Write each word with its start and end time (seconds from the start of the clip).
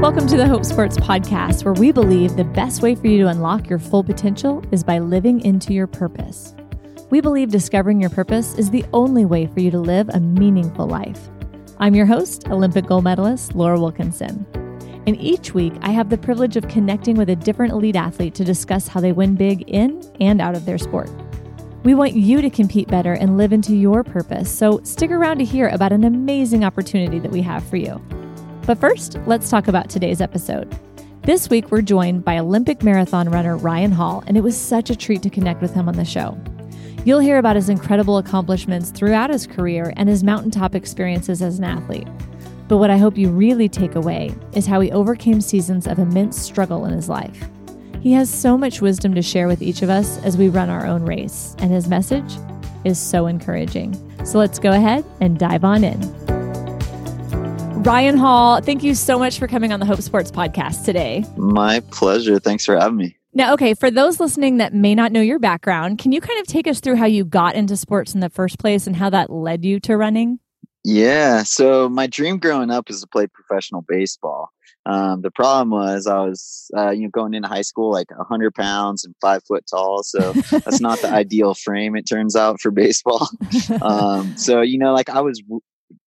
Welcome 0.00 0.28
to 0.28 0.36
the 0.36 0.46
Hope 0.46 0.64
Sports 0.64 0.96
Podcast, 0.96 1.64
where 1.64 1.74
we 1.74 1.90
believe 1.90 2.36
the 2.36 2.44
best 2.44 2.82
way 2.82 2.94
for 2.94 3.08
you 3.08 3.18
to 3.18 3.26
unlock 3.26 3.68
your 3.68 3.80
full 3.80 4.04
potential 4.04 4.62
is 4.70 4.84
by 4.84 5.00
living 5.00 5.40
into 5.40 5.72
your 5.72 5.88
purpose. 5.88 6.54
We 7.10 7.20
believe 7.20 7.50
discovering 7.50 8.00
your 8.00 8.08
purpose 8.08 8.54
is 8.54 8.70
the 8.70 8.84
only 8.92 9.24
way 9.24 9.48
for 9.48 9.58
you 9.58 9.72
to 9.72 9.80
live 9.80 10.08
a 10.10 10.20
meaningful 10.20 10.86
life. 10.86 11.28
I'm 11.78 11.96
your 11.96 12.06
host, 12.06 12.46
Olympic 12.46 12.86
gold 12.86 13.02
medalist 13.02 13.56
Laura 13.56 13.80
Wilkinson. 13.80 14.46
And 15.08 15.20
each 15.20 15.52
week, 15.52 15.72
I 15.82 15.90
have 15.90 16.10
the 16.10 16.16
privilege 16.16 16.56
of 16.56 16.68
connecting 16.68 17.16
with 17.16 17.28
a 17.28 17.36
different 17.36 17.72
elite 17.72 17.96
athlete 17.96 18.36
to 18.36 18.44
discuss 18.44 18.86
how 18.86 19.00
they 19.00 19.10
win 19.10 19.34
big 19.34 19.68
in 19.68 20.00
and 20.20 20.40
out 20.40 20.54
of 20.54 20.64
their 20.64 20.78
sport. 20.78 21.10
We 21.82 21.96
want 21.96 22.12
you 22.12 22.40
to 22.40 22.50
compete 22.50 22.86
better 22.86 23.14
and 23.14 23.36
live 23.36 23.52
into 23.52 23.74
your 23.74 24.04
purpose, 24.04 24.48
so 24.48 24.80
stick 24.84 25.10
around 25.10 25.38
to 25.38 25.44
hear 25.44 25.66
about 25.70 25.90
an 25.90 26.04
amazing 26.04 26.64
opportunity 26.64 27.18
that 27.18 27.32
we 27.32 27.42
have 27.42 27.64
for 27.64 27.78
you. 27.78 28.00
But 28.68 28.78
first, 28.78 29.16
let's 29.24 29.48
talk 29.48 29.66
about 29.66 29.88
today's 29.88 30.20
episode. 30.20 30.78
This 31.22 31.48
week, 31.48 31.70
we're 31.70 31.80
joined 31.80 32.22
by 32.22 32.36
Olympic 32.36 32.82
marathon 32.82 33.30
runner 33.30 33.56
Ryan 33.56 33.90
Hall, 33.90 34.22
and 34.26 34.36
it 34.36 34.42
was 34.42 34.54
such 34.54 34.90
a 34.90 34.94
treat 34.94 35.22
to 35.22 35.30
connect 35.30 35.62
with 35.62 35.72
him 35.72 35.88
on 35.88 35.96
the 35.96 36.04
show. 36.04 36.38
You'll 37.02 37.18
hear 37.20 37.38
about 37.38 37.56
his 37.56 37.70
incredible 37.70 38.18
accomplishments 38.18 38.90
throughout 38.90 39.30
his 39.30 39.46
career 39.46 39.94
and 39.96 40.06
his 40.06 40.22
mountaintop 40.22 40.74
experiences 40.74 41.40
as 41.40 41.58
an 41.58 41.64
athlete. 41.64 42.08
But 42.68 42.76
what 42.76 42.90
I 42.90 42.98
hope 42.98 43.16
you 43.16 43.30
really 43.30 43.70
take 43.70 43.94
away 43.94 44.34
is 44.52 44.66
how 44.66 44.80
he 44.80 44.92
overcame 44.92 45.40
seasons 45.40 45.86
of 45.86 45.98
immense 45.98 46.38
struggle 46.38 46.84
in 46.84 46.92
his 46.92 47.08
life. 47.08 47.48
He 48.02 48.12
has 48.12 48.28
so 48.28 48.58
much 48.58 48.82
wisdom 48.82 49.14
to 49.14 49.22
share 49.22 49.48
with 49.48 49.62
each 49.62 49.80
of 49.80 49.88
us 49.88 50.18
as 50.24 50.36
we 50.36 50.50
run 50.50 50.68
our 50.68 50.86
own 50.86 51.06
race, 51.06 51.56
and 51.60 51.70
his 51.70 51.88
message 51.88 52.36
is 52.84 52.98
so 52.98 53.28
encouraging. 53.28 53.94
So 54.26 54.38
let's 54.38 54.58
go 54.58 54.72
ahead 54.72 55.06
and 55.22 55.38
dive 55.38 55.64
on 55.64 55.84
in. 55.84 56.37
Ryan 57.82 58.16
Hall, 58.16 58.60
thank 58.60 58.82
you 58.82 58.92
so 58.92 59.20
much 59.20 59.38
for 59.38 59.46
coming 59.46 59.72
on 59.72 59.78
the 59.78 59.86
Hope 59.86 60.02
Sports 60.02 60.32
podcast 60.32 60.84
today. 60.84 61.24
My 61.36 61.78
pleasure. 61.78 62.40
Thanks 62.40 62.64
for 62.64 62.76
having 62.76 62.96
me. 62.96 63.16
Now, 63.34 63.52
okay, 63.52 63.74
for 63.74 63.88
those 63.88 64.18
listening 64.18 64.56
that 64.56 64.74
may 64.74 64.96
not 64.96 65.12
know 65.12 65.20
your 65.20 65.38
background, 65.38 65.98
can 65.98 66.10
you 66.10 66.20
kind 66.20 66.40
of 66.40 66.48
take 66.48 66.66
us 66.66 66.80
through 66.80 66.96
how 66.96 67.06
you 67.06 67.24
got 67.24 67.54
into 67.54 67.76
sports 67.76 68.14
in 68.14 68.20
the 68.20 68.30
first 68.30 68.58
place 68.58 68.88
and 68.88 68.96
how 68.96 69.10
that 69.10 69.30
led 69.30 69.64
you 69.64 69.78
to 69.78 69.96
running? 69.96 70.40
Yeah. 70.82 71.44
So 71.44 71.88
my 71.88 72.08
dream 72.08 72.38
growing 72.38 72.72
up 72.72 72.90
is 72.90 73.00
to 73.02 73.06
play 73.06 73.28
professional 73.28 73.82
baseball. 73.82 74.50
Um, 74.86 75.20
the 75.20 75.30
problem 75.30 75.70
was 75.70 76.06
I 76.06 76.18
was, 76.20 76.70
uh, 76.74 76.90
you 76.90 77.02
know, 77.02 77.10
going 77.10 77.34
into 77.34 77.46
high 77.46 77.62
school 77.62 77.92
like 77.92 78.10
100 78.10 78.54
pounds 78.54 79.04
and 79.04 79.14
five 79.20 79.42
foot 79.46 79.64
tall. 79.70 80.02
So 80.02 80.32
that's 80.32 80.80
not 80.80 81.00
the 81.00 81.10
ideal 81.12 81.52
frame, 81.54 81.94
it 81.94 82.08
turns 82.08 82.34
out, 82.34 82.60
for 82.60 82.70
baseball. 82.70 83.28
Um, 83.82 84.36
so, 84.36 84.60
you 84.60 84.78
know, 84.78 84.92
like 84.92 85.08
I 85.08 85.20
was 85.20 85.42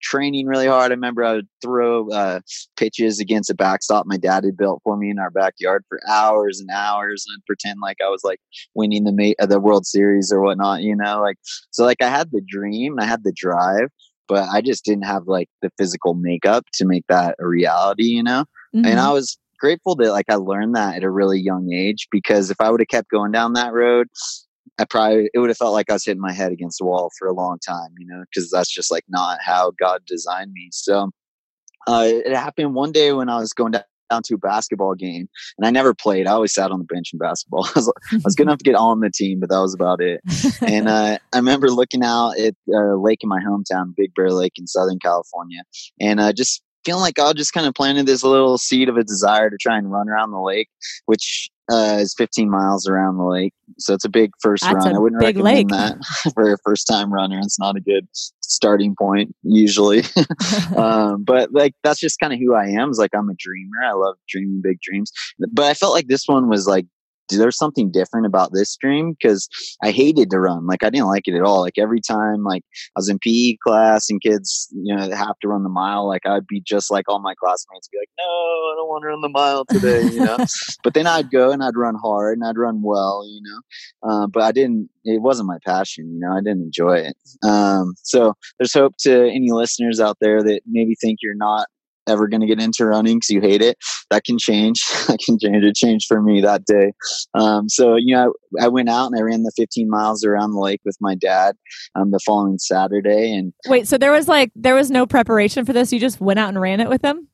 training 0.01 0.47
really 0.47 0.67
hard. 0.67 0.91
I 0.91 0.95
remember 0.95 1.23
I 1.23 1.33
would 1.35 1.47
throw 1.61 2.09
uh, 2.09 2.41
pitches 2.77 3.19
against 3.19 3.49
a 3.49 3.55
backstop 3.55 4.05
my 4.05 4.17
dad 4.17 4.43
had 4.43 4.57
built 4.57 4.81
for 4.83 4.97
me 4.97 5.09
in 5.09 5.19
our 5.19 5.31
backyard 5.31 5.83
for 5.87 5.99
hours 6.09 6.59
and 6.59 6.69
hours, 6.69 7.25
and 7.27 7.43
pretend 7.45 7.79
like 7.81 7.97
I 8.03 8.09
was 8.09 8.23
like 8.23 8.39
winning 8.73 9.03
the 9.03 9.13
ma- 9.13 9.43
uh, 9.43 9.45
the 9.45 9.59
World 9.59 9.85
Series 9.85 10.31
or 10.31 10.41
whatnot. 10.41 10.81
You 10.81 10.95
know, 10.95 11.21
like 11.21 11.37
so, 11.71 11.85
like 11.85 12.01
I 12.01 12.09
had 12.09 12.31
the 12.31 12.41
dream, 12.47 12.99
I 12.99 13.05
had 13.05 13.23
the 13.23 13.33
drive, 13.35 13.89
but 14.27 14.47
I 14.49 14.61
just 14.61 14.85
didn't 14.85 15.05
have 15.05 15.27
like 15.27 15.49
the 15.61 15.71
physical 15.77 16.13
makeup 16.13 16.65
to 16.75 16.85
make 16.85 17.05
that 17.07 17.35
a 17.39 17.47
reality. 17.47 18.05
You 18.05 18.23
know, 18.23 18.45
mm-hmm. 18.75 18.85
and 18.85 18.99
I 18.99 19.11
was 19.11 19.37
grateful 19.61 19.95
that 19.95 20.11
like 20.11 20.25
I 20.29 20.35
learned 20.35 20.75
that 20.75 20.95
at 20.95 21.03
a 21.03 21.09
really 21.09 21.39
young 21.39 21.71
age 21.71 22.07
because 22.11 22.49
if 22.49 22.59
I 22.59 22.71
would 22.71 22.81
have 22.81 22.87
kept 22.87 23.09
going 23.09 23.31
down 23.31 23.53
that 23.53 23.73
road, 23.73 24.07
I 24.79 24.85
probably 24.85 25.29
it 25.33 25.39
would 25.39 25.49
have 25.49 25.57
felt 25.57 25.73
like 25.73 25.89
I 25.89 25.93
was 25.93 26.05
hitting 26.05 26.21
my 26.21 26.33
head 26.33 26.51
against 26.51 26.79
the 26.79 26.85
wall 26.85 27.11
for 27.17 27.27
a 27.27 27.33
long 27.33 27.59
time, 27.59 27.89
you 27.97 28.07
know, 28.07 28.23
because 28.29 28.49
that's 28.49 28.71
just 28.71 28.91
like 28.91 29.03
not 29.09 29.39
how 29.45 29.71
God 29.79 30.01
designed 30.07 30.53
me. 30.53 30.69
So 30.71 31.11
uh, 31.87 32.05
it 32.07 32.35
happened 32.35 32.73
one 32.73 32.91
day 32.91 33.13
when 33.13 33.29
I 33.29 33.37
was 33.37 33.53
going 33.53 33.71
down, 33.71 33.83
to 34.25 34.33
a 34.33 34.37
basketball 34.37 34.93
game, 34.93 35.29
and 35.57 35.65
I 35.65 35.69
never 35.69 35.93
played. 35.93 36.27
I 36.27 36.31
always 36.31 36.53
sat 36.53 36.69
on 36.69 36.79
the 36.79 36.85
bench 36.85 37.11
in 37.13 37.19
basketball. 37.19 37.65
I 37.67 37.71
was, 37.75 37.93
I 38.11 38.19
was 38.25 38.35
good 38.35 38.43
enough 38.43 38.57
to 38.57 38.65
get 38.65 38.75
on 38.75 38.99
the 38.99 39.09
team, 39.09 39.39
but 39.39 39.49
that 39.49 39.59
was 39.59 39.73
about 39.73 40.01
it. 40.01 40.19
and 40.61 40.89
uh, 40.89 41.17
I 41.31 41.37
remember 41.37 41.69
looking 41.69 42.03
out 42.03 42.37
at 42.37 42.53
a 42.73 42.97
lake 42.97 43.19
in 43.21 43.29
my 43.29 43.39
hometown, 43.39 43.95
Big 43.95 44.13
Bear 44.13 44.33
Lake 44.33 44.51
in 44.57 44.67
Southern 44.67 44.99
California, 44.99 45.61
and 46.01 46.19
uh, 46.19 46.33
just 46.33 46.61
feeling 46.83 47.01
like 47.01 47.15
God 47.15 47.37
just 47.37 47.53
kind 47.53 47.67
of 47.67 47.73
planted 47.73 48.05
this 48.05 48.23
little 48.23 48.57
seed 48.57 48.89
of 48.89 48.97
a 48.97 49.03
desire 49.03 49.49
to 49.49 49.57
try 49.57 49.77
and 49.77 49.91
run 49.91 50.09
around 50.09 50.31
the 50.31 50.41
lake, 50.41 50.69
which 51.05 51.49
uh, 51.69 51.97
is 51.99 52.13
15 52.17 52.49
miles 52.49 52.87
around 52.87 53.17
the 53.17 53.23
lake. 53.23 53.53
So 53.77 53.93
it's 53.93 54.05
a 54.05 54.09
big 54.09 54.31
first 54.41 54.63
That's 54.63 54.85
run. 54.85 54.95
I 54.95 54.99
wouldn't 54.99 55.21
recommend 55.21 55.55
lake. 55.55 55.67
that 55.69 55.97
for 56.33 56.53
a 56.53 56.57
first 56.63 56.87
time 56.87 57.13
runner. 57.13 57.39
It's 57.41 57.59
not 57.59 57.75
a 57.75 57.81
good 57.81 58.07
starting 58.41 58.95
point 58.97 59.35
usually. 59.43 60.03
um, 60.77 61.23
but 61.23 61.53
like, 61.53 61.73
that's 61.83 61.99
just 61.99 62.19
kind 62.19 62.33
of 62.33 62.39
who 62.39 62.53
I 62.55 62.67
am 62.67 62.89
is 62.89 62.97
like, 62.97 63.11
I'm 63.13 63.29
a 63.29 63.35
dreamer. 63.37 63.83
I 63.85 63.93
love 63.93 64.15
dreaming 64.29 64.61
big 64.61 64.79
dreams, 64.81 65.11
but 65.51 65.65
I 65.65 65.73
felt 65.73 65.93
like 65.93 66.07
this 66.07 66.23
one 66.25 66.49
was 66.49 66.67
like 66.67 66.85
there's 67.37 67.57
something 67.57 67.91
different 67.91 68.25
about 68.25 68.51
this 68.53 68.75
dream 68.77 69.13
because 69.13 69.47
I 69.83 69.91
hated 69.91 70.29
to 70.31 70.39
run. 70.39 70.65
Like 70.65 70.83
I 70.83 70.89
didn't 70.89 71.07
like 71.07 71.27
it 71.27 71.35
at 71.35 71.43
all. 71.43 71.61
Like 71.61 71.77
every 71.77 72.01
time 72.01 72.43
like 72.43 72.63
I 72.95 72.99
was 72.99 73.09
in 73.09 73.19
PE 73.19 73.57
class 73.63 74.09
and 74.09 74.21
kids, 74.21 74.69
you 74.71 74.95
know, 74.95 75.09
have 75.15 75.39
to 75.41 75.47
run 75.47 75.63
the 75.63 75.69
mile, 75.69 76.07
like 76.07 76.25
I'd 76.25 76.47
be 76.47 76.61
just 76.61 76.91
like 76.91 77.05
all 77.07 77.21
my 77.21 77.33
classmates 77.35 77.87
be 77.89 77.97
like, 77.97 78.09
No, 78.17 78.23
I 78.23 78.73
don't 78.77 78.87
want 78.87 79.03
to 79.03 79.07
run 79.07 79.21
the 79.21 79.29
mile 79.29 79.65
today, 79.65 80.03
you 80.03 80.23
know. 80.23 80.37
but 80.83 80.93
then 80.93 81.07
I'd 81.07 81.31
go 81.31 81.51
and 81.51 81.63
I'd 81.63 81.75
run 81.75 81.95
hard 81.95 82.37
and 82.37 82.47
I'd 82.47 82.57
run 82.57 82.81
well, 82.83 83.25
you 83.27 83.41
know. 83.43 84.09
Uh, 84.09 84.27
but 84.27 84.43
I 84.43 84.51
didn't 84.51 84.89
it 85.03 85.21
wasn't 85.21 85.47
my 85.47 85.57
passion, 85.65 86.13
you 86.13 86.19
know, 86.19 86.31
I 86.31 86.39
didn't 86.39 86.61
enjoy 86.61 86.97
it. 86.97 87.17
Um, 87.43 87.95
so 88.03 88.33
there's 88.59 88.73
hope 88.73 88.93
to 88.99 89.27
any 89.27 89.51
listeners 89.51 89.99
out 89.99 90.17
there 90.21 90.43
that 90.43 90.61
maybe 90.67 90.95
think 90.95 91.19
you're 91.21 91.35
not 91.35 91.67
ever 92.07 92.27
going 92.27 92.41
to 92.41 92.47
get 92.47 92.61
into 92.61 92.85
running 92.85 93.17
because 93.17 93.29
you 93.29 93.41
hate 93.41 93.61
it, 93.61 93.77
that 94.09 94.23
can 94.23 94.37
change. 94.37 94.81
that 95.07 95.19
can 95.19 95.37
change. 95.39 95.63
It 95.63 95.75
changed 95.75 96.07
for 96.07 96.21
me 96.21 96.41
that 96.41 96.65
day. 96.65 96.93
Um, 97.33 97.69
so, 97.69 97.95
you 97.95 98.15
know, 98.15 98.33
I, 98.59 98.65
I, 98.65 98.67
went 98.67 98.89
out 98.89 99.07
and 99.07 99.19
I 99.19 99.21
ran 99.21 99.43
the 99.43 99.51
15 99.55 99.89
miles 99.89 100.23
around 100.23 100.51
the 100.51 100.59
lake 100.59 100.81
with 100.83 100.97
my 100.99 101.15
dad 101.15 101.55
um, 101.95 102.11
the 102.11 102.19
following 102.25 102.57
Saturday. 102.57 103.33
And 103.33 103.53
wait, 103.67 103.87
so 103.87 103.97
there 103.97 104.11
was 104.11 104.27
like, 104.27 104.51
there 104.55 104.75
was 104.75 104.91
no 104.91 105.05
preparation 105.05 105.65
for 105.65 105.73
this. 105.73 105.93
You 105.93 105.99
just 105.99 106.19
went 106.19 106.39
out 106.39 106.49
and 106.49 106.59
ran 106.59 106.79
it 106.79 106.89
with 106.89 107.03
him? 107.03 107.27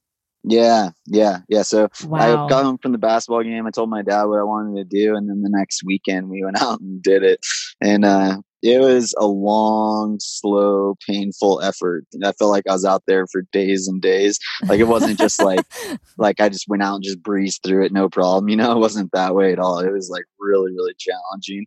Yeah, 0.44 0.92
yeah, 1.06 1.40
yeah. 1.50 1.64
So 1.64 1.90
wow. 2.06 2.46
I 2.46 2.50
got 2.50 2.64
home 2.64 2.78
from 2.78 2.94
the 2.94 2.98
basketball 2.98 3.44
game. 3.44 3.68
I 3.68 3.72
told 3.72 3.90
my 3.90 4.02
dad 4.02 4.26
what 4.26 4.40
I 4.40 4.44
wanted 4.44 4.78
to 4.78 4.86
do, 4.86 5.16
and 5.16 5.30
then 5.30 5.42
the 5.42 5.50
next 5.52 5.84
weekend 5.84 6.30
we 6.30 6.44
went 6.44 6.58
out 6.62 6.80
and 6.80 7.02
did 7.02 7.24
it. 7.24 7.40
And 7.82 8.06
uh, 8.06 8.38
it 8.64 8.80
was 8.80 9.14
a 9.18 9.28
long, 9.28 10.18
slow, 10.20 10.96
painful 11.08 11.62
effort. 11.62 12.06
And 12.14 12.26
I 12.26 12.32
felt 12.34 12.52
like 12.52 12.66
I 12.68 12.74
was 12.74 12.86
out 12.86 13.04
there 13.06 13.28
for 13.28 13.44
days 13.52 13.88
and 13.88 14.02
days. 14.02 14.40
Like 14.68 14.80
it 14.80 14.88
wasn't 14.88 15.20
just 15.20 15.42
like 15.42 15.66
like 16.18 16.40
I 16.40 16.50
just 16.50 16.68
went 16.68 16.82
out 16.82 16.96
and 16.96 17.04
just 17.04 17.22
breezed 17.22 17.62
through 17.64 17.86
it, 17.86 17.92
no 17.92 18.10
problem. 18.10 18.50
You 18.50 18.56
know, 18.56 18.72
it 18.72 18.80
wasn't 18.80 19.12
that 19.14 19.36
way 19.36 19.54
at 19.54 19.60
all. 19.60 19.80
It 19.80 19.92
was 19.92 20.10
like 20.10 20.26
really, 20.40 20.72
really 20.72 20.94
challenging. 20.98 21.66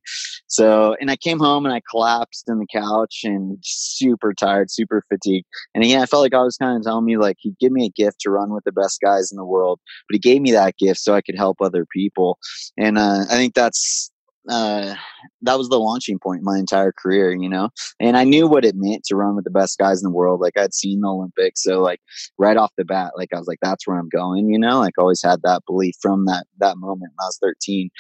So 0.49 0.97
and 1.01 1.11
I 1.11 1.17
came 1.17 1.39
home 1.39 1.65
and 1.65 1.75
I 1.75 1.81
collapsed 1.89 2.49
in 2.49 2.59
the 2.59 2.67
couch 2.67 3.21
and 3.25 3.59
super 3.63 4.35
tired, 4.35 4.71
super 4.71 5.05
fatigued. 5.09 5.47
And 5.75 5.85
yeah, 5.85 6.03
I 6.03 6.07
felt 6.07 6.23
like 6.23 6.35
I 6.35 6.43
was 6.43 6.57
kind 6.57 6.77
of 6.77 6.83
telling 6.83 7.05
me 7.05 7.17
like 7.17 7.37
he'd 7.41 7.59
give 7.59 7.73
me 7.73 7.87
a 7.87 7.91
gift 7.91 8.21
to 8.23 8.31
run 8.31 8.53
with 8.53 8.65
the 8.65 8.73
best 8.73 9.01
guys 9.01 9.31
in 9.31 9.37
the 9.37 9.45
world, 9.45 9.81
but 10.09 10.15
he 10.15 10.19
gave 10.19 10.43
me 10.43 10.53
that 10.53 10.77
gift 10.77 11.01
so 11.01 11.15
I 11.15 11.21
could 11.21 11.37
help 11.37 11.59
other 11.61 11.87
people. 11.87 12.39
And 12.77 12.99
uh, 12.99 13.25
I 13.31 13.35
think 13.37 13.55
that's 13.55 14.11
uh, 14.51 14.95
that 15.43 15.57
was 15.57 15.69
the 15.69 15.79
launching 15.79 16.19
point 16.19 16.43
my 16.43 16.59
entire 16.59 16.93
career, 16.93 17.33
you 17.33 17.49
know. 17.49 17.71
And 18.01 18.17
I 18.17 18.25
knew 18.25 18.49
what 18.49 18.65
it 18.65 18.75
meant 18.77 19.05
to 19.05 19.17
run 19.17 19.37
with 19.37 19.45
the 19.45 19.51
best 19.51 19.79
guys 19.79 20.03
in 20.03 20.05
the 20.05 20.15
world. 20.15 20.41
Like 20.41 20.59
I'd 20.59 20.75
seen 20.75 21.01
the 21.01 21.09
Olympics, 21.09 21.63
so 21.63 21.81
like 21.81 22.01
right 22.37 22.57
off 22.57 22.73
the 22.77 22.85
bat, 22.85 23.13
like 23.17 23.31
I 23.33 23.39
was 23.39 23.47
like, 23.47 23.61
that's 23.63 23.87
where 23.87 23.99
I'm 23.99 24.09
going, 24.09 24.51
you 24.51 24.59
know. 24.59 24.81
Like 24.81 24.99
always 24.99 25.23
had 25.23 25.41
that 25.43 25.63
belief 25.67 25.95
from 26.03 26.27
that 26.27 26.47
that 26.59 26.77
moment 26.79 27.13
when 27.17 27.25
I 27.25 27.27
was 27.27 27.39
13. 27.43 27.91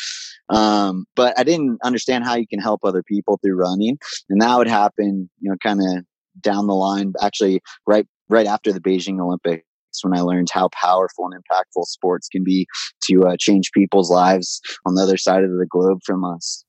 Um, 0.50 1.06
but 1.14 1.38
I 1.38 1.44
didn't 1.44 1.78
understand 1.84 2.24
how 2.24 2.34
you 2.34 2.48
can 2.48 2.60
help 2.60 2.80
other 2.84 3.02
people 3.02 3.38
through 3.42 3.56
running, 3.56 3.98
and 4.28 4.42
that 4.42 4.58
would 4.58 4.68
happen, 4.68 5.30
you 5.40 5.50
know, 5.50 5.56
kind 5.62 5.80
of 5.80 6.04
down 6.40 6.66
the 6.66 6.74
line. 6.74 7.12
Actually, 7.22 7.60
right 7.86 8.06
right 8.28 8.46
after 8.46 8.72
the 8.72 8.80
Beijing 8.80 9.20
Olympics 9.20 9.64
when 10.02 10.16
I 10.16 10.22
learned 10.22 10.48
how 10.52 10.68
powerful 10.68 11.26
and 11.26 11.34
impactful 11.34 11.84
sports 11.84 12.28
can 12.28 12.44
be 12.44 12.66
to 13.04 13.24
uh, 13.24 13.36
change 13.38 13.70
people's 13.72 14.10
lives 14.10 14.60
on 14.86 14.94
the 14.94 15.02
other 15.02 15.16
side 15.16 15.44
of 15.44 15.50
the 15.50 15.66
globe 15.68 16.00
from 16.04 16.24
us. 16.24 16.64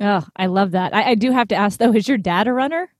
Oh, 0.00 0.26
I 0.36 0.46
love 0.46 0.72
that. 0.72 0.94
I, 0.94 1.10
I 1.10 1.14
do 1.14 1.30
have 1.32 1.48
to 1.48 1.54
ask 1.54 1.78
though, 1.78 1.92
is 1.92 2.08
your 2.08 2.18
dad 2.18 2.48
a 2.48 2.52
runner? 2.52 2.90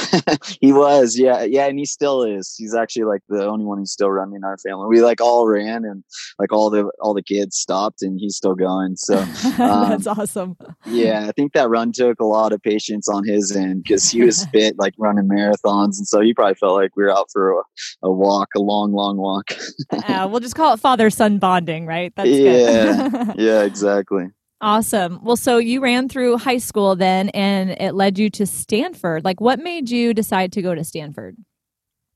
he 0.60 0.72
was, 0.72 1.18
yeah, 1.18 1.42
yeah, 1.42 1.66
and 1.66 1.78
he 1.78 1.84
still 1.84 2.22
is. 2.22 2.54
He's 2.56 2.74
actually 2.74 3.04
like 3.04 3.22
the 3.28 3.46
only 3.46 3.64
one 3.64 3.78
who's 3.78 3.92
still 3.92 4.10
running 4.10 4.44
our 4.44 4.56
family. 4.58 4.86
We 4.88 5.02
like 5.02 5.20
all 5.20 5.46
ran, 5.46 5.84
and 5.84 6.04
like 6.38 6.52
all 6.52 6.70
the 6.70 6.90
all 7.00 7.14
the 7.14 7.22
kids 7.22 7.56
stopped, 7.56 8.02
and 8.02 8.18
he's 8.18 8.36
still 8.36 8.54
going. 8.54 8.96
So 8.96 9.18
um, 9.58 9.88
that's 9.90 10.06
awesome. 10.06 10.56
Yeah, 10.86 11.26
I 11.28 11.32
think 11.32 11.52
that 11.52 11.68
run 11.68 11.92
took 11.92 12.20
a 12.20 12.24
lot 12.24 12.52
of 12.52 12.62
patience 12.62 13.08
on 13.08 13.26
his 13.26 13.54
end 13.54 13.84
because 13.84 14.10
he 14.10 14.22
was 14.22 14.46
fit, 14.52 14.78
like 14.78 14.94
running 14.98 15.28
marathons, 15.28 15.98
and 15.98 16.06
so 16.06 16.20
he 16.20 16.34
probably 16.34 16.54
felt 16.54 16.74
like 16.74 16.96
we 16.96 17.04
were 17.04 17.10
out 17.10 17.28
for 17.32 17.52
a, 17.52 17.62
a 18.04 18.12
walk, 18.12 18.48
a 18.56 18.60
long, 18.60 18.92
long 18.92 19.16
walk. 19.16 19.52
uh, 19.90 20.28
we'll 20.30 20.40
just 20.40 20.54
call 20.54 20.74
it 20.74 20.80
father 20.80 21.10
son 21.10 21.38
bonding, 21.38 21.86
right? 21.86 22.12
That's 22.16 22.30
yeah, 22.30 23.34
yeah, 23.36 23.62
exactly. 23.62 24.26
Awesome. 24.62 25.18
Well, 25.24 25.36
so 25.36 25.58
you 25.58 25.80
ran 25.80 26.08
through 26.08 26.38
high 26.38 26.58
school 26.58 26.94
then 26.94 27.30
and 27.30 27.70
it 27.80 27.94
led 27.94 28.16
you 28.16 28.30
to 28.30 28.46
Stanford. 28.46 29.24
Like, 29.24 29.40
what 29.40 29.58
made 29.58 29.90
you 29.90 30.14
decide 30.14 30.52
to 30.52 30.62
go 30.62 30.72
to 30.72 30.84
Stanford? 30.84 31.36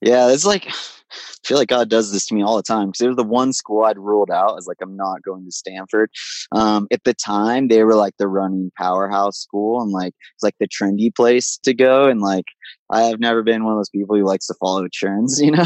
Yeah, 0.01 0.31
it's 0.31 0.47
like 0.47 0.67
I 1.13 1.49
feel 1.49 1.59
like 1.59 1.69
God 1.69 1.89
does 1.89 2.13
this 2.13 2.27
to 2.27 2.35
me 2.35 2.43
all 2.43 2.57
the 2.57 2.63
time 2.63 2.89
because 2.89 3.01
it 3.01 3.09
was 3.09 3.17
the 3.17 3.25
one 3.25 3.53
school 3.53 3.85
I'd 3.85 3.99
ruled 3.99 4.31
out 4.31 4.59
as 4.59 4.67
like 4.67 4.79
I'm 4.81 4.97
not 4.97 5.23
going 5.23 5.45
to 5.45 5.51
Stanford. 5.51 6.11
Um, 6.53 6.87
at 6.93 7.03
the 7.05 7.15
time, 7.15 7.69
they 7.69 7.83
were 7.83 7.95
like 7.95 8.15
the 8.19 8.29
running 8.29 8.71
powerhouse 8.77 9.39
school 9.39 9.81
and 9.81 9.91
like 9.91 10.15
it's 10.35 10.43
like 10.43 10.57
the 10.61 10.69
trendy 10.69 11.15
place 11.15 11.59
to 11.65 11.75
go. 11.75 12.09
And 12.09 12.21
like 12.21 12.47
I 12.91 13.03
have 13.03 13.21
never 13.21 13.43
been 13.43 13.65
one 13.65 13.73
of 13.73 13.79
those 13.79 13.91
people 13.91 14.17
who 14.17 14.25
likes 14.25 14.47
to 14.47 14.55
follow 14.55 14.87
trends, 14.93 15.41
you 15.43 15.51
know. 15.51 15.65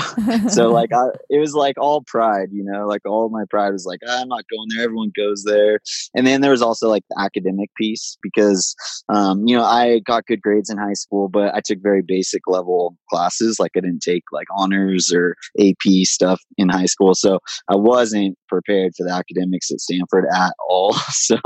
so 0.49 0.69
like 0.73 0.93
I, 0.93 1.07
it 1.29 1.39
was 1.39 1.55
like 1.55 1.79
all 1.79 2.03
pride, 2.03 2.49
you 2.53 2.65
know, 2.65 2.87
like 2.87 3.03
all 3.07 3.29
my 3.29 3.45
pride 3.51 3.73
was 3.73 3.87
like 3.87 4.01
I'm 4.09 4.29
not 4.29 4.45
going 4.51 4.69
there. 4.71 4.85
Everyone 4.85 5.13
goes 5.17 5.45
there. 5.45 5.81
And 6.15 6.27
then 6.27 6.41
there 6.41 6.51
was 6.51 6.63
also 6.63 6.89
like 6.89 7.05
the 7.11 7.21
academic 7.21 7.71
piece 7.77 8.17
because 8.23 8.75
um, 9.09 9.47
you 9.47 9.57
know 9.57 9.65
I 9.65 10.01
got 10.01 10.27
good 10.27 10.43
grades 10.43 10.71
in 10.71 10.79
high 10.79 10.95
school, 10.95 11.29
but 11.29 11.55
I 11.55 11.61
took 11.61 11.79
very 11.83 12.03
basic 12.03 12.43
level 12.47 12.97
classes. 13.11 13.59
Like 13.59 13.73
I 13.77 13.81
didn't 13.81 14.03
take 14.03 14.25
like 14.33 14.47
honors 14.57 15.13
or 15.13 15.37
AP 15.59 16.05
stuff 16.05 16.41
in 16.57 16.69
high 16.69 16.87
school, 16.87 17.15
so 17.15 17.41
I 17.69 17.77
wasn't 17.77 18.37
prepared 18.49 18.93
for 18.97 19.07
the 19.07 19.13
academics 19.13 19.71
at 19.71 19.81
Stanford 19.81 20.25
at 20.35 20.55
all. 20.69 20.93
so 21.11 21.37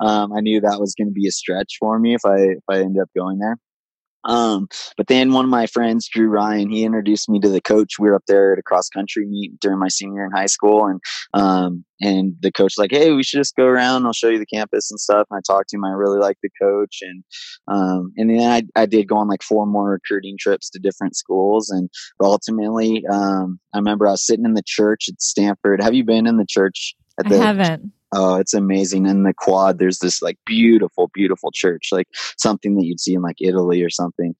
um, 0.00 0.32
I 0.32 0.40
knew 0.40 0.60
that 0.60 0.80
was 0.80 0.94
going 0.94 1.08
to 1.08 1.12
be 1.12 1.26
a 1.26 1.32
stretch 1.32 1.76
for 1.78 1.98
me 1.98 2.14
if 2.14 2.24
I 2.24 2.36
if 2.36 2.64
I 2.68 2.78
ended 2.78 3.02
up 3.02 3.10
going 3.16 3.38
there. 3.38 3.58
Um, 4.24 4.68
but 4.96 5.08
then 5.08 5.32
one 5.32 5.44
of 5.44 5.50
my 5.50 5.66
friends, 5.66 6.08
Drew 6.08 6.28
Ryan, 6.28 6.70
he 6.70 6.84
introduced 6.84 7.28
me 7.28 7.40
to 7.40 7.48
the 7.48 7.60
coach. 7.60 7.98
We 7.98 8.08
were 8.08 8.14
up 8.14 8.24
there 8.26 8.52
at 8.52 8.58
a 8.58 8.62
cross 8.62 8.88
country 8.88 9.26
meet 9.26 9.58
during 9.60 9.78
my 9.78 9.88
senior 9.88 10.24
in 10.24 10.32
high 10.32 10.46
school, 10.46 10.86
and 10.86 11.00
um, 11.34 11.84
and 12.00 12.34
the 12.40 12.52
coach 12.52 12.74
was 12.76 12.78
like, 12.78 12.92
"Hey, 12.92 13.12
we 13.12 13.22
should 13.22 13.38
just 13.38 13.56
go 13.56 13.64
around. 13.64 14.06
I'll 14.06 14.12
show 14.12 14.28
you 14.28 14.38
the 14.38 14.46
campus 14.46 14.90
and 14.90 15.00
stuff." 15.00 15.26
And 15.30 15.38
I 15.38 15.40
talked 15.46 15.70
to 15.70 15.76
him. 15.76 15.84
I 15.84 15.90
really 15.90 16.18
liked 16.18 16.40
the 16.42 16.50
coach, 16.60 16.98
and 17.02 17.24
um, 17.68 18.12
and 18.16 18.30
then 18.30 18.50
I, 18.76 18.80
I 18.80 18.86
did 18.86 19.08
go 19.08 19.16
on 19.16 19.28
like 19.28 19.42
four 19.42 19.66
more 19.66 19.90
recruiting 19.90 20.36
trips 20.38 20.70
to 20.70 20.78
different 20.78 21.16
schools, 21.16 21.70
and 21.70 21.88
ultimately, 22.20 23.04
um, 23.10 23.58
I 23.74 23.78
remember 23.78 24.06
I 24.06 24.12
was 24.12 24.26
sitting 24.26 24.44
in 24.44 24.54
the 24.54 24.62
church 24.64 25.08
at 25.08 25.20
Stanford. 25.20 25.82
Have 25.82 25.94
you 25.94 26.04
been 26.04 26.26
in 26.26 26.36
the 26.36 26.46
church? 26.48 26.94
At 27.18 27.28
the, 27.28 27.36
I 27.36 27.44
haven't. 27.44 27.92
Oh, 28.14 28.36
it's 28.36 28.52
amazing. 28.52 29.06
In 29.06 29.22
the 29.22 29.32
quad, 29.32 29.78
there's 29.78 30.00
this 30.00 30.20
like 30.20 30.38
beautiful, 30.44 31.10
beautiful 31.14 31.50
church, 31.50 31.88
like 31.92 32.08
something 32.36 32.76
that 32.76 32.84
you'd 32.84 33.00
see 33.00 33.14
in 33.14 33.22
like 33.22 33.40
Italy 33.40 33.82
or 33.82 33.88
something. 33.88 34.34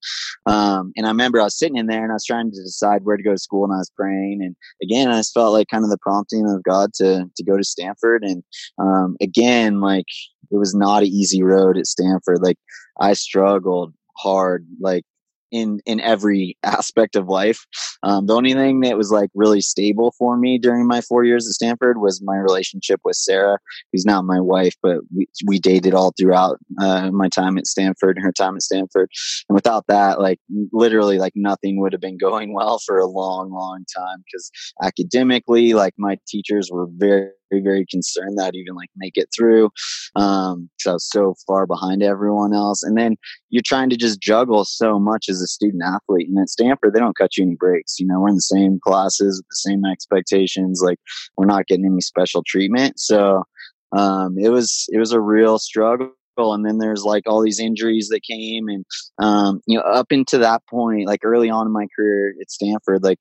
Um, 0.44 0.92
and 0.96 1.06
I 1.06 1.08
remember 1.08 1.40
I 1.40 1.44
was 1.44 1.58
sitting 1.58 1.76
in 1.76 1.86
there 1.86 2.02
and 2.02 2.12
I 2.12 2.14
was 2.14 2.24
trying 2.24 2.50
to 2.50 2.62
decide 2.62 3.04
where 3.04 3.16
to 3.16 3.22
go 3.22 3.32
to 3.32 3.38
school 3.38 3.64
and 3.64 3.72
I 3.72 3.78
was 3.78 3.90
praying. 3.96 4.40
And 4.42 4.56
again, 4.82 5.08
I 5.08 5.18
just 5.18 5.32
felt 5.32 5.54
like 5.54 5.68
kind 5.68 5.84
of 5.84 5.90
the 5.90 5.98
prompting 5.98 6.48
of 6.48 6.62
God 6.64 6.92
to, 6.94 7.24
to 7.34 7.44
go 7.44 7.56
to 7.56 7.64
Stanford. 7.64 8.22
And, 8.24 8.42
um, 8.78 9.16
again, 9.22 9.80
like 9.80 10.06
it 10.50 10.56
was 10.56 10.74
not 10.74 11.02
an 11.02 11.08
easy 11.08 11.42
road 11.42 11.78
at 11.78 11.86
Stanford. 11.86 12.42
Like 12.42 12.58
I 13.00 13.14
struggled 13.14 13.94
hard, 14.18 14.66
like 14.80 15.04
in 15.52 15.80
in 15.86 16.00
every 16.00 16.56
aspect 16.64 17.14
of 17.14 17.28
life. 17.28 17.66
Um, 18.02 18.26
the 18.26 18.34
only 18.34 18.54
thing 18.54 18.80
that 18.80 18.96
was 18.96 19.12
like 19.12 19.30
really 19.34 19.60
stable 19.60 20.12
for 20.18 20.36
me 20.36 20.58
during 20.58 20.86
my 20.86 21.00
four 21.02 21.24
years 21.24 21.46
at 21.46 21.52
Stanford 21.52 22.00
was 22.00 22.22
my 22.24 22.36
relationship 22.36 23.00
with 23.04 23.16
Sarah, 23.16 23.58
who's 23.92 24.04
not 24.04 24.24
my 24.24 24.40
wife, 24.40 24.74
but 24.82 24.98
we, 25.14 25.26
we 25.46 25.58
dated 25.58 25.94
all 25.94 26.12
throughout 26.18 26.58
uh, 26.80 27.10
my 27.12 27.28
time 27.28 27.58
at 27.58 27.66
Stanford 27.66 28.16
and 28.16 28.24
her 28.24 28.32
time 28.32 28.56
at 28.56 28.62
Stanford. 28.62 29.10
And 29.48 29.54
without 29.54 29.86
that, 29.88 30.20
like 30.20 30.40
literally, 30.72 31.18
like 31.18 31.34
nothing 31.36 31.80
would 31.80 31.92
have 31.92 32.00
been 32.00 32.18
going 32.18 32.54
well 32.54 32.80
for 32.84 32.98
a 32.98 33.06
long, 33.06 33.52
long 33.52 33.84
time 33.94 34.24
because 34.24 34.50
academically, 34.82 35.74
like 35.74 35.94
my 35.98 36.18
teachers 36.26 36.70
were 36.72 36.88
very 36.90 37.30
very, 37.52 37.62
very 37.62 37.86
concerned 37.86 38.38
that 38.38 38.46
I'd 38.46 38.54
even 38.54 38.74
like 38.74 38.90
make 38.96 39.16
it 39.16 39.28
through. 39.36 39.70
Um, 40.16 40.70
because 40.78 40.90
I 40.90 40.92
was 40.94 41.10
so 41.10 41.34
far 41.46 41.66
behind 41.66 42.02
everyone 42.02 42.54
else. 42.54 42.82
And 42.82 42.96
then 42.96 43.16
you're 43.50 43.62
trying 43.64 43.90
to 43.90 43.96
just 43.96 44.20
juggle 44.20 44.64
so 44.64 44.98
much 44.98 45.26
as 45.28 45.40
a 45.40 45.46
student 45.46 45.82
athlete. 45.84 46.28
And 46.28 46.38
at 46.38 46.48
Stanford, 46.48 46.94
they 46.94 47.00
don't 47.00 47.16
cut 47.16 47.36
you 47.36 47.44
any 47.44 47.56
breaks. 47.56 47.98
You 47.98 48.06
know, 48.06 48.20
we're 48.20 48.28
in 48.28 48.36
the 48.36 48.40
same 48.40 48.78
classes 48.82 49.38
with 49.38 49.48
the 49.48 49.70
same 49.70 49.84
expectations. 49.84 50.82
Like 50.84 50.98
we're 51.36 51.46
not 51.46 51.66
getting 51.66 51.86
any 51.86 52.00
special 52.00 52.42
treatment. 52.46 52.98
So 52.98 53.44
um, 53.92 54.36
it 54.38 54.48
was 54.48 54.86
it 54.90 54.98
was 54.98 55.12
a 55.12 55.20
real 55.20 55.58
struggle 55.58 56.14
and 56.38 56.64
then 56.64 56.78
there's 56.78 57.04
like 57.04 57.24
all 57.26 57.42
these 57.42 57.60
injuries 57.60 58.08
that 58.08 58.22
came 58.22 58.68
and 58.68 58.86
um, 59.18 59.60
you 59.66 59.76
know 59.76 59.84
up 59.84 60.06
into 60.10 60.38
that 60.38 60.62
point 60.66 61.06
like 61.06 61.20
early 61.24 61.50
on 61.50 61.66
in 61.66 61.72
my 61.72 61.86
career 61.94 62.34
at 62.40 62.50
stanford 62.50 63.02
like 63.02 63.18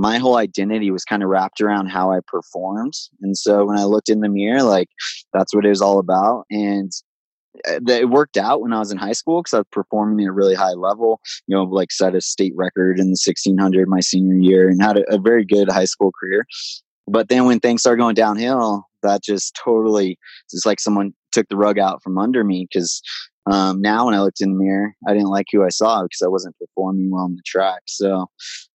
my 0.00 0.16
whole 0.16 0.36
identity 0.36 0.90
was 0.90 1.04
kind 1.04 1.22
of 1.22 1.28
wrapped 1.28 1.60
around 1.60 1.88
how 1.88 2.10
I 2.10 2.20
performed. 2.26 2.94
And 3.20 3.36
so 3.36 3.66
when 3.66 3.78
I 3.78 3.84
looked 3.84 4.08
in 4.08 4.20
the 4.20 4.30
mirror, 4.30 4.62
like 4.62 4.88
that's 5.34 5.54
what 5.54 5.66
it 5.66 5.68
was 5.68 5.82
all 5.82 5.98
about. 5.98 6.46
And 6.50 6.90
uh, 7.68 7.80
it 7.86 8.08
worked 8.08 8.38
out 8.38 8.62
when 8.62 8.72
I 8.72 8.78
was 8.78 8.90
in 8.90 8.96
high 8.96 9.12
school 9.12 9.42
because 9.42 9.52
I 9.52 9.58
was 9.58 9.66
performing 9.70 10.24
at 10.24 10.30
a 10.30 10.32
really 10.32 10.54
high 10.54 10.72
level, 10.72 11.20
you 11.46 11.54
know, 11.54 11.64
like 11.64 11.92
set 11.92 12.14
a 12.14 12.22
state 12.22 12.54
record 12.56 12.98
in 12.98 13.08
the 13.08 13.18
1600 13.22 13.88
my 13.88 14.00
senior 14.00 14.36
year 14.36 14.70
and 14.70 14.80
had 14.80 14.96
a, 14.96 15.14
a 15.14 15.18
very 15.18 15.44
good 15.44 15.70
high 15.70 15.84
school 15.84 16.12
career. 16.18 16.46
But 17.06 17.28
then 17.28 17.44
when 17.44 17.60
things 17.60 17.82
started 17.82 18.00
going 18.00 18.14
downhill, 18.14 18.86
that 19.02 19.22
just 19.22 19.58
totally, 19.62 20.18
it's 20.50 20.64
like 20.64 20.80
someone 20.80 21.12
took 21.30 21.46
the 21.48 21.56
rug 21.56 21.78
out 21.78 22.02
from 22.02 22.16
under 22.16 22.42
me 22.42 22.66
because 22.72 23.02
um, 23.46 23.80
now 23.80 24.06
when 24.06 24.14
I 24.14 24.20
looked 24.20 24.40
in 24.40 24.52
the 24.52 24.62
mirror, 24.62 24.94
I 25.06 25.12
didn't 25.12 25.28
like 25.28 25.46
who 25.50 25.64
I 25.64 25.70
saw 25.70 26.02
because 26.02 26.22
I 26.22 26.28
wasn't 26.28 26.56
performing 26.58 27.10
well 27.10 27.24
on 27.24 27.36
the 27.36 27.42
track. 27.46 27.82
So 27.86 28.26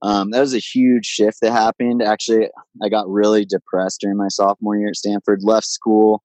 um, 0.02 0.32
that 0.32 0.40
was 0.40 0.56
a 0.56 0.60
huge 0.60 1.06
shift 1.06 1.38
that 1.42 1.52
happened. 1.52 2.02
Actually, 2.02 2.50
I 2.84 2.90
got 2.90 3.08
really 3.08 3.46
depressed 3.46 4.02
during 4.02 4.18
my 4.18 4.28
sophomore 4.28 4.76
year 4.76 4.90
at 4.90 4.96
Stanford. 4.96 5.42
Left 5.44 5.68
school. 5.68 6.24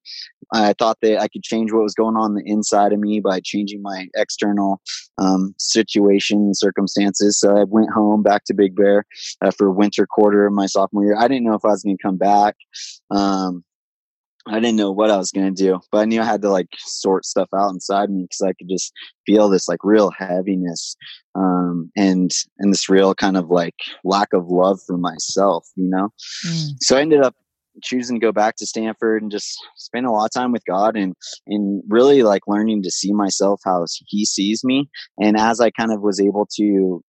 I 0.52 0.74
thought 0.78 0.98
that 1.02 1.20
I 1.20 1.28
could 1.28 1.44
change 1.44 1.72
what 1.72 1.82
was 1.82 1.94
going 1.94 2.16
on, 2.16 2.34
the 2.34 2.42
inside 2.44 2.92
of 2.92 2.98
me 2.98 3.20
by 3.20 3.40
changing 3.44 3.82
my 3.82 4.08
external 4.16 4.80
um, 5.18 5.54
situation 5.58 6.38
and 6.38 6.56
circumstances. 6.56 7.38
So 7.38 7.56
I 7.56 7.64
went 7.64 7.90
home 7.90 8.22
back 8.22 8.44
to 8.46 8.54
Big 8.54 8.74
Bear 8.74 9.04
uh, 9.42 9.52
for 9.52 9.70
winter 9.70 10.06
quarter 10.06 10.46
of 10.46 10.52
my 10.52 10.66
sophomore 10.66 11.04
year. 11.04 11.16
I 11.16 11.28
didn't 11.28 11.44
know 11.44 11.54
if 11.54 11.64
I 11.64 11.68
was 11.68 11.82
going 11.82 11.96
to 11.96 12.02
come 12.02 12.16
back. 12.16 12.56
Um, 13.10 13.64
I 14.46 14.54
didn't 14.54 14.76
know 14.76 14.90
what 14.90 15.10
I 15.10 15.16
was 15.16 15.30
going 15.30 15.54
to 15.54 15.62
do, 15.62 15.80
but 15.92 15.98
I 15.98 16.04
knew 16.06 16.20
I 16.20 16.24
had 16.24 16.42
to 16.42 16.50
like 16.50 16.68
sort 16.78 17.24
stuff 17.24 17.48
out 17.54 17.70
inside 17.70 18.10
me 18.10 18.22
because 18.22 18.40
I 18.40 18.52
could 18.54 18.68
just 18.68 18.92
feel 19.26 19.48
this 19.48 19.68
like 19.68 19.84
real 19.84 20.10
heaviness 20.10 20.96
um, 21.34 21.90
and 21.96 22.30
and 22.58 22.72
this 22.72 22.88
real 22.88 23.14
kind 23.14 23.36
of 23.36 23.50
like 23.50 23.74
lack 24.04 24.32
of 24.32 24.48
love 24.48 24.80
for 24.86 24.96
myself, 24.96 25.68
you 25.76 25.88
know. 25.88 26.08
Mm. 26.46 26.70
So 26.80 26.96
I 26.96 27.02
ended 27.02 27.22
up 27.22 27.34
choosing 27.82 28.16
to 28.16 28.26
go 28.26 28.32
back 28.32 28.56
to 28.56 28.66
Stanford 28.66 29.22
and 29.22 29.30
just 29.30 29.56
spend 29.76 30.06
a 30.06 30.10
lot 30.10 30.26
of 30.26 30.32
time 30.32 30.52
with 30.52 30.64
God 30.64 30.96
and 30.96 31.14
and 31.46 31.82
really 31.88 32.22
like 32.22 32.42
learning 32.46 32.82
to 32.82 32.90
see 32.90 33.12
myself 33.12 33.60
how 33.64 33.84
He 34.06 34.24
sees 34.24 34.64
me. 34.64 34.88
And 35.18 35.36
as 35.36 35.60
I 35.60 35.70
kind 35.70 35.92
of 35.92 36.00
was 36.00 36.20
able 36.20 36.46
to 36.56 37.02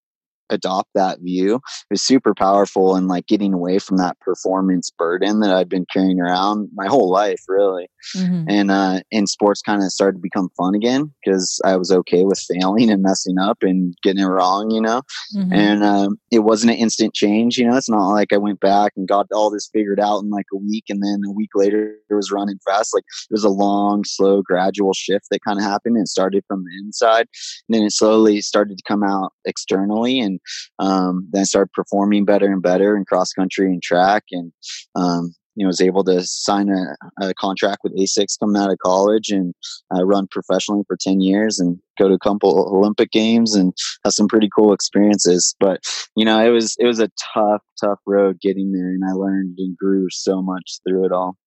adopt 0.52 0.90
that 0.94 1.20
view 1.22 1.60
was 1.90 2.02
super 2.02 2.34
powerful 2.34 2.96
and 2.96 3.08
like 3.08 3.28
getting 3.28 3.54
away 3.54 3.80
from 3.80 3.98
that 3.98 4.20
performance 4.20 4.92
burden 4.92 5.40
that 5.40 5.52
I've 5.52 5.70
been 5.70 5.86
carrying 5.92 6.20
around 6.20 6.70
my 6.74 6.88
whole 6.88 7.10
life, 7.10 7.42
really. 7.48 7.88
Mm-hmm. 8.16 8.50
And 8.50 8.72
uh, 8.72 9.00
and 9.12 9.30
sports 9.30 9.62
kind 9.62 9.82
of 9.82 9.92
started 9.92 10.18
to 10.18 10.22
become 10.22 10.50
fun 10.58 10.76
again 10.76 11.12
because 11.24 11.60
I 11.64 11.78
was 11.78 11.92
okay 11.92 12.24
with 12.24 12.40
failing 12.40 12.90
and 12.90 13.02
messing 13.02 13.38
up 13.38 13.60
and 13.62 13.96
getting 14.04 14.24
it 14.24 14.28
wrong, 14.28 14.72
you 14.72 14.82
know. 14.82 15.02
Mm-hmm. 15.36 15.54
And 15.54 15.84
um, 15.84 16.18
it 16.32 16.40
wasn't 16.40 16.72
an 16.72 16.78
instant 16.78 17.14
change, 17.14 17.58
you 17.58 17.68
know. 17.68 17.78
It's 17.78 17.90
not 17.90 18.10
like 18.10 18.34
I 18.34 18.38
went 18.38 18.60
back 18.60 18.94
and 18.96 19.08
got 19.08 19.28
all 19.32 19.50
this 19.50 19.70
figured 19.72 20.00
out 20.00 20.20
in 20.20 20.30
like 20.30 20.48
a 20.54 20.58
week, 20.58 20.86
and 20.90 21.04
then 21.04 21.22
a 21.26 21.32
week 21.32 21.52
later 21.56 21.96
it 22.10 22.14
was 22.14 22.32
running 22.32 22.60
fast. 22.66 22.94
Like 22.94 23.06
it 23.30 23.34
was 23.34 23.44
a 23.44 23.50
long, 23.50 24.04
slow, 24.06 24.42
gradual 24.42 24.94
shift 24.94 25.28
that 25.32 25.44
kind 25.44 25.60
of 25.60 25.64
happened. 25.64 25.96
And 25.96 26.04
it 26.04 26.10
started 26.10 26.44
from 26.48 26.64
the 26.64 26.72
inside, 26.86 27.28
and 27.68 27.76
then 27.76 27.84
it 27.84 27.94
slowly 27.94 28.42
started 28.42 28.78
to 28.78 28.84
come 28.88 29.04
out 29.04 29.32
externally, 29.46 30.20
and 30.20 30.40
um, 30.80 31.28
then 31.32 31.42
I 31.42 31.46
started 31.46 31.72
performing 31.74 32.26
better 32.26 32.52
and 32.52 32.62
better 32.62 32.96
in 32.96 33.06
cross 33.06 33.34
country 33.34 33.68
and 33.68 33.82
track, 33.82 34.24
and 34.32 34.52
um, 34.96 35.34
you 35.56 35.64
know 35.64 35.68
was 35.68 35.82
able 35.82 36.04
to 36.06 36.22
sign 36.24 36.70
a, 36.70 37.26
a, 37.26 37.34
contract 37.34 37.80
with 37.84 37.96
Asics 37.98 38.40
coming 38.40 38.62
out 38.62 38.72
of 38.72 38.78
college 38.80 39.30
and 39.30 39.54
uh, 39.94 40.04
run 40.06 40.28
professionally 40.32 40.84
for 40.88 40.98
ten 41.00 41.22
years 41.22 41.60
and 41.60 41.78
go 42.00 42.08
to 42.08 42.14
a 42.14 42.20
couple 42.20 42.70
Olympic 42.76 43.12
games 43.12 43.56
and 43.56 43.74
have 44.04 44.14
some 44.14 44.28
pretty 44.28 44.50
cool 44.56 44.74
experiences. 44.74 45.56
But 45.60 45.82
you 46.16 46.26
know, 46.26 46.44
it 46.44 46.50
was 46.50 46.76
it 46.80 46.86
was 46.86 47.00
a 47.00 47.10
tough, 47.34 47.62
tough 47.80 48.00
road 48.06 48.40
getting 48.42 48.72
there, 48.72 48.90
and 48.90 49.04
I 49.08 49.14
learned 49.14 49.56
and 49.58 49.78
grew 49.78 50.08
so 50.10 50.42
much 50.42 50.80
through 50.88 51.06
it 51.06 51.12
all. 51.12 51.38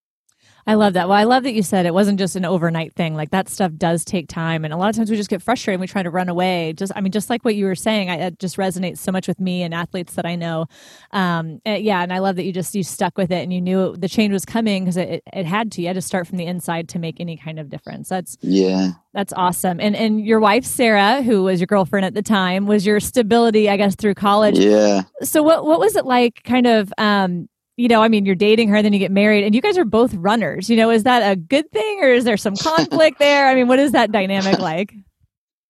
I 0.67 0.75
love 0.75 0.95
that. 0.95 1.09
Well, 1.09 1.19
I 1.19 1.25
love 1.25 1.43
that 1.43 1.53
you 1.53 1.63
said 1.63 1.85
it 1.85 1.93
wasn't 1.93 2.19
just 2.19 2.37
an 2.37 2.45
overnight 2.47 2.95
thing. 2.95 3.15
Like 3.15 3.31
that 3.31 3.49
stuff 3.51 3.73
does 3.77 4.05
take 4.05 4.29
time, 4.29 4.65
and 4.65 4.73
a 4.73 4.77
lot 4.79 4.89
of 4.89 4.97
times 4.97 5.11
we 5.11 5.17
just 5.17 5.29
get 5.29 5.43
frustrated 5.43 5.75
and 5.75 5.81
we 5.83 5.87
try 5.87 6.03
to 6.03 6.11
run 6.11 6.29
away. 6.29 6.73
Just, 6.73 6.93
I 6.97 7.03
mean, 7.03 7.13
just 7.13 7.29
like 7.29 7.45
what 7.45 7.55
you 7.55 7.67
were 7.67 7.75
saying, 7.75 8.09
I, 8.09 8.17
it 8.17 8.39
just 8.39 8.57
resonates 8.57 8.99
so 8.99 9.13
much 9.13 9.29
with 9.29 9.39
me 9.41 9.63
and 9.63 9.75
athletes 9.75 10.15
that 10.15 10.25
I 10.25 10.37
know. 10.37 10.67
Um, 11.13 11.61
and, 11.67 11.85
yeah, 11.85 12.03
and 12.03 12.13
I 12.13 12.19
love 12.19 12.37
that 12.37 12.45
you 12.45 12.53
just 12.53 12.75
you 12.75 12.83
stuck 12.83 13.19
with 13.19 13.31
it 13.31 13.43
and 13.43 13.53
you 13.53 13.61
knew 13.61 13.95
the 13.95 14.09
change 14.09 14.33
was 14.33 14.47
coming 14.47 14.85
because 14.85 14.97
it, 14.97 15.09
it, 15.09 15.23
it 15.33 15.47
had 15.47 15.71
to. 15.73 15.83
You 15.83 15.89
had 15.89 15.97
to 15.97 16.03
start 16.03 16.27
from 16.27 16.39
the 16.39 16.47
inside 16.47 16.89
to 16.91 16.99
make 16.99 17.21
any 17.21 17.37
kind 17.37 17.59
of 17.59 17.69
difference. 17.69 18.09
That's 18.09 18.39
yeah, 18.41 18.93
that's 19.13 19.35
awesome. 19.35 19.81
And 19.81 19.95
and 19.95 20.25
your 20.25 20.41
wife 20.41 20.65
Sarah, 20.65 21.23
who 21.23 21.43
was 21.43 21.61
your 21.61 21.67
girlfriend 21.67 22.07
at 22.07 22.15
the 22.15 22.23
time, 22.23 22.65
was 22.65 22.87
your 22.87 23.01
stability, 23.01 23.69
I 23.69 23.77
guess, 23.77 23.97
through 23.97 24.15
college. 24.15 24.59
Yeah. 24.59 25.03
So 25.23 25.43
what 25.43 25.67
what 25.67 25.79
was 25.79 25.95
it 25.95 26.07
like, 26.07 26.43
kind 26.45 26.67
of? 26.67 26.91
Um, 26.97 27.49
you 27.77 27.89
know, 27.89 28.03
I 28.03 28.09
mean, 28.09 28.25
you're 28.25 28.35
dating 28.35 28.69
her, 28.69 28.83
then 28.83 28.93
you 28.93 28.99
get 28.99 29.11
married, 29.11 29.45
and 29.45 29.55
you 29.55 29.61
guys 29.61 29.77
are 29.77 29.85
both 29.85 30.15
runners. 30.15 30.71
You 30.71 30.77
know, 30.77 30.91
is 30.91 31.03
that 31.05 31.29
a 31.29 31.37
good 31.37 31.71
thing 31.73 32.01
or 32.03 32.09
is 32.09 32.25
there 32.25 32.37
some 32.37 32.57
conflict 32.57 33.19
there? 33.19 33.49
I 33.49 33.55
mean, 33.55 33.69
what 33.69 33.79
is 33.79 33.93
that 33.93 34.13
dynamic 34.13 34.59
like? 34.59 34.95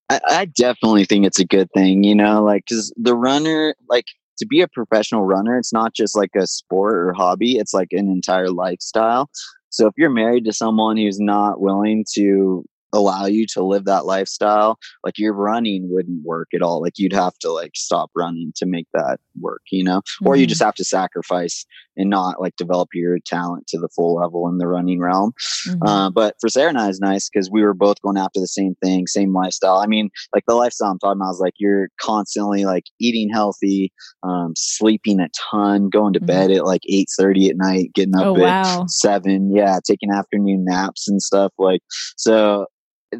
I, 0.09 0.19
I 0.29 0.45
definitely 0.45 1.05
think 1.05 1.25
it's 1.25 1.39
a 1.39 1.45
good 1.45 1.69
thing, 1.73 2.03
you 2.03 2.13
know, 2.13 2.43
like, 2.43 2.65
because 2.67 2.93
the 2.95 3.15
runner, 3.15 3.75
like, 3.89 4.05
to 4.37 4.45
be 4.45 4.61
a 4.61 4.67
professional 4.67 5.23
runner, 5.23 5.57
it's 5.57 5.73
not 5.73 5.93
just 5.93 6.15
like 6.15 6.31
a 6.35 6.45
sport 6.45 6.95
or 6.95 7.13
hobby, 7.13 7.57
it's 7.57 7.73
like 7.73 7.87
an 7.91 8.09
entire 8.09 8.49
lifestyle. 8.49 9.29
So 9.69 9.87
if 9.87 9.93
you're 9.97 10.09
married 10.09 10.45
to 10.45 10.53
someone 10.53 10.97
who's 10.97 11.19
not 11.19 11.59
willing 11.59 12.05
to 12.15 12.65
allow 12.95 13.25
you 13.25 13.45
to 13.45 13.63
live 13.63 13.85
that 13.85 14.05
lifestyle 14.05 14.77
like 15.03 15.17
your 15.17 15.33
running 15.33 15.89
wouldn't 15.91 16.23
work 16.23 16.47
at 16.53 16.61
all 16.61 16.81
like 16.81 16.93
you'd 16.97 17.13
have 17.13 17.37
to 17.39 17.51
like 17.51 17.71
stop 17.75 18.09
running 18.15 18.53
to 18.55 18.65
make 18.65 18.87
that 18.93 19.19
work 19.39 19.61
you 19.71 19.83
know 19.83 19.99
mm-hmm. 19.99 20.27
or 20.27 20.35
you 20.35 20.47
just 20.47 20.61
mm-hmm. 20.61 20.67
have 20.67 20.75
to 20.75 20.85
sacrifice 20.85 21.65
and 21.97 22.09
not 22.09 22.41
like 22.41 22.55
develop 22.55 22.89
your 22.93 23.17
talent 23.25 23.67
to 23.67 23.77
the 23.77 23.89
full 23.95 24.15
level 24.15 24.47
in 24.47 24.57
the 24.57 24.67
running 24.67 24.99
realm 24.99 25.31
mm-hmm. 25.67 25.83
uh, 25.83 26.09
but 26.09 26.35
for 26.39 26.49
sarah 26.49 26.69
and 26.69 26.77
i 26.77 26.89
is 26.89 26.99
nice 26.99 27.29
because 27.29 27.49
we 27.51 27.61
were 27.61 27.73
both 27.73 28.01
going 28.01 28.17
after 28.17 28.39
the 28.39 28.47
same 28.47 28.75
thing 28.83 29.07
same 29.07 29.33
lifestyle 29.33 29.77
i 29.77 29.85
mean 29.85 30.09
like 30.33 30.43
the 30.47 30.55
lifestyle 30.55 30.91
i'm 30.91 30.99
talking 30.99 31.21
about 31.21 31.31
is 31.31 31.39
like 31.39 31.53
you're 31.57 31.89
constantly 31.99 32.65
like 32.65 32.85
eating 32.99 33.29
healthy 33.29 33.91
um, 34.23 34.53
sleeping 34.55 35.19
a 35.19 35.29
ton 35.51 35.89
going 35.89 36.13
to 36.13 36.19
mm-hmm. 36.19 36.27
bed 36.27 36.51
at 36.51 36.65
like 36.65 36.81
eight 36.89 37.07
thirty 37.17 37.49
at 37.49 37.57
night 37.57 37.91
getting 37.93 38.15
up 38.15 38.25
oh, 38.25 38.35
at 38.37 38.41
wow. 38.41 38.85
7 38.87 39.51
yeah 39.55 39.79
taking 39.85 40.11
afternoon 40.11 40.65
naps 40.65 41.07
and 41.07 41.21
stuff 41.21 41.51
like 41.57 41.81
so 42.17 42.65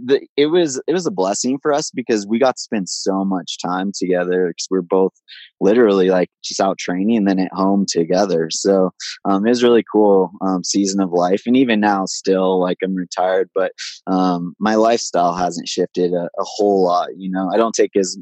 the, 0.03 0.27
it 0.37 0.47
was 0.47 0.81
it 0.87 0.93
was 0.93 1.05
a 1.05 1.11
blessing 1.11 1.59
for 1.61 1.73
us 1.73 1.91
because 1.91 2.27
we 2.27 2.39
got 2.39 2.55
to 2.55 2.61
spend 2.61 2.89
so 2.89 3.23
much 3.23 3.57
time 3.63 3.91
together 3.97 4.47
because 4.49 4.67
we're 4.69 4.81
both 4.81 5.13
literally 5.59 6.09
like 6.09 6.29
just 6.43 6.59
out 6.59 6.77
training 6.77 7.17
and 7.17 7.27
then 7.27 7.39
at 7.39 7.51
home 7.53 7.85
together. 7.87 8.49
So 8.51 8.91
um, 9.25 9.45
it 9.45 9.49
was 9.49 9.63
really 9.63 9.83
cool 9.91 10.31
um, 10.41 10.63
season 10.63 11.01
of 11.01 11.11
life, 11.11 11.43
and 11.45 11.57
even 11.57 11.79
now, 11.79 12.05
still 12.05 12.59
like 12.59 12.77
I'm 12.83 12.95
retired, 12.95 13.49
but 13.53 13.71
um, 14.07 14.55
my 14.59 14.75
lifestyle 14.75 15.33
hasn't 15.33 15.67
shifted 15.67 16.13
a, 16.13 16.25
a, 16.25 16.43
whole 16.43 16.83
lot. 16.83 17.09
You 17.17 17.31
know, 17.31 17.49
I 17.53 17.57
don't 17.57 17.73
take 17.73 17.95
as 17.95 18.17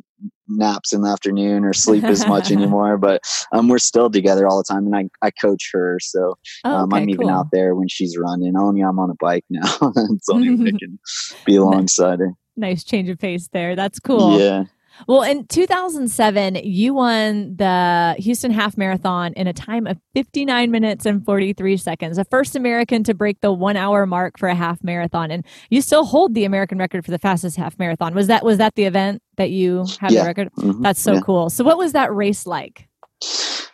naps 0.48 0.94
in 0.94 1.02
the 1.02 1.10
afternoon 1.10 1.64
or 1.64 1.74
sleep 1.74 2.04
as 2.04 2.28
much 2.28 2.52
anymore, 2.52 2.98
but 2.98 3.22
um, 3.52 3.68
we're 3.68 3.80
still 3.80 4.10
together 4.10 4.48
all 4.48 4.58
the 4.58 4.64
time, 4.64 4.86
and 4.86 4.96
I, 4.96 5.10
I 5.26 5.32
coach 5.32 5.70
her, 5.74 6.00
so 6.02 6.36
oh, 6.64 6.70
um, 6.70 6.94
I'm 6.94 7.10
even 7.10 7.28
cool. 7.28 7.30
out 7.30 7.48
there 7.52 7.76
when 7.76 7.88
she's 7.88 8.18
running. 8.18 8.56
Only 8.56 8.82
I'm 8.82 9.00
on 9.00 9.10
a 9.10 9.16
bike 9.20 9.46
now, 9.50 9.78
it's 9.96 10.30
only 10.30 10.50
I 10.50 10.72
can 10.80 11.00
be 11.46 11.56
alongside 11.56 12.20
her. 12.20 12.34
Nice 12.56 12.84
change 12.84 13.10
of 13.10 13.18
pace 13.18 13.50
there. 13.52 13.76
That's 13.76 14.00
cool. 14.00 14.40
Yeah. 14.40 14.66
Well, 15.08 15.24
in 15.24 15.48
2007, 15.48 16.56
you 16.64 16.94
won 16.94 17.56
the 17.56 18.16
Houston 18.20 18.52
Half 18.52 18.78
Marathon 18.78 19.34
in 19.34 19.48
a 19.48 19.54
time 19.54 19.88
of 19.88 19.98
59 20.14 20.70
minutes 20.70 21.08
and 21.08 21.26
43 21.26 21.78
seconds, 21.78 22.18
the 22.18 22.26
first 22.26 22.56
American 22.56 23.04
to 23.06 23.16
break 23.16 23.42
the 23.42 23.52
one 23.52 23.76
hour 23.76 24.06
mark 24.06 24.38
for 24.38 24.50
a 24.50 24.56
half 24.56 24.84
marathon. 24.84 25.32
And 25.32 25.44
you 25.72 25.82
still 25.82 26.06
hold 26.06 26.36
the 26.36 26.46
American 26.46 26.78
record 26.78 27.04
for 27.06 27.12
the 27.12 27.18
fastest 27.18 27.58
half 27.58 27.80
marathon. 27.80 28.14
Was 28.14 28.28
that 28.28 28.46
was 28.46 28.60
that 28.60 28.76
the 28.76 28.84
event 28.84 29.23
that 29.38 29.52
you 29.52 29.86
have 30.00 30.12
yeah. 30.12 30.22
the 30.22 30.28
record? 30.28 30.50
Mm-hmm. 30.58 30.82
That's 30.82 31.02
so 31.02 31.14
yeah. 31.14 31.22
cool. 31.22 31.50
So, 31.50 31.64
what 31.64 31.78
was 31.78 31.94
that 31.94 32.14
race 32.14 32.46
like? 32.46 32.88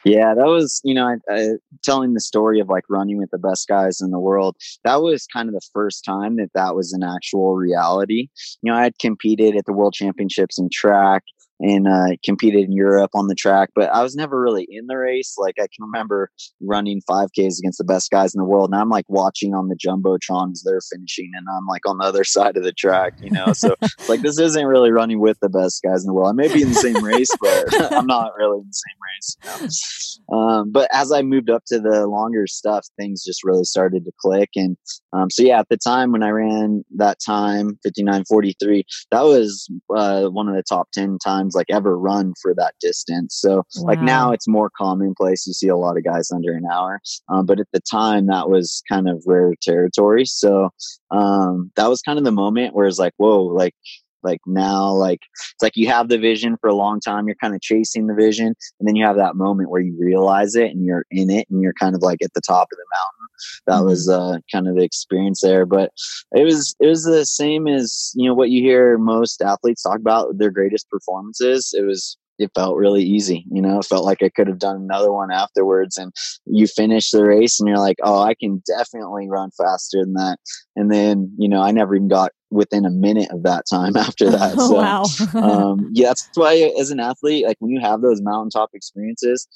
Yeah, 0.05 0.33
that 0.33 0.45
was, 0.45 0.79
you 0.83 0.93
know, 0.93 1.05
I, 1.07 1.15
I, 1.29 1.47
telling 1.83 2.13
the 2.13 2.21
story 2.21 2.59
of 2.59 2.69
like 2.69 2.85
running 2.89 3.17
with 3.17 3.31
the 3.31 3.37
best 3.37 3.67
guys 3.67 3.99
in 3.99 4.11
the 4.11 4.19
world. 4.19 4.55
That 4.85 5.01
was 5.01 5.27
kind 5.27 5.49
of 5.49 5.53
the 5.53 5.67
first 5.73 6.05
time 6.05 6.37
that 6.37 6.51
that 6.53 6.73
was 6.73 6.93
an 6.93 7.03
actual 7.03 7.55
reality. 7.55 8.29
You 8.61 8.71
know, 8.71 8.77
I 8.77 8.83
had 8.83 8.97
competed 8.99 9.57
at 9.57 9.65
the 9.65 9.73
world 9.73 9.93
championships 9.93 10.57
in 10.57 10.69
track 10.71 11.23
and 11.59 11.87
uh, 11.87 12.15
competed 12.23 12.65
in 12.65 12.71
Europe 12.71 13.11
on 13.13 13.27
the 13.27 13.35
track, 13.35 13.69
but 13.75 13.89
I 13.89 14.01
was 14.01 14.15
never 14.15 14.39
really 14.39 14.65
in 14.69 14.87
the 14.87 14.97
race. 14.97 15.35
Like 15.37 15.55
I 15.59 15.63
can 15.63 15.85
remember 15.85 16.31
running 16.61 17.01
5Ks 17.09 17.59
against 17.59 17.77
the 17.77 17.83
best 17.83 18.09
guys 18.09 18.33
in 18.33 18.39
the 18.39 18.45
world, 18.45 18.69
and 18.71 18.79
I'm 18.79 18.89
like 18.89 19.05
watching 19.07 19.53
on 19.53 19.67
the 19.67 19.75
jumbotron 19.75 20.51
as 20.51 20.63
they're 20.65 20.81
finishing, 20.91 21.31
and 21.35 21.45
I'm 21.49 21.65
like 21.67 21.87
on 21.87 21.97
the 21.97 22.05
other 22.05 22.23
side 22.39 22.57
of 22.57 22.63
the 22.63 22.71
track, 22.71 23.13
you 23.21 23.31
know. 23.31 23.53
So 23.53 23.75
it's 23.81 23.95
like 24.09 24.21
this 24.21 24.39
isn't 24.39 24.65
really 24.65 24.91
running 24.91 25.19
with 25.19 25.37
the 25.41 25.49
best 25.49 25.81
guys 25.83 26.03
in 26.03 26.07
the 26.07 26.13
world. 26.13 26.29
I 26.29 26.33
may 26.33 26.51
be 26.53 26.61
in 26.61 26.69
the 26.69 26.75
same 26.75 27.03
race, 27.03 27.29
but 27.41 27.65
I'm 27.93 28.07
not 28.07 28.31
really 28.37 28.59
in 28.59 28.67
the 28.67 28.73
same 28.73 29.59
race. 29.59 30.17
You 30.29 30.37
know? 30.37 30.39
um, 30.39 30.71
but 30.71 30.89
as 30.93 31.11
I 31.11 31.21
moved 31.21 31.49
up 31.49 31.63
to 31.67 31.79
the 31.79 32.07
longer 32.07 32.47
stuff, 32.47 32.85
things 32.97 33.23
just 33.25 33.43
really 33.43 33.65
started 33.65 34.05
to 34.05 34.11
click, 34.19 34.49
and 34.55 34.77
um, 35.13 35.29
so 35.29 35.43
yeah, 35.43 35.59
at 35.59 35.69
the 35.69 35.77
time 35.77 36.11
when 36.11 36.23
I 36.23 36.29
ran 36.29 36.83
that 36.95 37.17
time 37.25 37.79
59:43, 37.85 38.83
that 39.11 39.23
was 39.23 39.69
uh, 39.95 40.27
one 40.27 40.47
of 40.47 40.55
the 40.55 40.63
top 40.63 40.89
10 40.93 41.17
times 41.23 41.49
like 41.56 41.68
ever 41.70 41.98
run 41.98 42.34
for 42.41 42.53
that 42.56 42.74
distance. 42.79 43.38
So 43.39 43.58
wow. 43.77 43.84
like 43.84 44.01
now 44.01 44.32
it's 44.32 44.48
more 44.48 44.70
commonplace. 44.77 45.46
You 45.48 45.53
see 45.53 45.68
a 45.68 45.77
lot 45.77 45.98
of 45.98 46.03
guys 46.03 46.32
under 46.32 46.53
an 46.53 46.65
hour. 46.72 47.01
Um, 47.29 47.46
but 47.46 47.60
at 47.60 47.68
the 47.74 47.82
time 47.91 48.27
that 48.27 48.50
was 48.50 48.82
kind 48.89 49.10
of 49.10 49.24
rare 49.25 49.53
territory. 49.62 50.25
So 50.25 50.70
um, 51.12 51.72
that 51.75 51.88
was 51.88 52.01
kind 52.01 52.18
of 52.18 52.25
the 52.25 52.32
moment 52.32 52.75
where 52.75 52.88
it's 52.88 53.00
like, 53.00 53.13
whoa, 53.18 53.44
like 53.44 53.74
like 54.23 54.39
now 54.45 54.91
like 54.91 55.21
it's 55.38 55.61
like 55.61 55.75
you 55.75 55.88
have 55.88 56.09
the 56.09 56.17
vision 56.17 56.57
for 56.59 56.69
a 56.69 56.75
long 56.75 56.99
time 56.99 57.27
you're 57.27 57.35
kind 57.35 57.55
of 57.55 57.61
chasing 57.61 58.07
the 58.07 58.13
vision 58.13 58.47
and 58.47 58.88
then 58.88 58.95
you 58.95 59.05
have 59.05 59.15
that 59.15 59.35
moment 59.35 59.69
where 59.69 59.81
you 59.81 59.95
realize 59.99 60.55
it 60.55 60.71
and 60.71 60.85
you're 60.85 61.05
in 61.11 61.29
it 61.29 61.47
and 61.49 61.61
you're 61.61 61.73
kind 61.73 61.95
of 61.95 62.01
like 62.01 62.21
at 62.21 62.33
the 62.33 62.41
top 62.41 62.67
of 62.71 62.77
the 62.77 62.85
mountain 62.93 63.29
that 63.67 63.73
mm-hmm. 63.77 63.85
was 63.85 64.09
uh, 64.09 64.38
kind 64.51 64.67
of 64.67 64.75
the 64.75 64.83
experience 64.83 65.41
there 65.41 65.65
but 65.65 65.91
it 66.35 66.43
was 66.43 66.75
it 66.79 66.88
was 66.88 67.03
the 67.03 67.25
same 67.25 67.67
as 67.67 68.11
you 68.15 68.27
know 68.27 68.33
what 68.33 68.49
you 68.49 68.61
hear 68.61 68.97
most 68.97 69.41
athletes 69.41 69.83
talk 69.83 69.99
about 69.99 70.38
their 70.38 70.51
greatest 70.51 70.89
performances 70.89 71.73
it 71.77 71.83
was 71.83 72.17
it 72.39 72.51
felt 72.55 72.77
really 72.77 73.03
easy. 73.03 73.46
You 73.51 73.62
know, 73.62 73.79
it 73.79 73.86
felt 73.86 74.05
like 74.05 74.24
I 74.24 74.29
could 74.29 74.48
have 74.48 74.60
done 74.60 74.77
another 74.77 75.12
one 75.12 75.31
afterwards. 75.31 75.98
And 75.98 76.13
you 76.46 76.65
finish 76.67 77.12
the 77.12 77.24
race 77.24 77.60
and 77.60 77.67
you're 77.67 77.77
like, 77.77 77.98
oh, 78.01 78.22
I 78.22 78.34
can 78.34 78.63
definitely 78.65 79.29
run 79.29 79.51
faster 79.51 80.00
than 80.00 80.13
that. 80.13 80.38
And 80.75 80.91
then, 80.91 81.31
you 81.38 81.50
know, 81.50 81.62
I 81.62 81.72
never 81.72 81.96
even 81.96 82.08
got 82.08 82.31
within 82.50 82.86
a 82.86 82.89
minute 82.89 83.29
of 83.31 83.43
that 83.43 83.65
time 83.69 83.96
after 83.98 84.29
that. 84.31 84.53
So, 84.53 84.75
wow. 84.75 85.03
um, 85.36 85.89
yeah, 85.93 86.08
that's 86.08 86.29
why 86.34 86.74
as 86.79 86.89
an 86.89 87.01
athlete, 87.01 87.46
like 87.46 87.58
when 87.60 87.72
you 87.72 87.81
have 87.81 88.01
those 88.01 88.22
mountaintop 88.22 88.69
experiences, 88.74 89.48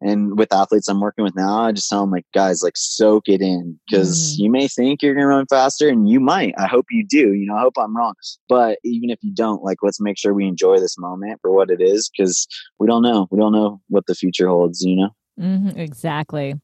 and 0.00 0.38
with 0.38 0.52
athletes 0.52 0.88
I'm 0.88 1.00
working 1.00 1.24
with 1.24 1.36
now, 1.36 1.64
I 1.64 1.72
just 1.72 1.88
tell 1.88 2.00
them 2.00 2.10
like, 2.10 2.26
guys, 2.32 2.62
like 2.62 2.76
soak 2.76 3.28
it 3.28 3.42
in 3.42 3.78
because 3.88 4.34
mm. 4.34 4.44
you 4.44 4.50
may 4.50 4.66
think 4.66 5.02
you're 5.02 5.14
going 5.14 5.24
to 5.24 5.28
run 5.28 5.46
faster 5.46 5.88
and 5.88 6.08
you 6.08 6.20
might. 6.20 6.54
I 6.58 6.66
hope 6.66 6.86
you 6.90 7.06
do. 7.06 7.34
You 7.34 7.46
know, 7.46 7.56
I 7.56 7.60
hope 7.60 7.74
I'm 7.78 7.96
wrong. 7.96 8.14
But 8.48 8.78
even 8.82 9.10
if 9.10 9.18
you 9.22 9.32
don't, 9.34 9.62
like, 9.62 9.78
let's 9.82 10.00
make 10.00 10.18
sure 10.18 10.32
we 10.32 10.46
enjoy 10.46 10.80
this 10.80 10.96
moment 10.98 11.40
for 11.42 11.52
what 11.52 11.70
it 11.70 11.80
is 11.80 12.10
because 12.16 12.46
we 12.78 12.86
don't 12.86 13.02
know. 13.02 13.28
We 13.30 13.38
don't 13.38 13.52
know 13.52 13.80
what 13.88 14.06
the 14.06 14.14
future 14.14 14.48
holds, 14.48 14.80
you 14.82 14.96
know? 14.96 15.10
Mm-hmm, 15.38 15.78
exactly. 15.78 16.54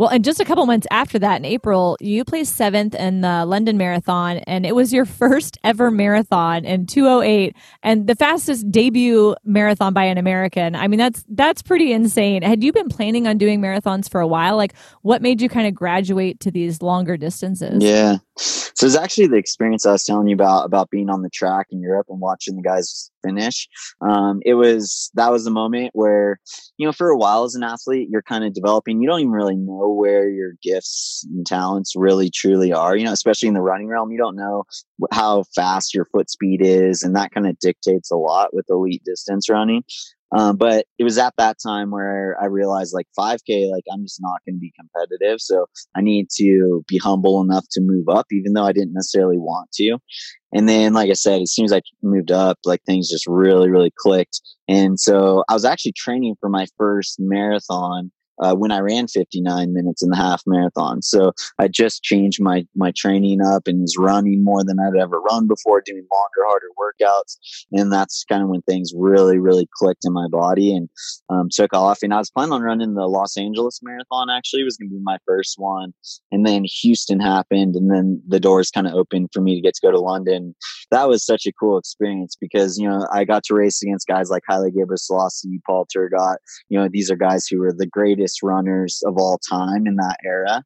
Well, 0.00 0.08
and 0.08 0.24
just 0.24 0.40
a 0.40 0.46
couple 0.46 0.64
months 0.64 0.86
after 0.90 1.18
that, 1.18 1.36
in 1.36 1.44
April, 1.44 1.98
you 2.00 2.24
placed 2.24 2.56
seventh 2.56 2.94
in 2.94 3.20
the 3.20 3.44
London 3.44 3.76
Marathon, 3.76 4.38
and 4.38 4.64
it 4.64 4.74
was 4.74 4.94
your 4.94 5.04
first 5.20 5.58
ever 5.62 5.90
marathon 5.90 6.64
in 6.64 6.86
208, 6.86 7.54
and 7.82 8.06
the 8.06 8.14
fastest 8.14 8.70
debut 8.70 9.36
marathon 9.44 9.92
by 9.92 10.04
an 10.04 10.16
American. 10.16 10.74
I 10.74 10.88
mean, 10.88 10.96
that's 10.96 11.22
that's 11.28 11.60
pretty 11.60 11.92
insane. 11.92 12.40
Had 12.40 12.64
you 12.64 12.72
been 12.72 12.88
planning 12.88 13.26
on 13.26 13.36
doing 13.36 13.60
marathons 13.60 14.08
for 14.08 14.22
a 14.22 14.26
while? 14.26 14.56
Like, 14.56 14.72
what 15.02 15.20
made 15.20 15.42
you 15.42 15.50
kind 15.50 15.68
of 15.68 15.74
graduate 15.74 16.40
to 16.40 16.50
these 16.50 16.80
longer 16.80 17.18
distances? 17.18 17.84
Yeah, 17.84 18.16
so 18.40 18.86
it's 18.86 18.96
actually 18.96 19.26
the 19.26 19.36
experience 19.36 19.84
I 19.84 19.92
was 19.92 20.04
telling 20.04 20.28
you 20.28 20.34
about 20.34 20.64
about 20.64 20.90
being 20.90 21.10
on 21.10 21.22
the 21.22 21.30
track 21.30 21.66
in 21.70 21.80
Europe 21.80 22.06
and 22.08 22.20
watching 22.20 22.56
the 22.56 22.62
guys 22.62 23.10
finish. 23.22 23.68
Um, 24.00 24.40
it 24.46 24.54
was 24.54 25.10
that 25.14 25.30
was 25.30 25.44
the 25.44 25.50
moment 25.50 25.90
where 25.92 26.40
you 26.78 26.86
know 26.86 26.92
for 26.92 27.08
a 27.08 27.16
while 27.16 27.44
as 27.44 27.54
an 27.54 27.62
athlete 27.62 28.08
you're 28.10 28.22
kind 28.22 28.44
of 28.44 28.54
developing. 28.54 29.00
You 29.00 29.08
don't 29.08 29.20
even 29.20 29.32
really 29.32 29.56
know 29.56 29.90
where 29.90 30.28
your 30.28 30.52
gifts 30.62 31.26
and 31.30 31.46
talents 31.46 31.94
really 31.94 32.30
truly 32.30 32.72
are. 32.72 32.96
You 32.96 33.04
know, 33.04 33.12
especially 33.12 33.48
in 33.48 33.54
the 33.54 33.60
running 33.60 33.88
realm, 33.88 34.10
you 34.10 34.18
don't 34.18 34.36
know 34.36 34.64
how 35.12 35.44
fast 35.54 35.94
your 35.94 36.06
foot 36.06 36.30
speed 36.30 36.60
is, 36.62 37.02
and 37.02 37.14
that 37.16 37.32
kind 37.32 37.46
of 37.46 37.58
dictates 37.58 38.10
a 38.10 38.16
lot 38.16 38.54
with 38.54 38.66
elite 38.70 39.02
distance 39.04 39.48
running. 39.50 39.84
Um, 40.36 40.56
but 40.56 40.86
it 40.98 41.04
was 41.04 41.18
at 41.18 41.34
that 41.38 41.56
time 41.64 41.90
where 41.90 42.36
I 42.40 42.46
realized 42.46 42.94
like 42.94 43.06
5K, 43.18 43.70
like 43.70 43.84
I'm 43.92 44.04
just 44.04 44.20
not 44.20 44.40
going 44.46 44.56
to 44.56 44.60
be 44.60 44.72
competitive. 44.78 45.40
So 45.40 45.66
I 45.96 46.00
need 46.00 46.28
to 46.36 46.84
be 46.86 46.98
humble 46.98 47.40
enough 47.40 47.66
to 47.72 47.80
move 47.80 48.08
up, 48.08 48.26
even 48.30 48.52
though 48.52 48.64
I 48.64 48.72
didn't 48.72 48.94
necessarily 48.94 49.38
want 49.38 49.70
to. 49.72 49.98
And 50.52 50.68
then, 50.68 50.92
like 50.92 51.10
I 51.10 51.14
said, 51.14 51.42
as 51.42 51.52
soon 51.52 51.64
as 51.64 51.72
I 51.72 51.80
moved 52.02 52.32
up, 52.32 52.58
like 52.64 52.82
things 52.84 53.08
just 53.08 53.26
really, 53.26 53.70
really 53.70 53.92
clicked. 53.96 54.40
And 54.68 54.98
so 54.98 55.44
I 55.48 55.54
was 55.54 55.64
actually 55.64 55.92
training 55.92 56.36
for 56.40 56.48
my 56.48 56.66
first 56.76 57.16
marathon 57.18 58.10
uh, 58.40 58.54
when 58.54 58.72
I 58.72 58.78
ran 58.78 59.06
59 59.06 59.72
minutes 59.72 60.02
in 60.02 60.10
the 60.10 60.16
half 60.16 60.42
marathon. 60.46 61.02
So 61.02 61.32
I 61.58 61.68
just 61.68 62.02
changed 62.02 62.42
my 62.42 62.66
my 62.74 62.92
training 62.96 63.40
up 63.42 63.66
and 63.66 63.82
was 63.82 63.96
running 63.98 64.42
more 64.42 64.64
than 64.64 64.78
I'd 64.80 65.00
ever 65.00 65.20
run 65.20 65.46
before, 65.46 65.82
doing 65.84 66.06
longer, 66.10 66.48
harder 66.48 66.66
workouts, 66.78 67.36
and 67.72 67.92
that's 67.92 68.24
kind 68.28 68.42
of 68.42 68.48
when 68.48 68.62
things 68.62 68.92
really, 68.96 69.38
really 69.38 69.68
clicked 69.74 70.04
in 70.04 70.12
my 70.12 70.26
body 70.28 70.74
and 70.74 70.88
um, 71.28 71.48
took 71.52 71.74
off. 71.74 71.98
And 72.02 72.14
I 72.14 72.18
was 72.18 72.30
planning 72.30 72.52
on 72.52 72.62
running 72.62 72.94
the 72.94 73.06
Los 73.06 73.36
Angeles 73.36 73.80
Marathon. 73.82 74.30
Actually, 74.30 74.62
it 74.62 74.64
was 74.64 74.76
going 74.76 74.90
to 74.90 74.96
be 74.96 75.02
my 75.02 75.18
first 75.26 75.54
one, 75.58 75.92
and 76.32 76.46
then 76.46 76.64
Houston 76.82 77.20
happened, 77.20 77.76
and 77.76 77.90
then 77.90 78.22
the 78.26 78.40
doors 78.40 78.70
kind 78.70 78.86
of 78.86 78.94
opened 78.94 79.28
for 79.32 79.40
me 79.40 79.54
to 79.54 79.60
get 79.60 79.74
to 79.74 79.86
go 79.86 79.90
to 79.90 80.00
London. 80.00 80.54
That 80.90 81.08
was 81.08 81.24
such 81.24 81.46
a 81.46 81.52
cool 81.52 81.78
experience 81.78 82.36
because 82.40 82.78
you 82.78 82.88
know 82.88 83.06
I 83.12 83.24
got 83.24 83.44
to 83.44 83.54
race 83.54 83.82
against 83.82 84.06
guys 84.06 84.30
like 84.30 84.42
Haile 84.48 84.70
Gebrselassie, 84.70 85.60
Paul 85.66 85.86
Tergat. 85.94 86.36
You 86.68 86.78
know 86.78 86.88
these 86.90 87.10
are 87.10 87.16
guys 87.16 87.46
who 87.46 87.58
were 87.58 87.72
the 87.72 87.86
greatest 87.86 88.29
greatest 88.30 88.42
runners 88.42 89.02
of 89.06 89.16
all 89.16 89.38
time 89.48 89.86
in 89.86 89.96
that 89.96 90.16
era. 90.24 90.62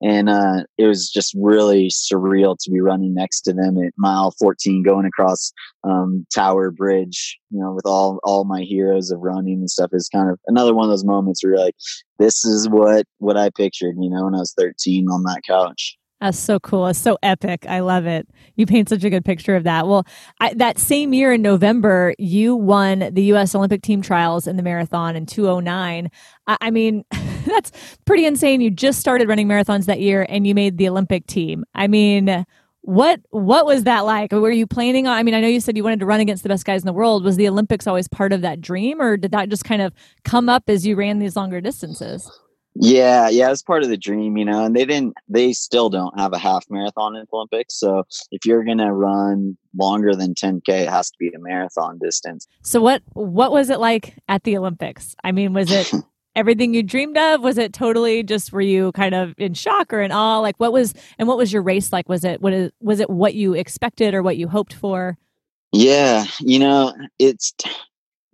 And 0.00 0.28
uh, 0.28 0.62
it 0.76 0.86
was 0.86 1.10
just 1.10 1.34
really 1.36 1.88
surreal 1.88 2.56
to 2.60 2.70
be 2.70 2.80
running 2.80 3.14
next 3.14 3.40
to 3.42 3.52
them 3.52 3.78
at 3.78 3.92
mile 3.98 4.32
14, 4.38 4.84
going 4.84 5.06
across 5.06 5.52
um, 5.82 6.24
Tower 6.32 6.70
Bridge, 6.70 7.36
you 7.50 7.60
know, 7.60 7.72
with 7.72 7.84
all 7.84 8.20
all 8.22 8.44
my 8.44 8.62
heroes 8.62 9.10
of 9.10 9.18
running 9.20 9.58
and 9.58 9.70
stuff. 9.70 9.90
Is 9.92 10.08
kind 10.08 10.30
of 10.30 10.38
another 10.46 10.72
one 10.72 10.84
of 10.84 10.90
those 10.90 11.04
moments 11.04 11.42
where 11.42 11.54
you're 11.54 11.64
like, 11.64 11.74
this 12.20 12.44
is 12.44 12.68
what 12.68 13.06
what 13.18 13.36
I 13.36 13.50
pictured, 13.50 13.96
you 13.98 14.08
know, 14.08 14.24
when 14.24 14.36
I 14.36 14.38
was 14.38 14.54
13 14.56 15.08
on 15.08 15.24
that 15.24 15.42
couch. 15.44 15.98
That's 16.20 16.38
so 16.38 16.58
cool. 16.58 16.88
It's 16.88 16.98
so 16.98 17.16
epic. 17.22 17.64
I 17.68 17.80
love 17.80 18.04
it. 18.06 18.28
You 18.56 18.66
paint 18.66 18.88
such 18.88 19.04
a 19.04 19.10
good 19.10 19.24
picture 19.24 19.54
of 19.54 19.62
that. 19.64 19.86
Well, 19.86 20.04
I, 20.40 20.52
that 20.54 20.78
same 20.78 21.12
year 21.12 21.32
in 21.32 21.42
November, 21.42 22.14
you 22.18 22.56
won 22.56 23.10
the 23.12 23.22
U.S. 23.24 23.54
Olympic 23.54 23.82
team 23.82 24.02
trials 24.02 24.48
in 24.48 24.56
the 24.56 24.62
marathon 24.62 25.14
in 25.14 25.26
209. 25.26 26.10
I, 26.48 26.56
I 26.60 26.70
mean, 26.72 27.04
that's 27.46 27.70
pretty 28.04 28.26
insane. 28.26 28.60
You 28.60 28.70
just 28.70 28.98
started 28.98 29.28
running 29.28 29.46
marathons 29.46 29.86
that 29.86 30.00
year 30.00 30.26
and 30.28 30.44
you 30.46 30.54
made 30.54 30.76
the 30.76 30.88
Olympic 30.88 31.26
team. 31.26 31.64
I 31.74 31.86
mean, 31.86 32.44
what 32.80 33.20
what 33.30 33.66
was 33.66 33.84
that 33.84 34.00
like? 34.00 34.32
Were 34.32 34.50
you 34.50 34.66
planning 34.66 35.06
on? 35.06 35.16
I 35.16 35.22
mean, 35.22 35.34
I 35.34 35.40
know 35.40 35.48
you 35.48 35.60
said 35.60 35.76
you 35.76 35.84
wanted 35.84 36.00
to 36.00 36.06
run 36.06 36.20
against 36.20 36.42
the 36.42 36.48
best 36.48 36.64
guys 36.64 36.80
in 36.80 36.86
the 36.86 36.92
world. 36.92 37.22
Was 37.22 37.36
the 37.36 37.48
Olympics 37.48 37.86
always 37.86 38.08
part 38.08 38.32
of 38.32 38.40
that 38.40 38.60
dream, 38.60 39.00
or 39.00 39.16
did 39.16 39.30
that 39.32 39.50
just 39.50 39.64
kind 39.64 39.82
of 39.82 39.92
come 40.24 40.48
up 40.48 40.64
as 40.68 40.86
you 40.86 40.96
ran 40.96 41.18
these 41.18 41.36
longer 41.36 41.60
distances? 41.60 42.30
Yeah, 42.74 43.28
yeah, 43.28 43.50
it's 43.50 43.62
part 43.62 43.82
of 43.82 43.88
the 43.88 43.96
dream, 43.96 44.36
you 44.36 44.44
know. 44.44 44.64
And 44.64 44.76
they 44.76 44.84
didn't, 44.84 45.14
they 45.28 45.52
still 45.52 45.90
don't 45.90 46.18
have 46.18 46.32
a 46.32 46.38
half 46.38 46.64
marathon 46.70 47.16
in 47.16 47.22
the 47.22 47.36
Olympics. 47.36 47.74
So 47.74 48.04
if 48.30 48.46
you're 48.46 48.64
gonna 48.64 48.92
run 48.92 49.56
longer 49.76 50.14
than 50.14 50.34
10k, 50.34 50.68
it 50.68 50.88
has 50.88 51.10
to 51.10 51.16
be 51.18 51.28
a 51.28 51.38
marathon 51.38 51.98
distance. 51.98 52.46
So 52.62 52.80
what 52.80 53.02
what 53.14 53.50
was 53.50 53.70
it 53.70 53.80
like 53.80 54.16
at 54.28 54.44
the 54.44 54.56
Olympics? 54.56 55.16
I 55.24 55.32
mean, 55.32 55.54
was 55.54 55.70
it 55.72 55.92
everything 56.36 56.72
you 56.72 56.84
dreamed 56.84 57.18
of? 57.18 57.42
Was 57.42 57.58
it 57.58 57.72
totally 57.72 58.22
just 58.22 58.52
were 58.52 58.60
you 58.60 58.92
kind 58.92 59.14
of 59.14 59.34
in 59.38 59.54
shock 59.54 59.92
or 59.92 60.00
in 60.00 60.12
awe? 60.12 60.38
Like 60.38 60.56
what 60.58 60.72
was 60.72 60.94
and 61.18 61.26
what 61.26 61.36
was 61.36 61.52
your 61.52 61.62
race 61.62 61.92
like? 61.92 62.08
Was 62.08 62.24
it 62.24 62.40
what 62.40 62.52
is 62.52 62.70
was 62.80 63.00
it 63.00 63.10
what 63.10 63.34
you 63.34 63.54
expected 63.54 64.14
or 64.14 64.22
what 64.22 64.36
you 64.36 64.46
hoped 64.46 64.72
for? 64.72 65.18
Yeah, 65.72 66.24
you 66.40 66.58
know, 66.58 66.94
it's 67.18 67.52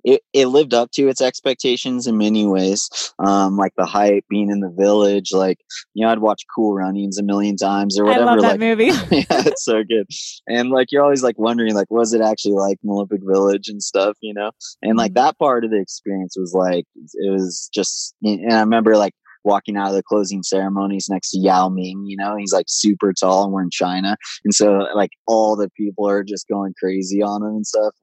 it, 0.05 0.21
it 0.33 0.47
lived 0.47 0.75
up 0.75 0.91
to 0.93 1.09
its 1.09 1.21
expectations 1.21 2.07
in 2.07 2.19
many 2.19 2.47
ways. 2.47 2.89
Um, 3.19 3.57
like 3.57 3.73
the 3.77 3.87
hype, 3.87 4.25
being 4.29 4.51
in 4.51 4.61
the 4.61 4.71
village, 4.71 5.33
like 5.33 5.59
you 5.95 6.05
know, 6.05 6.13
I'd 6.13 6.19
watch 6.19 6.43
Cool 6.55 6.75
Runnings 6.75 7.19
a 7.19 7.23
million 7.23 7.57
times 7.57 7.99
or 7.99 8.05
whatever. 8.05 8.25
I 8.25 8.27
love 8.27 8.41
that 8.43 8.51
like, 8.53 8.61
movie. 8.61 8.85
yeah, 8.85 9.25
it's 9.31 9.65
so 9.65 9.83
good. 9.83 10.07
And 10.47 10.71
like 10.71 10.93
you're 10.93 11.03
always 11.03 11.23
like 11.23 11.39
wondering, 11.39 11.75
like, 11.75 11.91
was 11.91 12.13
it 12.13 12.21
actually 12.21 12.55
like 12.55 12.79
an 12.85 12.91
Olympic 12.91 13.21
Village 13.25 13.69
and 13.69 13.83
stuff, 13.83 14.17
you 14.21 14.35
know? 14.35 14.51
And 14.83 14.99
like 14.99 15.13
mm-hmm. 15.13 15.25
that 15.25 15.39
part 15.39 15.65
of 15.65 15.71
the 15.71 15.81
experience 15.81 16.37
was 16.37 16.53
like 16.55 16.85
it 17.15 17.31
was 17.31 17.71
just. 17.73 18.15
And 18.23 18.53
I 18.53 18.61
remember 18.61 18.97
like 18.97 19.15
walking 19.45 19.77
out 19.77 19.89
of 19.89 19.95
the 19.95 20.03
closing 20.03 20.43
ceremonies 20.43 21.07
next 21.09 21.31
to 21.31 21.39
Yao 21.39 21.69
Ming. 21.69 22.05
You 22.07 22.17
know, 22.17 22.37
he's 22.37 22.53
like 22.53 22.67
super 22.69 23.13
tall, 23.19 23.45
and 23.45 23.53
we're 23.53 23.63
in 23.63 23.71
China, 23.71 24.17
and 24.45 24.55
so 24.55 24.87
like 24.95 25.11
all 25.27 25.57
the 25.57 25.71
people 25.77 26.09
are 26.09 26.25
just 26.25 26.49
going 26.49 26.75
crazy 26.79 27.23
on 27.23 27.43
him 27.43 27.49
and 27.49 27.67
stuff. 27.67 27.95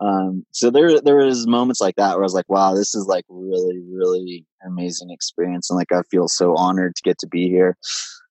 Um, 0.00 0.44
so 0.50 0.70
there 0.70 1.00
there 1.00 1.16
was 1.16 1.46
moments 1.46 1.80
like 1.80 1.96
that 1.96 2.14
where 2.14 2.22
I 2.22 2.24
was 2.24 2.34
like, 2.34 2.48
wow, 2.48 2.74
this 2.74 2.94
is 2.94 3.06
like 3.06 3.24
really 3.28 3.80
really 3.92 4.44
amazing 4.66 5.10
experience, 5.10 5.70
and 5.70 5.76
like 5.76 5.92
I 5.92 6.02
feel 6.10 6.28
so 6.28 6.54
honored 6.56 6.96
to 6.96 7.02
get 7.02 7.18
to 7.18 7.26
be 7.26 7.48
here. 7.48 7.76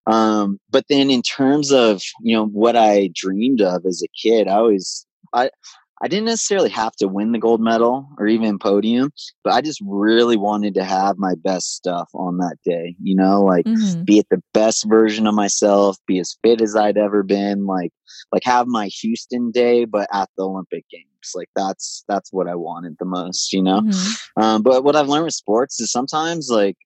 Um, 0.07 0.59
but 0.69 0.85
then 0.89 1.11
in 1.11 1.21
terms 1.21 1.71
of 1.71 2.01
you 2.21 2.35
know 2.35 2.47
what 2.47 2.75
I 2.75 3.09
dreamed 3.13 3.61
of 3.61 3.85
as 3.85 4.01
a 4.03 4.07
kid, 4.21 4.47
I 4.47 4.55
always 4.55 5.05
I 5.33 5.51
I 6.01 6.07
didn't 6.07 6.25
necessarily 6.25 6.69
have 6.69 6.93
to 6.97 7.07
win 7.07 7.33
the 7.33 7.39
gold 7.39 7.61
medal 7.61 8.07
or 8.17 8.27
even 8.27 8.57
podium, 8.57 9.11
but 9.43 9.53
I 9.53 9.61
just 9.61 9.81
really 9.85 10.37
wanted 10.37 10.73
to 10.75 10.83
have 10.83 11.17
my 11.17 11.35
best 11.35 11.75
stuff 11.75 12.09
on 12.13 12.37
that 12.37 12.57
day, 12.63 12.95
you 13.01 13.15
know, 13.15 13.43
like 13.43 13.65
mm-hmm. 13.65 14.03
be 14.03 14.19
at 14.19 14.29
the 14.29 14.41
best 14.53 14.85
version 14.87 15.27
of 15.27 15.35
myself, 15.35 15.97
be 16.07 16.19
as 16.19 16.37
fit 16.41 16.61
as 16.61 16.75
I'd 16.75 16.97
ever 16.97 17.23
been, 17.23 17.65
like 17.65 17.91
like 18.31 18.43
have 18.45 18.67
my 18.67 18.87
Houston 18.87 19.51
day 19.51 19.85
but 19.85 20.07
at 20.13 20.29
the 20.37 20.43
Olympic 20.43 20.85
Games. 20.89 21.05
Like 21.35 21.49
that's 21.55 22.03
that's 22.07 22.31
what 22.31 22.47
I 22.47 22.55
wanted 22.55 22.95
the 22.99 23.05
most, 23.05 23.51
you 23.51 23.61
know. 23.61 23.81
Mm-hmm. 23.81 24.41
Um, 24.41 24.61
but 24.63 24.83
what 24.83 24.95
I've 24.95 25.09
learned 25.09 25.25
with 25.25 25.33
sports 25.33 25.81
is 25.81 25.91
sometimes 25.91 26.49
like 26.49 26.77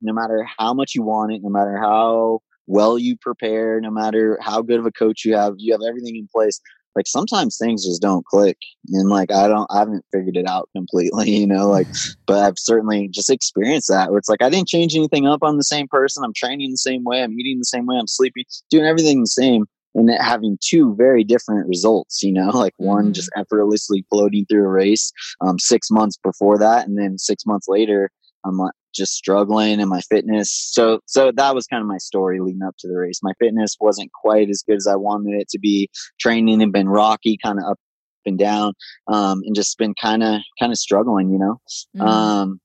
no 0.00 0.12
matter 0.12 0.46
how 0.58 0.72
much 0.72 0.94
you 0.94 1.02
want 1.02 1.32
it, 1.32 1.42
no 1.42 1.50
matter 1.50 1.76
how 1.76 2.40
well 2.66 2.98
you 2.98 3.16
prepare, 3.20 3.80
no 3.80 3.90
matter 3.90 4.38
how 4.40 4.62
good 4.62 4.80
of 4.80 4.86
a 4.86 4.92
coach 4.92 5.24
you 5.24 5.36
have, 5.36 5.54
you 5.58 5.72
have 5.72 5.82
everything 5.86 6.16
in 6.16 6.28
place 6.32 6.60
like 6.96 7.06
sometimes 7.06 7.56
things 7.56 7.84
just 7.84 8.02
don't 8.02 8.26
click 8.26 8.56
and 8.88 9.08
like 9.08 9.30
i 9.32 9.48
don't 9.48 9.66
i 9.70 9.78
haven't 9.78 10.04
figured 10.12 10.36
it 10.36 10.46
out 10.46 10.68
completely 10.74 11.30
you 11.38 11.46
know 11.46 11.68
like 11.68 11.86
but 12.26 12.38
i've 12.38 12.58
certainly 12.58 13.08
just 13.08 13.30
experienced 13.30 13.88
that 13.88 14.10
where 14.10 14.18
it's 14.18 14.28
like 14.28 14.42
i 14.42 14.50
didn't 14.50 14.68
change 14.68 14.94
anything 14.94 15.26
up 15.26 15.40
i'm 15.42 15.56
the 15.56 15.64
same 15.64 15.88
person 15.88 16.24
i'm 16.24 16.34
training 16.34 16.70
the 16.70 16.76
same 16.76 17.04
way 17.04 17.22
i'm 17.22 17.38
eating 17.38 17.58
the 17.58 17.64
same 17.64 17.86
way 17.86 17.96
i'm 17.96 18.06
sleeping 18.06 18.44
doing 18.70 18.84
everything 18.84 19.20
the 19.20 19.26
same 19.26 19.66
and 19.94 20.10
having 20.20 20.58
two 20.62 20.94
very 20.96 21.24
different 21.24 21.68
results 21.68 22.22
you 22.22 22.32
know 22.32 22.48
like 22.54 22.74
one 22.76 23.04
mm-hmm. 23.04 23.12
just 23.12 23.30
effortlessly 23.36 24.04
floating 24.10 24.44
through 24.46 24.64
a 24.64 24.68
race 24.68 25.12
um, 25.40 25.58
six 25.58 25.90
months 25.90 26.18
before 26.22 26.58
that 26.58 26.86
and 26.86 26.98
then 26.98 27.18
six 27.18 27.44
months 27.46 27.68
later 27.68 28.10
i'm 28.44 28.56
like 28.56 28.72
just 28.94 29.14
struggling 29.14 29.80
in 29.80 29.88
my 29.88 30.00
fitness. 30.00 30.50
So 30.50 31.00
so 31.06 31.32
that 31.34 31.54
was 31.54 31.66
kind 31.66 31.80
of 31.80 31.88
my 31.88 31.98
story 31.98 32.40
leading 32.40 32.62
up 32.62 32.76
to 32.80 32.88
the 32.88 32.96
race. 32.96 33.20
My 33.22 33.32
fitness 33.38 33.76
wasn't 33.80 34.10
quite 34.12 34.48
as 34.50 34.62
good 34.66 34.76
as 34.76 34.86
I 34.86 34.96
wanted 34.96 35.40
it 35.40 35.48
to 35.50 35.58
be. 35.58 35.88
Training 36.20 36.60
had 36.60 36.72
been 36.72 36.88
rocky, 36.88 37.38
kind 37.42 37.58
of 37.58 37.64
up 37.72 37.78
and 38.24 38.38
down, 38.38 38.74
um, 39.08 39.42
and 39.44 39.54
just 39.54 39.78
been 39.78 39.94
kind 39.94 40.22
of 40.22 40.40
kind 40.58 40.72
of 40.72 40.78
struggling, 40.78 41.30
you 41.30 41.38
know. 41.38 41.60
Mm-hmm. 41.96 42.02
Um, 42.02 42.60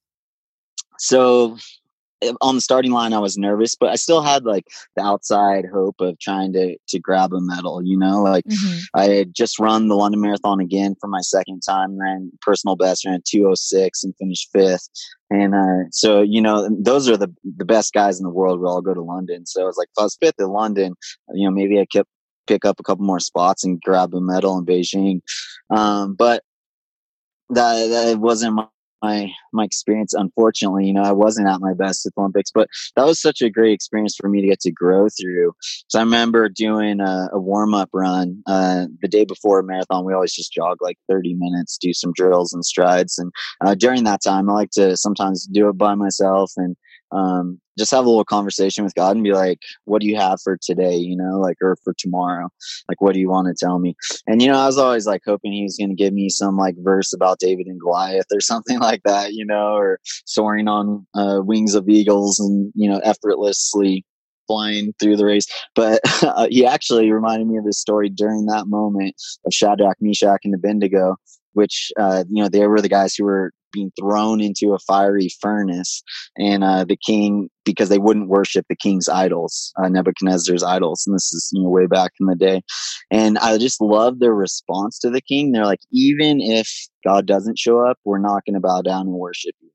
so 0.99 1.57
on 2.41 2.55
the 2.55 2.61
starting 2.61 2.91
line 2.91 3.13
i 3.13 3.19
was 3.19 3.37
nervous 3.37 3.75
but 3.75 3.89
i 3.89 3.95
still 3.95 4.21
had 4.21 4.43
like 4.43 4.65
the 4.95 5.03
outside 5.03 5.65
hope 5.71 5.95
of 5.99 6.17
trying 6.19 6.51
to 6.51 6.75
to 6.87 6.99
grab 6.99 7.33
a 7.33 7.39
medal 7.39 7.81
you 7.83 7.97
know? 7.97 8.21
Like 8.21 8.45
mm-hmm. 8.45 8.79
i 8.95 9.05
had 9.05 9.35
just 9.35 9.59
run 9.59 9.87
the 9.87 9.95
london 9.95 10.21
marathon 10.21 10.59
again 10.59 10.95
for 10.99 11.07
my 11.07 11.21
second 11.21 11.61
time 11.61 11.99
ran 11.99 12.31
personal 12.41 12.75
best 12.75 13.05
ran 13.05 13.21
206 13.25 14.03
and 14.03 14.15
finished 14.17 14.49
fifth. 14.51 14.89
And 15.29 15.53
uh, 15.53 15.89
so 15.91 16.21
you 16.21 16.41
know 16.41 16.69
those 16.71 17.09
are 17.09 17.17
the 17.17 17.33
the 17.57 17.65
best 17.65 17.93
guys 17.93 18.19
in 18.19 18.23
the 18.23 18.31
world 18.31 18.59
would 18.59 18.67
all 18.67 18.81
go 18.81 18.93
to 18.93 19.01
london. 19.01 19.45
So 19.45 19.61
i 19.61 19.65
was 19.65 19.77
like 19.77 19.89
if 19.95 19.99
i 19.99 20.03
was 20.03 20.17
fifth 20.19 20.39
in 20.39 20.47
london 20.47 20.95
you 21.33 21.47
know 21.47 21.53
maybe 21.53 21.79
i 21.79 21.85
could 21.85 22.05
pick 22.47 22.65
up 22.65 22.79
a 22.79 22.83
couple 22.83 23.05
more 23.05 23.19
spots 23.19 23.63
and 23.63 23.79
grab 23.81 24.13
a 24.13 24.21
medal 24.21 24.57
in 24.57 24.65
beijing. 24.65 25.21
Um, 25.69 26.15
but 26.15 26.43
that, 27.49 27.87
that 27.87 28.17
wasn't 28.19 28.55
my 28.55 28.67
my 29.01 29.31
my 29.53 29.63
experience 29.63 30.13
unfortunately 30.13 30.85
you 30.85 30.93
know 30.93 31.03
i 31.03 31.11
wasn't 31.11 31.47
at 31.47 31.61
my 31.61 31.73
best 31.73 32.05
at 32.05 32.13
the 32.15 32.21
olympics 32.21 32.51
but 32.51 32.67
that 32.95 33.05
was 33.05 33.21
such 33.21 33.41
a 33.41 33.49
great 33.49 33.73
experience 33.73 34.15
for 34.15 34.29
me 34.29 34.41
to 34.41 34.47
get 34.47 34.59
to 34.59 34.71
grow 34.71 35.07
through. 35.09 35.53
So 35.87 35.99
i 35.99 36.01
remember 36.01 36.49
doing 36.49 36.99
a, 36.99 37.29
a 37.33 37.39
warm-up 37.39 37.89
run 37.93 38.41
uh, 38.47 38.85
the 39.01 39.07
day 39.07 39.25
before 39.25 39.59
a 39.59 39.63
marathon 39.63 40.05
we 40.05 40.13
always 40.13 40.33
just 40.33 40.53
jog 40.53 40.77
like 40.81 40.97
30 41.09 41.35
minutes 41.35 41.77
do 41.77 41.93
some 41.93 42.13
drills 42.13 42.53
and 42.53 42.65
strides 42.65 43.17
and 43.17 43.31
uh, 43.65 43.75
during 43.75 44.03
that 44.05 44.23
time 44.23 44.49
i 44.49 44.53
like 44.53 44.71
to 44.71 44.97
sometimes 44.97 45.47
do 45.47 45.69
it 45.69 45.77
by 45.77 45.95
myself 45.95 46.51
and 46.57 46.75
um, 47.11 47.59
just 47.77 47.91
have 47.91 48.05
a 48.05 48.09
little 48.09 48.25
conversation 48.25 48.83
with 48.83 48.95
God 48.95 49.15
and 49.15 49.23
be 49.23 49.33
like, 49.33 49.59
what 49.85 50.01
do 50.01 50.07
you 50.07 50.15
have 50.15 50.39
for 50.41 50.57
today? 50.61 50.95
You 50.95 51.15
know, 51.15 51.39
like, 51.39 51.57
or 51.61 51.77
for 51.83 51.93
tomorrow? 51.97 52.49
Like, 52.89 53.01
what 53.01 53.13
do 53.13 53.19
you 53.19 53.29
want 53.29 53.47
to 53.47 53.65
tell 53.65 53.79
me? 53.79 53.95
And, 54.25 54.41
you 54.41 54.47
know, 54.47 54.57
I 54.57 54.65
was 54.65 54.77
always 54.77 55.05
like 55.05 55.21
hoping 55.25 55.53
he 55.53 55.63
was 55.63 55.77
going 55.77 55.89
to 55.89 55.95
give 55.95 56.13
me 56.13 56.29
some 56.29 56.57
like 56.57 56.75
verse 56.79 57.13
about 57.13 57.39
David 57.39 57.67
and 57.67 57.79
Goliath 57.79 58.25
or 58.33 58.41
something 58.41 58.79
like 58.79 59.01
that, 59.03 59.33
you 59.33 59.45
know, 59.45 59.75
or 59.75 59.99
soaring 60.25 60.67
on 60.67 61.05
uh, 61.15 61.41
wings 61.43 61.75
of 61.75 61.87
eagles 61.87 62.39
and, 62.39 62.71
you 62.75 62.89
know, 62.89 62.99
effortlessly 62.99 64.05
flying 64.47 64.93
through 64.99 65.17
the 65.17 65.25
race. 65.25 65.45
But 65.75 66.01
uh, 66.23 66.47
he 66.49 66.65
actually 66.65 67.11
reminded 67.11 67.47
me 67.47 67.57
of 67.57 67.65
this 67.65 67.79
story 67.79 68.09
during 68.09 68.45
that 68.47 68.67
moment 68.67 69.15
of 69.45 69.53
Shadrach, 69.53 69.97
Meshach, 70.01 70.41
and 70.43 70.55
Abednego, 70.55 71.17
which, 71.57 71.91
uh, 71.99 72.23
you 72.29 72.43
know, 72.43 72.49
they 72.49 72.67
were 72.67 72.81
the 72.81 72.87
guys 72.87 73.15
who 73.15 73.25
were 73.25 73.51
being 73.73 73.91
thrown 73.99 74.41
into 74.41 74.73
a 74.73 74.79
fiery 74.79 75.27
furnace. 75.41 76.03
And 76.37 76.63
uh, 76.63 76.85
the 76.85 76.97
king, 76.97 77.49
because 77.65 77.89
they 77.89 77.97
wouldn't 77.97 78.29
worship 78.29 78.67
the 78.69 78.75
king's 78.75 79.09
idols, 79.09 79.73
uh, 79.81 79.89
Nebuchadnezzar's 79.89 80.63
idols. 80.63 81.03
And 81.07 81.15
this 81.15 81.33
is 81.33 81.49
you 81.51 81.63
know, 81.63 81.69
way 81.69 81.87
back 81.87 82.11
in 82.19 82.27
the 82.27 82.35
day. 82.35 82.61
And 83.09 83.39
I 83.39 83.57
just 83.57 83.81
love 83.81 84.19
their 84.19 84.35
response 84.35 84.99
to 84.99 85.09
the 85.09 85.21
king. 85.21 85.51
They're 85.51 85.65
like, 85.65 85.81
even 85.91 86.41
if 86.41 86.69
God 87.03 87.25
doesn't 87.25 87.57
show 87.57 87.79
up, 87.79 87.97
we're 88.05 88.19
not 88.19 88.45
going 88.45 88.53
to 88.53 88.59
bow 88.59 88.83
down 88.83 89.07
and 89.07 89.15
worship 89.15 89.55
you. 89.59 89.69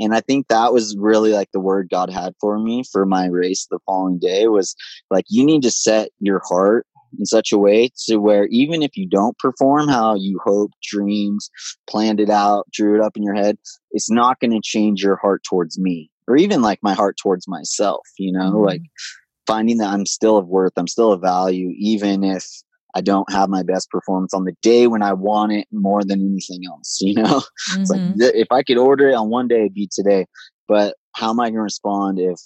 And 0.00 0.14
I 0.14 0.20
think 0.20 0.48
that 0.48 0.72
was 0.72 0.96
really 0.98 1.32
like 1.32 1.50
the 1.52 1.60
word 1.60 1.90
God 1.92 2.10
had 2.10 2.34
for 2.40 2.58
me 2.58 2.82
for 2.90 3.06
my 3.06 3.26
race 3.26 3.68
the 3.70 3.78
following 3.86 4.18
day 4.18 4.48
was 4.48 4.74
like, 5.10 5.26
you 5.28 5.44
need 5.44 5.62
to 5.62 5.70
set 5.70 6.10
your 6.18 6.40
heart 6.48 6.86
in 7.18 7.26
such 7.26 7.52
a 7.52 7.58
way 7.58 7.90
to 8.06 8.16
where 8.16 8.46
even 8.46 8.82
if 8.82 8.96
you 8.96 9.08
don't 9.08 9.38
perform 9.38 9.88
how 9.88 10.14
you 10.14 10.40
hoped, 10.44 10.74
dreams, 10.82 11.50
planned 11.88 12.20
it 12.20 12.30
out, 12.30 12.66
drew 12.72 12.94
it 12.94 13.04
up 13.04 13.16
in 13.16 13.22
your 13.22 13.34
head, 13.34 13.58
it's 13.92 14.10
not 14.10 14.40
going 14.40 14.52
to 14.52 14.60
change 14.62 15.02
your 15.02 15.16
heart 15.16 15.42
towards 15.48 15.78
me 15.78 16.10
or 16.30 16.36
even 16.36 16.62
like 16.62 16.78
my 16.82 16.94
heart 16.94 17.16
towards 17.20 17.48
myself, 17.48 18.06
you 18.18 18.32
know, 18.32 18.52
mm-hmm. 18.52 18.64
like 18.64 18.82
finding 19.46 19.78
that 19.78 19.88
I'm 19.88 20.06
still 20.06 20.36
of 20.36 20.46
worth, 20.46 20.72
I'm 20.76 20.86
still 20.86 21.12
of 21.12 21.20
value, 21.20 21.72
even 21.76 22.22
if 22.22 22.46
I 22.94 23.00
don't 23.00 23.30
have 23.32 23.48
my 23.48 23.62
best 23.62 23.90
performance 23.90 24.32
on 24.32 24.44
the 24.44 24.54
day 24.62 24.86
when 24.86 25.02
I 25.02 25.12
want 25.12 25.52
it 25.52 25.66
more 25.72 26.04
than 26.04 26.20
anything 26.20 26.62
else, 26.66 26.98
you 27.00 27.14
know? 27.14 27.40
Mm-hmm. 27.40 27.80
It's 27.80 27.90
like 27.90 28.00
mm-hmm. 28.00 28.20
if 28.20 28.48
I 28.50 28.62
could 28.62 28.78
order 28.78 29.08
it 29.08 29.14
on 29.14 29.28
one 29.28 29.48
day, 29.48 29.60
it'd 29.60 29.74
be 29.74 29.88
today. 29.92 30.26
But 30.68 30.94
how 31.16 31.30
am 31.30 31.40
I 31.40 31.46
going 31.46 31.54
to 31.54 31.62
respond 31.62 32.20
if 32.20 32.38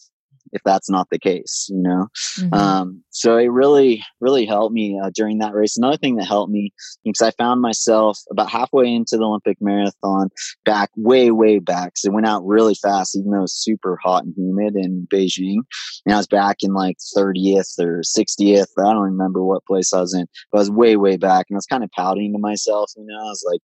if 0.55 0.63
that's 0.65 0.89
not 0.89 1.09
the 1.11 1.19
case, 1.19 1.67
you 1.71 1.83
know? 1.83 2.07
Mhm. 2.39 2.55
Um, 2.55 3.05
so 3.11 3.37
it 3.37 3.51
really, 3.51 4.03
really 4.21 4.47
helped 4.47 4.73
me 4.73 4.99
uh, 5.03 5.11
during 5.15 5.39
that 5.39 5.53
race. 5.53 5.77
Another 5.77 5.97
thing 5.97 6.17
that 6.17 6.25
helped 6.27 6.51
me 6.51 6.73
because 7.05 7.21
I 7.21 7.31
found 7.33 7.61
myself 7.61 8.19
about 8.31 8.49
halfway 8.49 8.93
into 8.93 9.17
the 9.17 9.25
Olympic 9.25 9.59
marathon 9.61 10.31
back 10.65 10.91
way, 10.97 11.31
way 11.31 11.59
back. 11.59 11.93
So 11.97 12.09
it 12.09 12.15
went 12.15 12.27
out 12.27 12.47
really 12.47 12.75
fast, 12.75 13.17
even 13.17 13.31
though 13.31 13.39
it 13.39 13.43
was 13.43 13.55
super 13.63 13.99
hot 14.03 14.25
and 14.25 14.35
humid 14.37 14.77
in 14.77 15.07
Beijing. 15.13 15.59
And 16.07 16.15
I 16.15 16.17
was 16.17 16.27
back 16.27 16.59
in 16.61 16.73
like 16.73 16.97
30th 17.17 17.79
or 17.79 18.03
60th. 18.03 18.69
I 18.79 18.93
don't 18.93 19.03
remember 19.03 19.45
what 19.45 19.67
place 19.67 19.93
I 19.93 20.01
was 20.01 20.15
in, 20.15 20.27
but 20.51 20.59
I 20.59 20.61
was 20.63 20.71
way, 20.71 20.97
way 20.97 21.17
back. 21.17 21.47
And 21.51 21.57
I 21.57 21.59
was 21.59 21.67
kind 21.67 21.85
of 21.85 21.91
pouting 21.91 22.33
to 22.33 22.39
myself, 22.39 22.93
you 22.97 23.05
know, 23.07 23.19
I 23.19 23.25
was 23.29 23.45
like, 23.51 23.61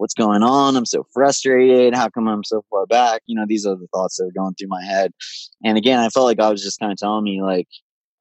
what's 0.00 0.14
going 0.14 0.42
on? 0.42 0.76
I'm 0.76 0.86
so 0.86 1.06
frustrated. 1.12 1.94
How 1.94 2.08
come 2.08 2.26
I'm 2.26 2.42
so 2.42 2.64
far 2.70 2.86
back? 2.86 3.20
You 3.26 3.36
know, 3.36 3.44
these 3.46 3.66
are 3.66 3.76
the 3.76 3.86
thoughts 3.92 4.16
that 4.16 4.24
were 4.24 4.32
going 4.42 4.54
through 4.54 4.68
my 4.68 4.82
head. 4.82 5.12
And 5.62 5.76
again, 5.76 5.98
I 5.98 6.08
felt 6.08 6.24
like 6.24 6.38
God 6.38 6.52
was 6.52 6.62
just 6.62 6.80
kind 6.80 6.90
of 6.90 6.96
telling 6.96 7.22
me, 7.22 7.42
like, 7.42 7.68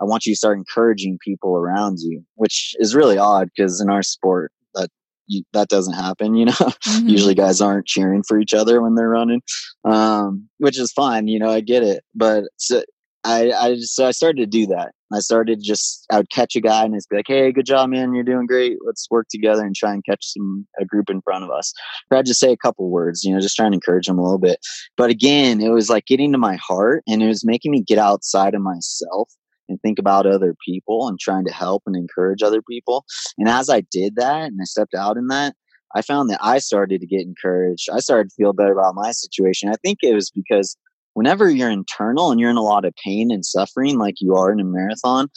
I 0.01 0.03
want 0.03 0.25
you 0.25 0.33
to 0.33 0.37
start 0.37 0.57
encouraging 0.57 1.19
people 1.23 1.55
around 1.55 1.99
you, 1.99 2.21
which 2.35 2.75
is 2.79 2.95
really 2.95 3.17
odd 3.17 3.49
because 3.55 3.79
in 3.79 3.89
our 3.89 4.03
sport, 4.03 4.51
that 4.75 4.89
you, 5.27 5.43
that 5.53 5.69
doesn't 5.69 5.93
happen. 5.93 6.35
You 6.35 6.45
know, 6.47 6.51
Mhm. 6.51 7.09
usually 7.09 7.35
guys 7.35 7.61
aren't 7.61 7.85
cheering 7.87 8.23
for 8.27 8.39
each 8.39 8.53
other 8.53 8.81
when 8.81 8.95
they're 8.95 9.09
running, 9.09 9.41
um, 9.85 10.49
which 10.57 10.77
is 10.77 10.91
fine. 10.91 11.29
You 11.29 11.39
know, 11.39 11.49
I 11.49 11.61
get 11.61 11.83
it, 11.83 12.03
but 12.13 12.43
so 12.57 12.83
I, 13.23 13.51
I 13.51 13.75
just, 13.75 13.95
so 13.95 14.05
I 14.05 14.11
started 14.11 14.39
to 14.39 14.47
do 14.47 14.67
that. 14.67 14.91
I 15.13 15.19
started 15.19 15.59
just, 15.61 16.05
I 16.11 16.17
would 16.17 16.29
catch 16.29 16.55
a 16.55 16.61
guy 16.61 16.85
and 16.85 16.93
just 16.93 17.09
be 17.09 17.17
like, 17.17 17.27
Hey, 17.27 17.51
good 17.51 17.65
job, 17.65 17.89
man. 17.89 18.13
You're 18.13 18.23
doing 18.23 18.45
great. 18.45 18.77
Let's 18.85 19.07
work 19.09 19.27
together 19.29 19.65
and 19.65 19.75
try 19.75 19.93
and 19.93 20.05
catch 20.05 20.33
some, 20.33 20.67
a 20.79 20.85
group 20.85 21.09
in 21.09 21.21
front 21.21 21.43
of 21.43 21.51
us. 21.51 21.73
I'd 22.11 22.25
just 22.25 22.39
say 22.39 22.51
a 22.51 22.57
couple 22.57 22.89
words, 22.89 23.23
you 23.23 23.33
know, 23.33 23.39
just 23.39 23.55
trying 23.55 23.71
to 23.71 23.75
encourage 23.75 24.07
them 24.07 24.19
a 24.19 24.23
little 24.23 24.39
bit. 24.39 24.59
But 24.97 25.09
again, 25.09 25.61
it 25.61 25.69
was 25.69 25.89
like 25.89 26.05
getting 26.05 26.31
to 26.31 26.37
my 26.37 26.55
heart 26.55 27.03
and 27.07 27.23
it 27.23 27.27
was 27.27 27.45
making 27.45 27.71
me 27.71 27.81
get 27.81 27.97
outside 27.97 28.53
of 28.53 28.61
myself 28.61 29.31
and 29.69 29.79
think 29.81 29.99
about 29.99 30.25
other 30.25 30.55
people 30.65 31.07
and 31.07 31.19
trying 31.19 31.45
to 31.45 31.53
help 31.53 31.83
and 31.85 31.95
encourage 31.95 32.43
other 32.43 32.61
people. 32.61 33.05
And 33.37 33.47
as 33.47 33.69
I 33.69 33.81
did 33.81 34.15
that 34.15 34.47
and 34.47 34.59
I 34.61 34.65
stepped 34.65 34.95
out 34.95 35.17
in 35.17 35.27
that, 35.27 35.55
I 35.95 36.01
found 36.01 36.29
that 36.29 36.39
I 36.41 36.59
started 36.59 37.01
to 37.01 37.07
get 37.07 37.21
encouraged. 37.21 37.89
I 37.91 37.99
started 37.99 38.29
to 38.29 38.35
feel 38.35 38.53
better 38.53 38.73
about 38.73 38.95
my 38.95 39.11
situation. 39.11 39.69
I 39.69 39.75
think 39.83 39.99
it 40.01 40.13
was 40.13 40.29
because 40.29 40.77
whenever 41.19 41.49
you're 41.49 41.69
internal 41.69 42.31
and 42.31 42.39
you're 42.39 42.49
in 42.49 42.55
a 42.55 42.61
lot 42.61 42.85
of 42.85 42.93
pain 43.03 43.29
and 43.29 43.45
suffering 43.45 43.97
like 43.97 44.15
you 44.21 44.35
are 44.35 44.53
in 44.53 44.59
a 44.61 44.63
marathon, 44.63 45.27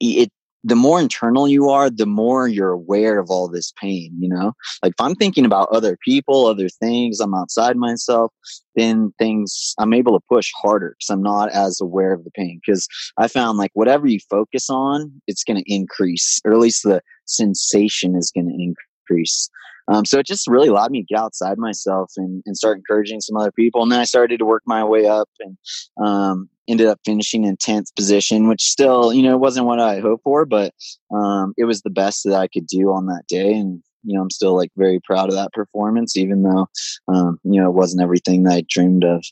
it 0.00 0.30
the 0.64 0.74
more 0.74 1.00
internal 1.00 1.46
you 1.46 1.68
are, 1.68 1.88
the 1.90 2.06
more 2.06 2.48
you're 2.48 2.70
aware 2.70 3.20
of 3.20 3.30
all 3.30 3.48
this 3.48 3.72
pain, 3.80 4.12
you 4.18 4.28
know? 4.28 4.52
Like 4.82 4.92
if 4.92 5.00
I'm 5.00 5.14
thinking 5.14 5.44
about 5.44 5.68
other 5.70 5.96
people, 6.04 6.46
other 6.46 6.68
things, 6.68 7.20
I'm 7.20 7.34
outside 7.34 7.76
myself, 7.76 8.32
then 8.74 9.12
things 9.16 9.74
I'm 9.78 9.92
able 9.92 10.18
to 10.18 10.24
push 10.28 10.50
harder 10.60 10.96
because 10.98 11.12
I'm 11.12 11.22
not 11.22 11.50
as 11.50 11.80
aware 11.80 12.12
of 12.12 12.24
the 12.24 12.30
pain. 12.32 12.60
Because 12.64 12.88
I 13.16 13.28
found 13.28 13.58
like 13.58 13.72
whatever 13.74 14.08
you 14.08 14.18
focus 14.28 14.70
on, 14.70 15.12
it's 15.28 15.44
going 15.44 15.62
to 15.62 15.72
increase, 15.72 16.40
or 16.44 16.52
at 16.52 16.58
least 16.58 16.82
the 16.82 17.00
sensation 17.26 18.16
is 18.16 18.32
going 18.32 18.48
to 18.48 18.54
increase. 18.54 19.50
Um, 19.88 20.04
so 20.04 20.18
it 20.18 20.26
just 20.26 20.46
really 20.48 20.68
allowed 20.68 20.90
me 20.90 21.02
to 21.02 21.06
get 21.06 21.18
outside 21.18 21.58
myself 21.58 22.12
and, 22.16 22.42
and 22.46 22.56
start 22.56 22.78
encouraging 22.78 23.20
some 23.20 23.36
other 23.36 23.52
people. 23.52 23.82
And 23.82 23.90
then 23.90 24.00
I 24.00 24.04
started 24.04 24.38
to 24.38 24.44
work 24.44 24.62
my 24.66 24.84
way 24.84 25.06
up 25.06 25.28
and 25.40 25.56
um, 26.02 26.48
ended 26.68 26.86
up 26.86 27.00
finishing 27.04 27.44
in 27.44 27.56
10th 27.56 27.94
position, 27.96 28.48
which 28.48 28.62
still, 28.62 29.12
you 29.12 29.22
know, 29.22 29.36
wasn't 29.36 29.66
what 29.66 29.80
I 29.80 30.00
hoped 30.00 30.24
for, 30.24 30.46
but 30.46 30.72
um, 31.14 31.54
it 31.56 31.64
was 31.64 31.82
the 31.82 31.90
best 31.90 32.24
that 32.24 32.34
I 32.34 32.48
could 32.48 32.66
do 32.66 32.92
on 32.92 33.06
that 33.06 33.24
day. 33.28 33.52
And, 33.52 33.82
you 34.04 34.16
know, 34.16 34.22
I'm 34.22 34.30
still 34.30 34.56
like 34.56 34.70
very 34.76 35.00
proud 35.00 35.28
of 35.28 35.34
that 35.34 35.52
performance, 35.52 36.16
even 36.16 36.42
though, 36.42 36.68
um, 37.08 37.38
you 37.44 37.60
know, 37.60 37.68
it 37.68 37.74
wasn't 37.74 38.02
everything 38.02 38.44
that 38.44 38.54
I 38.54 38.64
dreamed 38.68 39.04
of. 39.04 39.24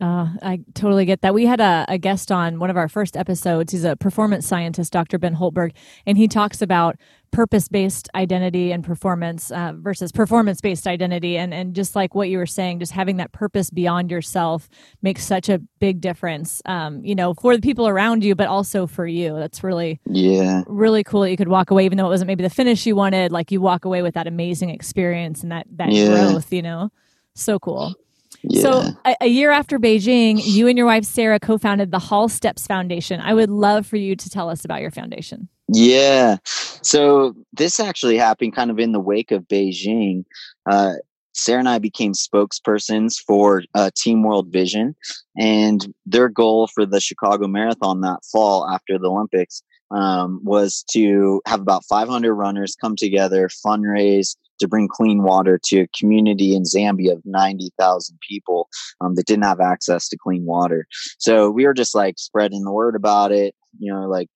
Uh, 0.00 0.28
I 0.42 0.60
totally 0.74 1.04
get 1.04 1.20
that. 1.20 1.34
We 1.34 1.44
had 1.44 1.60
a, 1.60 1.84
a 1.88 1.98
guest 1.98 2.32
on 2.32 2.58
one 2.58 2.70
of 2.70 2.76
our 2.78 2.88
first 2.88 3.16
episodes. 3.16 3.72
He's 3.72 3.84
a 3.84 3.96
performance 3.96 4.46
scientist, 4.46 4.92
Dr. 4.92 5.18
Ben 5.18 5.36
Houltberg, 5.36 5.72
and 6.06 6.16
he 6.16 6.26
talks 6.26 6.62
about 6.62 6.96
purpose 7.32 7.68
based 7.68 8.08
identity 8.14 8.72
and 8.72 8.82
performance 8.82 9.50
uh, 9.52 9.72
versus 9.76 10.10
performance 10.10 10.60
based 10.62 10.86
identity. 10.86 11.36
And, 11.36 11.52
and 11.52 11.74
just 11.74 11.94
like 11.94 12.14
what 12.14 12.28
you 12.30 12.38
were 12.38 12.46
saying, 12.46 12.78
just 12.78 12.92
having 12.92 13.18
that 13.18 13.32
purpose 13.32 13.70
beyond 13.70 14.10
yourself 14.10 14.68
makes 15.02 15.24
such 15.24 15.48
a 15.50 15.60
big 15.80 16.00
difference, 16.00 16.62
um, 16.64 17.04
you 17.04 17.14
know, 17.14 17.34
for 17.34 17.54
the 17.54 17.62
people 17.62 17.86
around 17.86 18.24
you, 18.24 18.34
but 18.34 18.48
also 18.48 18.86
for 18.86 19.06
you. 19.06 19.34
That's 19.36 19.62
really, 19.62 20.00
Yeah. 20.06 20.62
really 20.66 21.04
cool 21.04 21.20
that 21.20 21.30
you 21.30 21.36
could 21.36 21.48
walk 21.48 21.70
away, 21.70 21.84
even 21.84 21.98
though 21.98 22.06
it 22.06 22.10
wasn't 22.10 22.28
maybe 22.28 22.42
the 22.42 22.50
finish 22.50 22.86
you 22.86 22.96
wanted, 22.96 23.32
like 23.32 23.52
you 23.52 23.60
walk 23.60 23.84
away 23.84 24.00
with 24.02 24.14
that 24.14 24.26
amazing 24.26 24.70
experience 24.70 25.42
and 25.42 25.52
that, 25.52 25.66
that 25.76 25.92
Yeah. 25.92 26.06
growth, 26.08 26.52
you 26.52 26.62
know? 26.62 26.90
So 27.34 27.58
cool. 27.58 27.94
Yeah. 28.42 28.62
So, 28.62 28.92
a, 29.04 29.16
a 29.22 29.26
year 29.26 29.50
after 29.50 29.78
Beijing, 29.78 30.40
you 30.42 30.66
and 30.68 30.76
your 30.78 30.86
wife 30.86 31.04
Sarah 31.04 31.40
co 31.40 31.58
founded 31.58 31.90
the 31.90 31.98
Hall 31.98 32.28
Steps 32.28 32.66
Foundation. 32.66 33.20
I 33.20 33.34
would 33.34 33.50
love 33.50 33.86
for 33.86 33.96
you 33.96 34.16
to 34.16 34.30
tell 34.30 34.48
us 34.48 34.64
about 34.64 34.80
your 34.80 34.90
foundation. 34.90 35.48
Yeah. 35.72 36.38
So 36.82 37.34
this 37.52 37.78
actually 37.78 38.16
happened 38.16 38.56
kind 38.56 38.70
of 38.70 38.78
in 38.78 38.92
the 38.92 39.00
wake 39.00 39.30
of 39.30 39.46
Beijing. 39.46 40.24
Uh, 40.68 40.94
Sarah 41.32 41.60
and 41.60 41.68
I 41.68 41.78
became 41.78 42.12
spokespersons 42.12 43.14
for 43.24 43.62
uh, 43.74 43.90
Team 43.96 44.24
World 44.24 44.48
Vision, 44.48 44.96
and 45.38 45.94
their 46.04 46.28
goal 46.28 46.66
for 46.66 46.84
the 46.84 47.00
Chicago 47.00 47.46
Marathon 47.46 48.00
that 48.00 48.24
fall 48.30 48.68
after 48.68 48.98
the 48.98 49.08
Olympics 49.08 49.62
um, 49.92 50.40
was 50.42 50.84
to 50.90 51.40
have 51.46 51.60
about 51.60 51.84
500 51.84 52.34
runners 52.34 52.76
come 52.80 52.96
together, 52.96 53.48
fundraise 53.48 54.36
to 54.60 54.68
bring 54.68 54.88
clean 54.88 55.22
water 55.22 55.58
to 55.64 55.80
a 55.80 55.88
community 55.88 56.54
in 56.54 56.62
Zambia 56.62 57.12
of 57.12 57.22
90,000 57.24 58.18
people 58.26 58.68
um, 59.00 59.14
that 59.14 59.26
didn't 59.26 59.44
have 59.44 59.60
access 59.60 60.08
to 60.08 60.16
clean 60.16 60.44
water. 60.44 60.86
So 61.18 61.50
we 61.50 61.66
were 61.66 61.74
just 61.74 61.94
like 61.94 62.18
spreading 62.18 62.64
the 62.64 62.72
word 62.72 62.94
about 62.94 63.32
it, 63.32 63.54
you 63.78 63.92
know, 63.92 64.08
like 64.08 64.30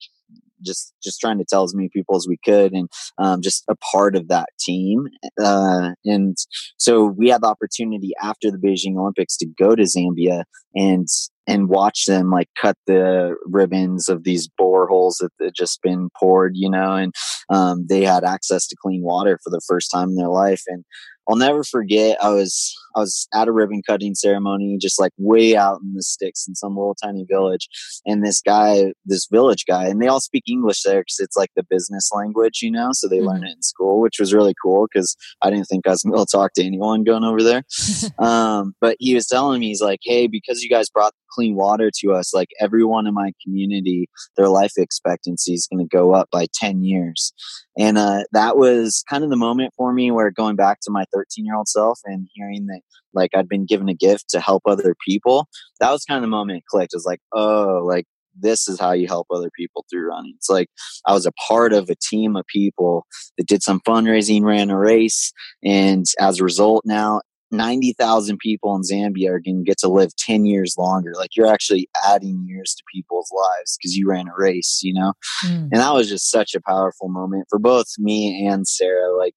just 0.65 0.93
just 1.03 1.21
trying 1.21 1.39
to 1.39 1.45
tell 1.49 1.65
as 1.65 1.75
many 1.75 1.89
people 1.93 2.17
as 2.17 2.27
we 2.29 2.39
could 2.45 2.73
and 2.73 2.89
um, 3.19 3.41
just 3.43 3.65
a 3.69 3.77
part 3.93 4.17
of 4.17 4.29
that 4.29 4.49
team 4.59 5.07
uh, 5.41 5.91
and 6.05 6.37
so 6.79 7.05
we 7.05 7.29
had 7.29 7.43
the 7.43 7.49
opportunity 7.49 8.13
after 8.23 8.51
the 8.51 8.59
beijing 8.59 8.97
olympics 8.97 9.37
to 9.37 9.47
go 9.59 9.75
to 9.75 9.83
zambia 9.83 10.45
and 10.75 11.07
and 11.47 11.69
watch 11.69 12.07
them 12.07 12.31
like 12.31 12.49
cut 12.61 12.77
the 12.87 13.35
ribbons 13.45 14.09
of 14.09 14.25
these 14.25 14.49
boreholes 14.61 15.17
that 15.21 15.31
had 15.41 15.55
just 15.55 15.81
been 15.83 16.09
poured 16.19 16.53
you 16.55 16.71
know 16.71 16.95
and 16.95 17.13
um, 17.51 17.87
they 17.89 18.03
had 18.03 18.25
access 18.25 18.67
to 18.67 18.77
clean 18.81 19.03
water 19.03 19.39
for 19.43 19.51
the 19.51 19.61
first 19.69 19.91
time 19.93 20.11
in 20.11 20.17
their 20.17 20.29
life 20.29 20.63
and 20.67 20.85
I'll 21.29 21.37
never 21.37 21.65
forget. 21.65 22.23
I 22.23 22.31
was 22.31 22.75
I 22.95 23.01
was 23.01 23.27
at 23.35 23.49
a 23.49 23.53
ribbon 23.53 23.83
cutting 23.87 24.15
ceremony, 24.15 24.79
just 24.81 25.01
like 25.01 25.13
way 25.19 25.57
out 25.57 25.81
in 25.83 25.95
the 25.95 26.03
sticks 26.03 26.47
in 26.47 26.55
some 26.55 26.77
little 26.77 26.95
tiny 26.95 27.25
village, 27.29 27.69
and 28.07 28.25
this 28.25 28.41
guy, 28.41 28.93
this 29.05 29.27
village 29.31 29.65
guy, 29.67 29.87
and 29.89 30.01
they 30.01 30.07
all 30.07 30.21
speak 30.21 30.45
English 30.47 30.83
there 30.83 31.01
because 31.01 31.19
it's 31.19 31.37
like 31.37 31.51
the 31.57 31.65
business 31.69 32.11
language, 32.15 32.61
you 32.63 32.71
know. 32.71 32.91
So 32.93 33.09
they 33.09 33.21
learn 33.21 33.45
it 33.45 33.53
in 33.57 33.63
school, 33.63 34.01
which 34.01 34.19
was 34.21 34.35
really 34.35 34.55
cool 34.63 34.87
because 34.93 35.17
I 35.43 35.51
didn't 35.51 35.67
think 35.67 35.87
I 35.87 35.91
was 35.91 36.03
going 36.03 36.19
to 36.25 36.27
talk 36.31 36.53
to 36.55 36.65
anyone 36.65 37.05
going 37.05 37.25
over 37.25 37.43
there. 37.43 37.63
um, 38.19 38.75
but 38.81 38.97
he 38.99 39.15
was 39.15 39.27
telling 39.27 39.61
me, 39.61 39.69
he's 39.69 39.83
like, 39.83 40.01
"Hey, 40.03 40.27
because 40.27 40.63
you 40.63 40.69
guys 40.69 40.91
brought 40.91 41.15
clean 41.31 41.57
water 41.57 41.91
to 42.01 42.13
us, 42.13 42.35
like 42.35 42.49
everyone 42.61 43.07
in 43.07 43.15
my 43.15 43.33
community, 43.43 44.09
their 44.37 44.49
life 44.49 44.73
expectancy 44.77 45.55
is 45.55 45.67
going 45.67 45.87
to 45.87 45.97
go 45.97 46.15
up 46.15 46.29
by 46.31 46.47
ten 46.55 46.85
years." 46.85 47.33
And 47.79 47.99
uh, 47.99 48.25
that 48.33 48.57
was 48.57 49.03
kind 49.09 49.25
of 49.25 49.31
the 49.31 49.37
moment 49.37 49.73
for 49.77 49.93
me 49.93 50.11
where 50.11 50.31
going 50.31 50.57
back 50.57 50.79
to 50.83 50.91
my 50.91 51.05
13 51.13 51.45
year 51.45 51.57
old 51.57 51.69
self 51.69 52.01
and 52.05 52.29
hearing 52.35 52.67
that 52.67 52.81
like 53.13 53.31
I'd 53.35 53.49
been 53.49 53.67
given 53.67 53.89
a 53.89 53.95
gift 53.95 54.31
to 54.31 54.41
help 54.41 54.63
other 54.67 54.95
people, 55.07 55.49
that 55.81 55.91
was 55.91 56.05
kind 56.05 56.19
of 56.19 56.23
the 56.23 56.29
moment 56.29 56.59
it 56.59 56.65
clicked. 56.69 56.95
It 56.95 56.97
was 56.97 57.07
like, 57.07 57.21
oh, 57.33 57.83
like 57.85 58.07
this 58.39 58.69
is 58.69 58.81
how 58.81 58.93
you 58.93 59.07
help 59.07 59.29
other 59.31 59.51
people 59.57 59.85
through 59.91 60.09
running. 60.09 60.35
It's 60.37 60.51
like 60.51 60.69
I 61.07 61.13
was 61.13 61.27
a 61.27 61.33
part 61.33 61.73
of 61.73 61.89
a 61.89 61.97
team 61.97 62.37
of 62.37 62.47
people 62.47 63.07
that 63.39 63.47
did 63.47 63.63
some 63.63 63.81
fundraising, 63.81 64.43
ran 64.43 64.71
a 64.71 64.79
race, 64.79 65.33
and 65.63 66.05
as 66.19 66.41
a 66.41 66.45
result, 66.45 66.83
now 66.85 67.21
90,000 67.57 68.39
people 68.39 68.75
in 68.77 68.83
Zambia 68.83 69.31
are 69.31 69.41
going 69.41 69.65
to 69.65 69.65
get 69.65 69.79
to 69.79 69.89
live 69.89 70.15
10 70.17 70.45
years 70.45 70.77
longer. 70.79 71.13
Like 71.17 71.37
you're 71.37 71.53
actually 71.53 71.89
adding 72.07 72.45
years 72.47 72.75
to 72.75 72.83
people's 72.93 73.31
lives 73.35 73.77
because 73.79 73.97
you 73.97 74.09
ran 74.09 74.29
a 74.29 74.33
race, 74.37 74.81
you 74.83 74.95
know? 74.95 75.15
Mm. 75.47 75.69
And 75.73 75.77
that 75.77 75.95
was 75.95 76.09
just 76.09 76.31
such 76.31 76.55
a 76.55 76.61
powerful 76.61 77.09
moment 77.09 77.47
for 77.49 77.59
both 77.59 77.87
me 77.99 78.47
and 78.47 78.67
Sarah. 78.67 79.17
Like, 79.17 79.35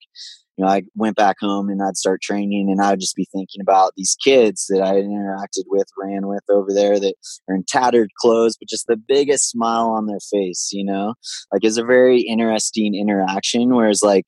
you 0.58 0.66
know, 0.66 0.72
I 0.72 0.84
went 0.96 1.16
back 1.16 1.38
home 1.40 1.70
and 1.70 1.82
I'd 1.84 1.98
start 1.98 2.22
training 2.22 2.70
and 2.72 2.82
I'd 2.82 3.00
just 3.00 3.16
be 3.16 3.28
thinking 3.32 3.62
about 3.62 3.94
these 3.96 4.18
kids 4.24 4.66
that 4.70 4.82
I 4.82 4.96
had 4.96 5.06
interacted 5.06 5.66
with, 5.68 5.86
ran 5.98 6.28
with 6.28 6.44
over 6.50 6.74
there 6.74 7.00
that 7.00 7.14
are 7.48 7.56
in 7.56 7.64
tattered 7.68 8.10
clothes, 8.20 8.58
but 8.60 8.68
just 8.68 8.88
the 8.88 8.98
biggest 8.98 9.50
smile 9.50 9.90
on 9.90 10.08
their 10.08 10.20
face, 10.32 10.70
you 10.72 10.84
know? 10.84 11.14
Like 11.54 11.64
it's 11.64 11.78
a 11.78 11.86
very 11.86 12.22
interesting 12.22 12.96
interaction. 12.96 13.76
Whereas 13.76 14.02
like 14.02 14.26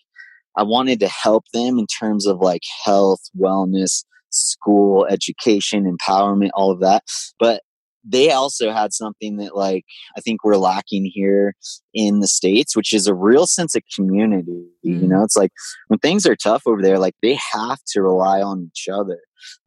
I 0.58 0.64
wanted 0.64 1.00
to 1.02 1.08
help 1.08 1.46
them 1.54 1.80
in 1.80 1.88
terms 1.88 2.26
of 2.26 2.40
like 2.40 2.64
health, 2.84 3.22
wellness, 3.40 4.04
school, 4.30 5.06
education, 5.10 5.86
empowerment, 5.86 6.50
all 6.54 6.72
of 6.72 6.82
that. 6.82 7.04
But 7.40 7.62
they 8.04 8.32
also 8.32 8.72
had 8.72 8.94
something 8.94 9.38
that 9.38 9.56
like 9.56 9.86
I 10.18 10.22
think 10.22 10.44
we're 10.44 10.58
lacking 10.58 11.10
here 11.14 11.56
in 11.94 12.20
the 12.20 12.28
states, 12.28 12.76
which 12.76 12.94
is 12.94 13.08
a 13.08 13.16
real 13.16 13.48
sense 13.48 13.76
of 13.76 13.84
community. 13.96 14.66
Mm. 14.86 15.02
You 15.02 15.08
know, 15.08 15.24
it's 15.24 15.36
like 15.36 15.52
when 15.88 16.00
things 16.00 16.26
are 16.26 16.36
tough 16.36 16.64
over 16.66 16.82
there, 16.82 17.00
like 17.00 17.16
they 17.22 17.38
have 17.54 17.80
to 17.90 18.02
rely 18.02 18.42
on 18.42 18.70
each 18.72 18.88
other. 18.92 19.20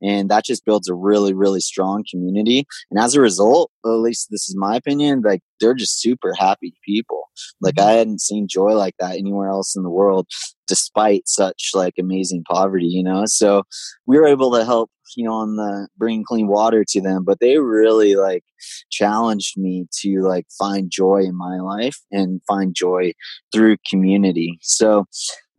And 0.02 0.30
that 0.30 0.44
just 0.44 0.64
builds 0.64 0.88
a 0.88 0.94
really, 0.94 1.32
really 1.32 1.60
strong 1.60 2.04
community. 2.10 2.66
And 2.90 3.00
as 3.02 3.14
a 3.14 3.20
result, 3.20 3.70
at 3.84 3.88
least 3.88 4.28
this 4.30 4.48
is 4.48 4.56
my 4.56 4.76
opinion, 4.76 5.22
like 5.24 5.40
they're 5.60 5.74
just 5.74 6.00
super 6.00 6.34
happy 6.36 6.74
people. 6.84 7.24
Like 7.60 7.76
mm-hmm. 7.76 7.88
I 7.88 7.92
hadn't 7.92 8.20
seen 8.20 8.48
joy 8.48 8.74
like 8.74 8.94
that 8.98 9.16
anywhere 9.16 9.48
else 9.48 9.74
in 9.74 9.82
the 9.82 9.90
world, 9.90 10.26
despite 10.68 11.22
such 11.26 11.70
like 11.74 11.94
amazing 11.98 12.44
poverty, 12.50 12.86
you 12.86 13.02
know? 13.02 13.22
So 13.26 13.62
we 14.06 14.18
were 14.18 14.26
able 14.26 14.52
to 14.52 14.64
help 14.64 14.90
you 15.16 15.24
know 15.24 15.34
on 15.34 15.56
the 15.56 15.88
bringing 15.96 16.24
clean 16.24 16.46
water 16.46 16.84
to 16.86 17.00
them 17.00 17.24
but 17.24 17.40
they 17.40 17.58
really 17.58 18.14
like 18.14 18.44
challenged 18.90 19.56
me 19.58 19.86
to 19.92 20.20
like 20.20 20.46
find 20.58 20.90
joy 20.90 21.22
in 21.22 21.36
my 21.36 21.58
life 21.58 21.98
and 22.10 22.40
find 22.46 22.74
joy 22.74 23.12
through 23.52 23.76
community. 23.88 24.58
So 24.62 25.06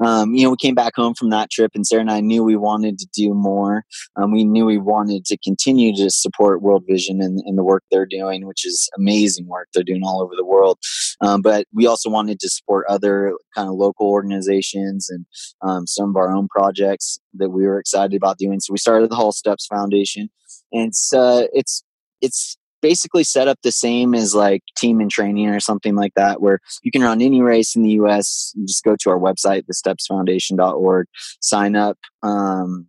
um, 0.04 0.34
you 0.34 0.44
know, 0.44 0.52
we 0.52 0.58
came 0.58 0.76
back 0.76 0.94
home 0.96 1.14
from 1.14 1.30
that 1.30 1.50
trip, 1.50 1.72
and 1.76 1.86
Sarah 1.86 2.02
and 2.02 2.12
I 2.12 2.20
knew 2.20 2.44
we 2.44 2.56
wanted 2.56 2.98
to 3.00 3.08
do 3.14 3.34
more. 3.34 3.84
Um, 4.16 4.32
we 4.32 4.44
knew 4.44 4.66
we 4.66 4.78
wanted 4.78 5.26
to 5.26 5.38
continue 5.38 5.96
to 5.96 6.10
support 6.10 6.62
World 6.62 6.84
Vision 6.88 7.22
and, 7.22 7.40
and, 7.46 7.58
the 7.58 7.64
work 7.64 7.84
they're 7.90 8.06
doing, 8.06 8.46
which 8.46 8.66
is 8.66 8.90
amazing 8.98 9.48
work 9.48 9.70
they're 9.74 9.84
doing 9.84 10.02
all 10.04 10.22
over 10.22 10.34
the 10.36 10.46
world. 10.46 10.80
Um, 11.22 11.42
but 11.42 11.68
we 11.74 11.88
also 11.88 12.10
wanted 12.10 12.40
to 12.40 12.50
support 12.50 12.86
other 12.90 13.34
kind 13.56 13.70
of 13.70 13.76
local 13.76 14.08
organizations 14.08 15.10
and 15.10 15.26
um, 15.62 15.88
some 15.88 16.10
of 16.10 16.16
our 16.18 16.32
own 16.32 16.48
projects 16.50 17.20
that 17.36 17.50
we 17.50 17.64
were 17.64 17.80
excited 17.80 18.16
about 18.16 18.38
doing. 18.38 18.60
So 18.60 18.74
we 18.74 18.80
started 18.80 19.10
the 19.10 19.16
Hall 19.16 19.32
Steps 19.32 19.68
Foundation, 19.68 20.30
and 20.72 20.90
it's 20.90 21.14
uh, 21.14 21.46
it's 21.54 21.84
it's 22.22 22.58
basically 22.84 23.24
set 23.24 23.48
up 23.48 23.58
the 23.64 23.72
same 23.72 24.14
as 24.14 24.36
like 24.36 24.62
Team 24.78 25.02
in 25.02 25.10
Training 25.10 25.48
or 25.48 25.60
something 25.60 25.96
like 25.96 26.14
that, 26.16 26.42
where 26.42 26.60
you 26.84 26.92
can 26.92 27.02
run 27.02 27.22
any 27.22 27.42
race 27.42 27.76
in 27.76 27.82
the 27.82 27.92
US. 28.02 28.52
You 28.56 28.68
just 28.68 28.84
go 28.84 28.96
to 29.00 29.10
our 29.10 29.18
website, 29.18 29.64
thestepsfoundation.org, 29.64 31.08
sign 31.40 31.76
up, 31.76 31.98
um, 32.22 32.88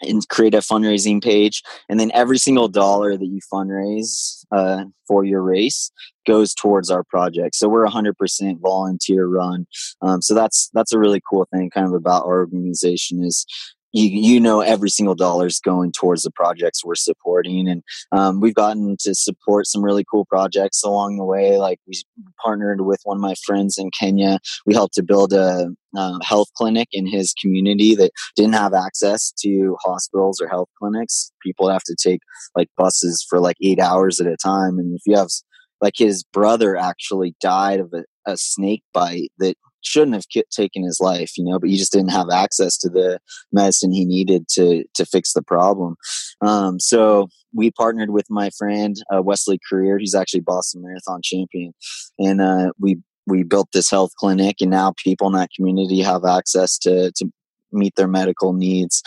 and 0.00 0.26
create 0.28 0.54
a 0.54 0.58
fundraising 0.58 1.22
page. 1.22 1.62
And 1.88 2.00
then 2.00 2.10
every 2.14 2.38
single 2.38 2.68
dollar 2.68 3.16
that 3.16 3.26
you 3.26 3.40
fundraise 3.52 4.44
uh, 4.50 4.84
for 5.06 5.24
your 5.24 5.42
race 5.42 5.90
goes 6.26 6.54
towards 6.54 6.90
our 6.90 7.04
project. 7.04 7.56
So 7.56 7.68
we're 7.68 7.86
100% 7.86 8.60
volunteer 8.60 9.26
run. 9.26 9.66
Um, 10.02 10.22
so 10.22 10.34
that's 10.34 10.70
that's 10.72 10.92
a 10.92 10.98
really 10.98 11.20
cool 11.28 11.46
thing, 11.52 11.70
kind 11.70 11.86
of 11.86 11.92
about 11.92 12.24
our 12.24 12.38
organization 12.38 13.22
is 13.22 13.44
you, 13.92 14.08
you 14.08 14.40
know 14.40 14.60
every 14.60 14.90
single 14.90 15.14
dollar 15.14 15.46
is 15.46 15.60
going 15.60 15.92
towards 15.92 16.22
the 16.22 16.30
projects 16.30 16.84
we're 16.84 16.94
supporting 16.94 17.68
and 17.68 17.82
um, 18.12 18.40
we've 18.40 18.54
gotten 18.54 18.96
to 19.00 19.14
support 19.14 19.66
some 19.66 19.82
really 19.82 20.04
cool 20.10 20.26
projects 20.26 20.82
along 20.84 21.16
the 21.16 21.24
way 21.24 21.56
like 21.56 21.78
we 21.86 21.94
partnered 22.42 22.82
with 22.82 23.00
one 23.04 23.16
of 23.16 23.20
my 23.20 23.34
friends 23.46 23.76
in 23.78 23.90
kenya. 23.98 24.38
We 24.66 24.74
helped 24.74 24.94
to 24.94 25.02
build 25.02 25.32
a 25.32 25.70
uh, 25.96 26.18
health 26.22 26.48
clinic 26.54 26.88
in 26.92 27.06
his 27.06 27.32
community 27.40 27.94
that 27.94 28.10
didn't 28.36 28.52
have 28.54 28.74
access 28.74 29.32
to 29.40 29.76
hospitals 29.82 30.40
or 30.40 30.48
health 30.48 30.68
clinics. 30.78 31.32
People 31.42 31.70
have 31.70 31.82
to 31.84 31.96
take 32.00 32.20
like 32.54 32.68
buses 32.76 33.24
for 33.28 33.40
like 33.40 33.56
eight 33.62 33.80
hours 33.80 34.20
at 34.20 34.26
a 34.26 34.36
time 34.36 34.78
and 34.78 34.94
if 34.94 35.02
you 35.06 35.16
have 35.16 35.28
like 35.80 35.94
his 35.96 36.24
brother 36.24 36.76
actually 36.76 37.34
died 37.40 37.80
of 37.80 37.92
a, 37.94 38.04
a 38.30 38.36
snake 38.36 38.82
bite 38.92 39.30
that 39.38 39.56
shouldn't 39.82 40.14
have 40.14 40.26
taken 40.50 40.82
his 40.82 41.00
life, 41.00 41.32
you 41.36 41.44
know, 41.44 41.58
but 41.58 41.70
he 41.70 41.76
just 41.76 41.92
didn't 41.92 42.10
have 42.10 42.28
access 42.30 42.76
to 42.78 42.88
the 42.88 43.20
medicine 43.52 43.92
he 43.92 44.04
needed 44.04 44.46
to 44.48 44.84
to 44.94 45.04
fix 45.04 45.32
the 45.32 45.42
problem. 45.42 45.96
Um, 46.40 46.80
so 46.80 47.28
we 47.54 47.70
partnered 47.70 48.10
with 48.10 48.26
my 48.30 48.50
friend 48.56 48.96
uh, 49.14 49.22
Wesley 49.22 49.58
Korir. 49.70 49.98
He's 49.98 50.14
actually 50.14 50.40
Boston 50.40 50.82
Marathon 50.82 51.20
champion, 51.22 51.72
and 52.18 52.40
uh, 52.40 52.72
we 52.78 52.98
we 53.26 53.42
built 53.42 53.68
this 53.72 53.90
health 53.90 54.12
clinic, 54.18 54.56
and 54.60 54.70
now 54.70 54.94
people 55.02 55.26
in 55.28 55.34
that 55.34 55.50
community 55.54 56.00
have 56.00 56.24
access 56.24 56.78
to 56.78 57.12
to 57.12 57.30
meet 57.72 57.94
their 57.96 58.08
medical 58.08 58.52
needs. 58.52 59.02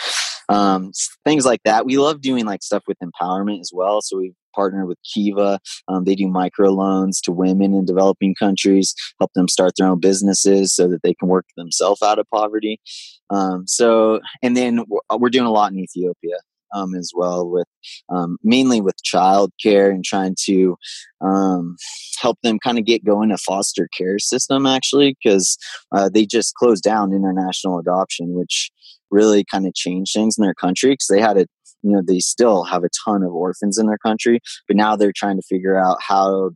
Um, 0.52 0.92
things 1.24 1.46
like 1.46 1.62
that. 1.64 1.86
We 1.86 1.98
love 1.98 2.22
doing 2.22 2.46
like 2.46 2.62
stuff 2.62 2.84
with 2.88 2.98
empowerment 3.00 3.62
as 3.62 3.72
well. 3.74 4.02
So 4.02 4.18
we 4.18 4.34
partnered 4.54 4.88
with 4.88 4.98
Kiva. 5.04 5.60
Um, 5.88 6.04
they 6.04 6.16
do 6.16 6.28
microloans 6.28 7.22
to 7.24 7.32
women 7.32 7.74
in 7.74 7.86
developing 7.86 8.36
countries, 8.36 8.94
help 9.20 9.32
them 9.34 9.48
start 9.48 9.74
their 9.78 9.88
own 9.88 10.02
businesses 10.02 10.76
so 10.76 10.90
that 10.90 11.04
they 11.04 11.14
can 11.14 11.30
work 11.30 11.46
themselves 11.56 12.02
out 12.02 12.20
of 12.20 12.28
poverty. 12.34 12.82
Um, 13.30 13.66
so, 13.66 14.20
and 14.42 14.58
then 14.58 14.84
we're 15.18 15.30
doing 15.30 15.46
a 15.46 15.52
lot 15.52 15.72
in 15.72 15.80
Ethiopia. 15.80 16.38
Um, 16.74 16.96
as 16.96 17.12
well 17.14 17.50
with 17.50 17.68
um, 18.08 18.38
mainly 18.46 18.80
with 18.80 18.96
childcare 19.04 19.90
and 19.90 20.06
trying 20.06 20.38
to 20.46 20.78
um, 21.20 21.76
help 22.22 22.38
them 22.44 22.60
kind 22.60 22.80
of 22.80 22.86
get 22.86 23.04
going 23.04 23.30
a 23.30 23.38
foster 23.38 23.90
care 23.90 24.20
system 24.20 24.66
actually 24.66 25.18
because 25.22 25.58
uh, 25.92 26.08
they 26.08 26.26
just 26.26 26.56
closed 26.56 26.82
down 26.82 27.12
international 27.12 27.78
adoption 27.78 28.36
which 28.36 28.72
really 29.12 29.44
kind 29.44 29.68
of 29.68 29.74
changed 29.74 30.14
things 30.14 30.38
in 30.38 30.44
their 30.44 30.54
country 30.54 30.92
because 30.92 31.08
they 31.10 31.22
had 31.22 31.38
a 31.38 31.46
you 31.84 31.92
know 31.92 32.02
they 32.06 32.20
still 32.20 32.64
have 32.64 32.84
a 32.84 32.90
ton 33.06 33.24
of 33.24 33.34
orphans 33.34 33.78
in 33.78 33.88
their 33.88 33.98
country 33.98 34.40
but 34.68 34.78
now 34.78 34.96
they're 34.96 35.14
trying 35.16 35.36
to 35.36 35.44
figure 35.48 35.76
out 35.76 35.98
how 36.02 36.52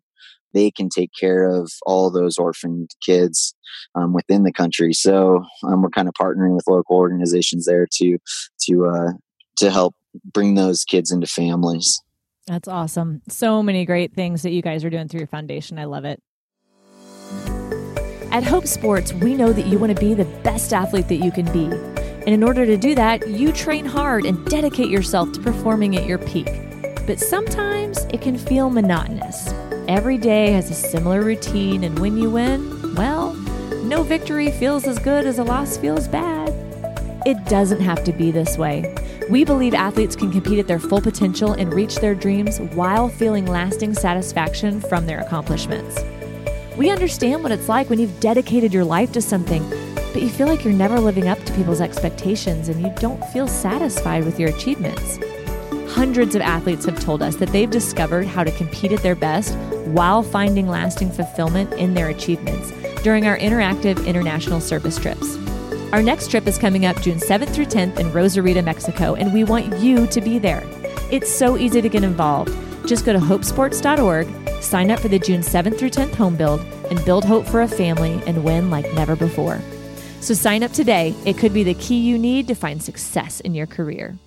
they 0.56 0.72
can 0.72 0.90
take 0.90 1.12
care 1.20 1.48
of 1.48 1.72
all 1.86 2.10
those 2.10 2.40
orphaned 2.40 2.90
kids 3.06 3.54
um, 3.94 4.14
within 4.14 4.44
the 4.44 4.54
country. 4.54 4.94
So 4.94 5.44
um, 5.64 5.84
we're 5.84 5.90
kind 5.90 6.08
of 6.08 6.16
partnering 6.16 6.56
with 6.56 6.66
local 6.68 6.96
organizations 6.96 7.66
there 7.66 7.86
to 7.92 8.18
to 8.62 8.86
uh, 8.88 9.12
to 9.58 9.70
help 9.70 9.94
bring 10.34 10.56
those 10.56 10.84
kids 10.84 11.12
into 11.12 11.28
families. 11.28 12.02
That's 12.48 12.68
awesome. 12.68 13.22
So 13.28 13.62
many 13.62 13.86
great 13.86 14.14
things 14.14 14.44
that 14.44 14.52
you 14.52 14.62
guys 14.62 14.86
are 14.86 14.90
doing 14.90 15.08
through 15.08 15.20
your 15.20 15.28
foundation. 15.28 15.78
I 15.78 15.86
love 15.86 16.06
it. 16.06 16.22
At 18.32 18.44
hope 18.44 18.68
sports 18.68 19.14
we 19.14 19.34
know 19.36 19.54
that 19.54 19.66
you 19.66 19.78
want 19.78 19.94
to 19.94 20.00
be 20.00 20.14
the 20.14 20.26
best 20.44 20.74
athlete 20.74 21.08
that 21.10 21.16
you 21.16 21.32
can 21.32 21.52
be 21.52 21.95
and 22.26 22.34
in 22.34 22.44
order 22.44 22.66
to 22.66 22.76
do 22.76 22.96
that, 22.96 23.28
you 23.28 23.52
train 23.52 23.86
hard 23.86 24.26
and 24.26 24.44
dedicate 24.48 24.90
yourself 24.90 25.32
to 25.34 25.40
performing 25.40 25.96
at 25.96 26.06
your 26.06 26.18
peak. 26.18 26.50
But 27.06 27.20
sometimes 27.20 28.06
it 28.06 28.22
can 28.22 28.36
feel 28.36 28.70
monotonous. 28.72 29.54
Every 29.88 30.18
day 30.18 30.52
has 30.54 30.72
a 30.72 30.74
similar 30.74 31.22
routine, 31.22 31.84
and 31.84 32.00
when 32.00 32.18
you 32.18 32.32
win, 32.32 32.96
well, 32.96 33.34
no 33.84 34.02
victory 34.02 34.52
feels 34.52 34.88
as 34.88 34.98
good 34.98 35.28
as 35.28 35.38
a 35.38 35.44
loss 35.44 35.78
feels 35.78 36.08
bad. 36.08 36.50
It 37.28 37.46
doesn't 37.46 37.82
have 37.82 38.04
to 38.06 38.12
be 38.12 38.32
this 38.32 38.58
way. 38.58 38.96
We 39.30 39.44
believe 39.44 39.76
athletes 39.76 40.16
can 40.16 40.32
compete 40.32 40.58
at 40.60 40.68
their 40.68 40.80
full 40.80 41.02
potential 41.02 41.54
and 41.54 41.74
reach 41.74 41.98
their 41.98 42.16
dreams 42.16 42.60
while 42.60 43.10
feeling 43.10 43.46
lasting 43.46 43.94
satisfaction 43.94 44.82
from 44.82 45.06
their 45.06 45.20
accomplishments. 45.20 46.04
We 46.78 46.90
understand 46.90 47.44
what 47.44 47.52
it's 47.52 47.70
like 47.70 47.90
when 47.90 48.00
you've 48.00 48.20
dedicated 48.20 48.74
your 48.74 48.86
life 48.86 49.12
to 49.14 49.22
something 49.22 49.64
but 50.16 50.24
you 50.24 50.30
feel 50.30 50.48
like 50.48 50.64
you're 50.64 50.74
never 50.74 50.98
living 50.98 51.28
up 51.28 51.44
to 51.44 51.52
people's 51.56 51.82
expectations 51.82 52.70
and 52.70 52.82
you 52.82 52.90
don't 53.02 53.22
feel 53.34 53.50
satisfied 53.50 54.24
with 54.24 54.40
your 54.40 54.48
achievements. 54.48 55.20
Hundreds 55.94 56.36
of 56.36 56.42
athletes 56.42 56.86
have 56.86 56.98
told 57.02 57.22
us 57.22 57.36
that 57.36 57.50
they've 57.50 57.70
discovered 57.70 58.26
how 58.26 58.42
to 58.42 58.52
compete 58.52 58.94
at 58.94 59.04
their 59.04 59.14
best 59.14 59.58
while 59.88 60.24
finding 60.24 60.70
lasting 60.70 61.12
fulfillment 61.12 61.74
in 61.74 61.96
their 61.96 62.08
achievements 62.08 62.72
during 63.04 63.28
our 63.28 63.38
interactive 63.40 64.08
international 64.08 64.62
service 64.62 64.98
trips. 64.98 65.36
Our 65.92 66.02
next 66.02 66.32
trip 66.32 66.48
is 66.48 66.58
coming 66.58 66.86
up 66.86 67.02
June 67.02 67.20
7th 67.20 67.50
through 67.50 67.66
10th 67.66 68.00
in 68.00 68.10
Rosarita, 68.12 68.64
Mexico, 68.64 69.16
and 69.16 69.34
we 69.34 69.44
want 69.44 69.82
you 69.82 70.08
to 70.08 70.22
be 70.22 70.40
there. 70.40 70.64
It's 71.12 71.30
so 71.30 71.58
easy 71.58 71.82
to 71.82 71.90
get 71.90 72.06
involved. 72.06 72.56
Just 72.88 73.04
go 73.04 73.12
to 73.12 73.20
hopesports.org, 73.20 74.28
sign 74.66 74.92
up 74.92 75.00
for 75.00 75.08
the 75.08 75.20
June 75.20 75.42
7th 75.42 75.78
through 75.78 75.92
10th 75.92 76.16
home 76.16 76.36
build, 76.36 76.60
and 76.90 77.04
build 77.06 77.24
hope 77.24 77.46
for 77.46 77.62
a 77.62 77.68
family 77.68 78.22
and 78.26 78.44
win 78.44 78.70
like 78.70 78.92
never 78.94 79.16
before. 79.16 79.62
So 80.22 80.34
sign 80.34 80.64
up 80.64 80.72
today. 80.72 81.14
It 81.26 81.38
could 81.38 81.54
be 81.54 81.64
the 81.64 81.76
key 81.76 82.00
you 82.00 82.18
need 82.18 82.48
to 82.48 82.56
find 82.56 82.82
success 82.82 83.40
in 83.40 83.54
your 83.54 83.68
career. 83.68 84.18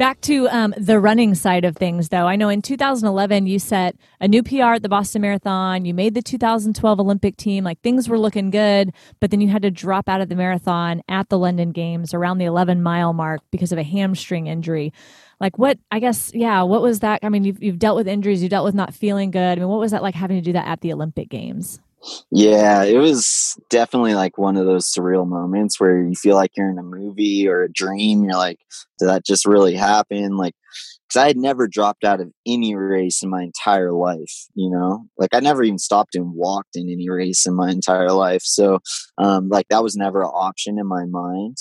Back 0.00 0.22
to 0.22 0.48
um, 0.48 0.72
the 0.78 0.98
running 0.98 1.34
side 1.34 1.66
of 1.66 1.76
things, 1.76 2.08
though. 2.08 2.26
I 2.26 2.36
know 2.36 2.48
in 2.48 2.62
2011 2.62 3.46
you 3.46 3.58
set 3.58 3.96
a 4.18 4.26
new 4.26 4.42
PR 4.42 4.72
at 4.72 4.82
the 4.82 4.88
Boston 4.88 5.20
Marathon. 5.20 5.84
You 5.84 5.92
made 5.92 6.14
the 6.14 6.22
2012 6.22 7.00
Olympic 7.00 7.36
team. 7.36 7.64
Like 7.64 7.82
things 7.82 8.08
were 8.08 8.18
looking 8.18 8.48
good, 8.48 8.94
but 9.20 9.30
then 9.30 9.42
you 9.42 9.48
had 9.48 9.60
to 9.60 9.70
drop 9.70 10.08
out 10.08 10.22
of 10.22 10.30
the 10.30 10.36
marathon 10.36 11.02
at 11.06 11.28
the 11.28 11.36
London 11.36 11.70
Games 11.72 12.14
around 12.14 12.38
the 12.38 12.46
11 12.46 12.82
mile 12.82 13.12
mark 13.12 13.42
because 13.50 13.72
of 13.72 13.78
a 13.78 13.82
hamstring 13.82 14.46
injury. 14.46 14.94
Like 15.40 15.58
what? 15.58 15.78
I 15.90 16.00
guess 16.00 16.32
yeah. 16.34 16.62
What 16.62 16.82
was 16.82 17.00
that? 17.00 17.20
I 17.22 17.28
mean, 17.28 17.44
you've, 17.44 17.62
you've 17.62 17.78
dealt 17.78 17.96
with 17.96 18.06
injuries. 18.06 18.42
You 18.42 18.48
dealt 18.48 18.64
with 18.64 18.74
not 18.74 18.94
feeling 18.94 19.30
good. 19.30 19.40
I 19.40 19.54
mean, 19.56 19.68
what 19.68 19.80
was 19.80 19.92
that 19.92 20.02
like 20.02 20.14
having 20.14 20.36
to 20.36 20.42
do 20.42 20.52
that 20.52 20.66
at 20.66 20.80
the 20.80 20.92
Olympic 20.92 21.28
Games? 21.28 21.80
Yeah, 22.30 22.82
it 22.84 22.96
was 22.96 23.60
definitely 23.68 24.14
like 24.14 24.38
one 24.38 24.56
of 24.56 24.64
those 24.64 24.86
surreal 24.86 25.26
moments 25.26 25.78
where 25.78 26.02
you 26.02 26.14
feel 26.14 26.34
like 26.34 26.52
you're 26.56 26.70
in 26.70 26.78
a 26.78 26.82
movie 26.82 27.46
or 27.46 27.62
a 27.62 27.72
dream. 27.72 28.24
You're 28.24 28.34
like, 28.34 28.58
did 28.98 29.08
that 29.08 29.24
just 29.26 29.44
really 29.44 29.74
happen? 29.74 30.36
Like, 30.36 30.54
because 31.06 31.22
I 31.22 31.26
had 31.26 31.36
never 31.36 31.66
dropped 31.66 32.04
out 32.04 32.20
of 32.20 32.32
any 32.46 32.74
race 32.74 33.22
in 33.22 33.28
my 33.28 33.42
entire 33.42 33.92
life, 33.92 34.46
you 34.54 34.70
know, 34.70 35.06
like 35.18 35.34
I 35.34 35.40
never 35.40 35.62
even 35.62 35.78
stopped 35.78 36.14
and 36.14 36.32
walked 36.34 36.76
in 36.76 36.88
any 36.88 37.10
race 37.10 37.46
in 37.46 37.54
my 37.54 37.70
entire 37.70 38.12
life. 38.12 38.42
So, 38.44 38.78
um, 39.18 39.48
like 39.48 39.66
that 39.68 39.82
was 39.82 39.96
never 39.96 40.22
an 40.22 40.30
option 40.32 40.78
in 40.78 40.86
my 40.86 41.04
mind. 41.06 41.58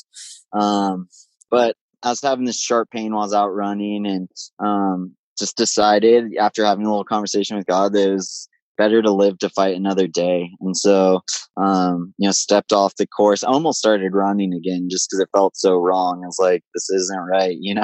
Um, 0.54 1.10
but 1.50 1.76
I 2.04 2.10
was 2.10 2.22
having 2.22 2.46
this 2.46 2.60
sharp 2.60 2.90
pain 2.92 3.12
while 3.12 3.22
I 3.22 3.26
was 3.26 3.34
out 3.34 3.50
running 3.50 4.06
and, 4.06 4.30
um, 4.60 5.16
just 5.38 5.58
decided 5.58 6.36
after 6.38 6.66
having 6.66 6.86
a 6.86 6.90
little 6.90 7.06
conversation 7.06 7.58
with 7.58 7.66
God 7.66 7.94
that 7.94 8.10
it 8.10 8.14
was 8.14 8.50
better 8.80 9.02
to 9.02 9.12
live 9.12 9.38
to 9.40 9.50
fight 9.50 9.76
another 9.76 10.08
day. 10.08 10.50
And 10.62 10.76
so, 10.76 11.20
um, 11.58 12.14
you 12.18 12.28
know, 12.28 12.32
stepped 12.32 12.72
off 12.72 12.96
the 12.96 13.06
course. 13.06 13.44
I 13.44 13.50
almost 13.50 13.78
started 13.78 14.14
running 14.14 14.54
again 14.54 14.88
just 14.90 15.10
because 15.10 15.20
it 15.22 15.30
felt 15.36 15.58
so 15.58 15.76
wrong. 15.76 16.22
I 16.24 16.28
was 16.28 16.40
like, 16.40 16.64
this 16.74 16.90
isn't 16.90 17.28
right, 17.30 17.58
you 17.60 17.76
know, 17.76 17.84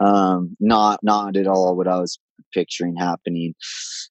um, 0.00 0.56
not, 0.60 1.00
not 1.02 1.36
at 1.36 1.46
all 1.46 1.76
what 1.76 1.88
I 1.88 1.98
was 1.98 2.18
picturing 2.52 2.96
happening. 2.96 3.54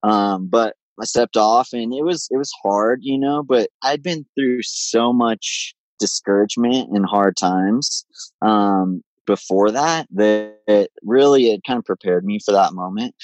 Um, 0.02 0.48
but 0.50 0.76
I 1.02 1.06
stepped 1.06 1.38
off 1.38 1.70
and 1.74 1.94
it 1.94 2.04
was, 2.04 2.28
it 2.32 2.38
was 2.38 2.52
hard, 2.64 3.00
you 3.02 3.20
know, 3.20 3.44
but 3.44 3.70
I'd 3.82 4.02
been 4.02 4.26
through 4.36 4.62
so 4.64 5.12
much 5.12 5.76
discouragement 6.00 6.90
and 6.92 7.06
hard 7.06 7.36
times. 7.36 8.06
Um, 8.42 9.04
before 9.26 9.72
that, 9.72 10.08
that 10.12 10.90
really 11.04 11.52
it 11.52 11.62
kind 11.66 11.80
of 11.80 11.86
prepared 11.86 12.26
me 12.26 12.40
for 12.44 12.52
that 12.52 12.74
moment. 12.74 13.16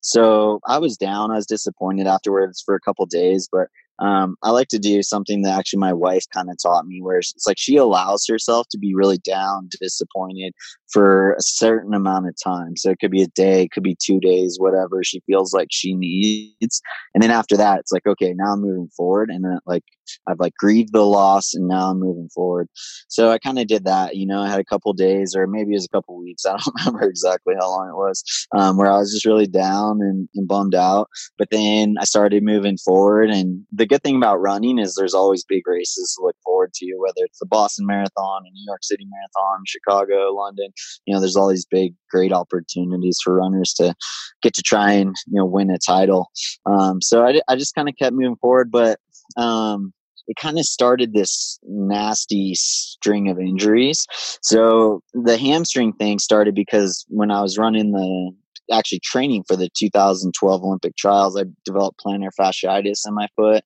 So 0.00 0.60
I 0.66 0.78
was 0.78 0.96
down. 0.96 1.30
I 1.30 1.36
was 1.36 1.46
disappointed 1.46 2.06
afterwards 2.06 2.62
for 2.64 2.74
a 2.74 2.80
couple 2.80 3.06
days, 3.06 3.48
but 3.50 3.68
um, 4.00 4.36
I 4.42 4.50
like 4.50 4.68
to 4.68 4.78
do 4.78 5.02
something 5.02 5.42
that 5.42 5.58
actually 5.58 5.80
my 5.80 5.92
wife 5.92 6.24
kind 6.32 6.50
of 6.50 6.56
taught 6.62 6.86
me, 6.86 7.02
where 7.02 7.18
it's 7.18 7.46
like 7.46 7.58
she 7.58 7.76
allows 7.76 8.26
herself 8.26 8.66
to 8.70 8.78
be 8.78 8.94
really 8.94 9.18
down, 9.18 9.68
disappointed 9.80 10.54
for 10.90 11.32
a 11.32 11.42
certain 11.42 11.94
amount 11.94 12.26
of 12.26 12.34
time. 12.42 12.76
So 12.76 12.90
it 12.90 12.98
could 12.98 13.10
be 13.10 13.22
a 13.22 13.28
day, 13.28 13.64
it 13.64 13.72
could 13.72 13.82
be 13.82 13.96
two 14.02 14.18
days, 14.18 14.58
whatever 14.58 15.04
she 15.04 15.20
feels 15.26 15.52
like 15.52 15.68
she 15.70 15.94
needs. 15.94 16.80
And 17.14 17.22
then 17.22 17.30
after 17.30 17.56
that, 17.56 17.80
it's 17.80 17.92
like, 17.92 18.06
okay, 18.06 18.32
now 18.34 18.54
I'm 18.54 18.60
moving 18.60 18.88
forward. 18.96 19.30
And 19.30 19.44
then 19.44 19.58
like 19.66 19.84
I've 20.26 20.40
like 20.40 20.54
grieved 20.56 20.92
the 20.92 21.04
loss 21.04 21.54
and 21.54 21.68
now 21.68 21.90
I'm 21.90 22.00
moving 22.00 22.28
forward. 22.34 22.68
So 23.08 23.30
I 23.30 23.38
kind 23.38 23.58
of 23.58 23.66
did 23.66 23.84
that, 23.84 24.16
you 24.16 24.26
know, 24.26 24.40
I 24.40 24.48
had 24.48 24.60
a 24.60 24.64
couple 24.64 24.92
days 24.92 25.34
or 25.36 25.46
maybe 25.46 25.72
it 25.72 25.76
was 25.76 25.84
a 25.84 25.96
couple 25.96 26.18
weeks. 26.18 26.44
I 26.46 26.50
don't 26.56 26.74
remember 26.78 27.08
exactly 27.08 27.54
how 27.58 27.68
long 27.68 27.88
it 27.88 27.96
was, 27.96 28.24
um, 28.56 28.76
where 28.76 28.90
I 28.90 28.98
was 28.98 29.12
just 29.12 29.26
really 29.26 29.46
down 29.46 30.00
and, 30.00 30.28
and 30.34 30.48
bummed 30.48 30.74
out. 30.74 31.08
But 31.38 31.50
then 31.50 31.96
I 32.00 32.04
started 32.04 32.42
moving 32.42 32.78
forward. 32.78 33.30
And 33.30 33.64
the 33.72 33.86
good 33.90 34.02
thing 34.02 34.16
about 34.16 34.40
running 34.40 34.78
is 34.78 34.94
there's 34.94 35.14
always 35.14 35.44
big 35.44 35.66
races 35.66 36.14
to 36.14 36.24
look 36.24 36.36
forward 36.44 36.72
to, 36.74 36.94
whether 36.98 37.24
it's 37.24 37.40
the 37.40 37.46
Boston 37.46 37.86
Marathon, 37.86 38.42
New 38.44 38.64
York 38.66 38.82
City 38.82 39.06
Marathon, 39.10 39.62
Chicago, 39.66 40.32
London. 40.32 40.70
You 41.06 41.14
know, 41.14 41.20
there's 41.20 41.36
all 41.36 41.48
these 41.48 41.66
big, 41.66 41.94
great 42.10 42.32
opportunities 42.32 43.18
for 43.22 43.34
runners 43.34 43.74
to 43.74 43.94
get 44.42 44.54
to 44.54 44.62
try 44.62 44.92
and 44.92 45.14
you 45.26 45.38
know 45.38 45.44
win 45.44 45.70
a 45.70 45.78
title. 45.78 46.30
Um, 46.66 47.02
so 47.02 47.26
I, 47.26 47.40
I 47.48 47.56
just 47.56 47.74
kind 47.74 47.88
of 47.88 47.96
kept 47.96 48.14
moving 48.14 48.36
forward, 48.36 48.70
but 48.70 49.00
um, 49.36 49.92
it 50.28 50.36
kind 50.36 50.58
of 50.58 50.64
started 50.64 51.12
this 51.12 51.58
nasty 51.64 52.54
string 52.54 53.28
of 53.28 53.40
injuries. 53.40 54.06
So 54.42 55.02
the 55.12 55.36
hamstring 55.36 55.92
thing 55.94 56.20
started 56.20 56.54
because 56.54 57.04
when 57.08 57.32
I 57.32 57.42
was 57.42 57.58
running 57.58 57.90
the 57.90 58.32
actually 58.70 59.00
training 59.00 59.44
for 59.46 59.56
the 59.56 59.68
2012 59.76 60.62
Olympic 60.62 60.96
trials, 60.96 61.36
I 61.36 61.44
developed 61.64 62.00
plantar 62.04 62.30
fasciitis 62.38 63.06
in 63.06 63.14
my 63.14 63.28
foot. 63.36 63.64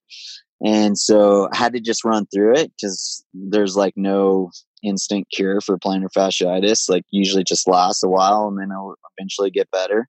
And 0.65 0.97
so 0.99 1.49
I 1.53 1.57
had 1.57 1.73
to 1.75 1.81
just 1.81 2.05
run 2.05 2.27
through 2.33 2.57
it 2.57 2.73
because 2.73 3.25
there's 3.35 3.77
like 3.77 3.95
no 3.97 4.51
instant 4.83 5.27
cure 5.31 5.61
for 5.61 5.79
plantar 5.79 6.09
fasciitis. 6.17 6.89
Like 6.89 7.05
usually 7.11 7.45
just 7.45 7.69
lasts 7.69 8.03
a 8.03 8.09
while 8.09 8.49
and 8.49 8.59
then 8.59 8.71
it'll 8.71 8.95
eventually 9.19 9.51
get 9.51 9.71
better. 9.71 10.09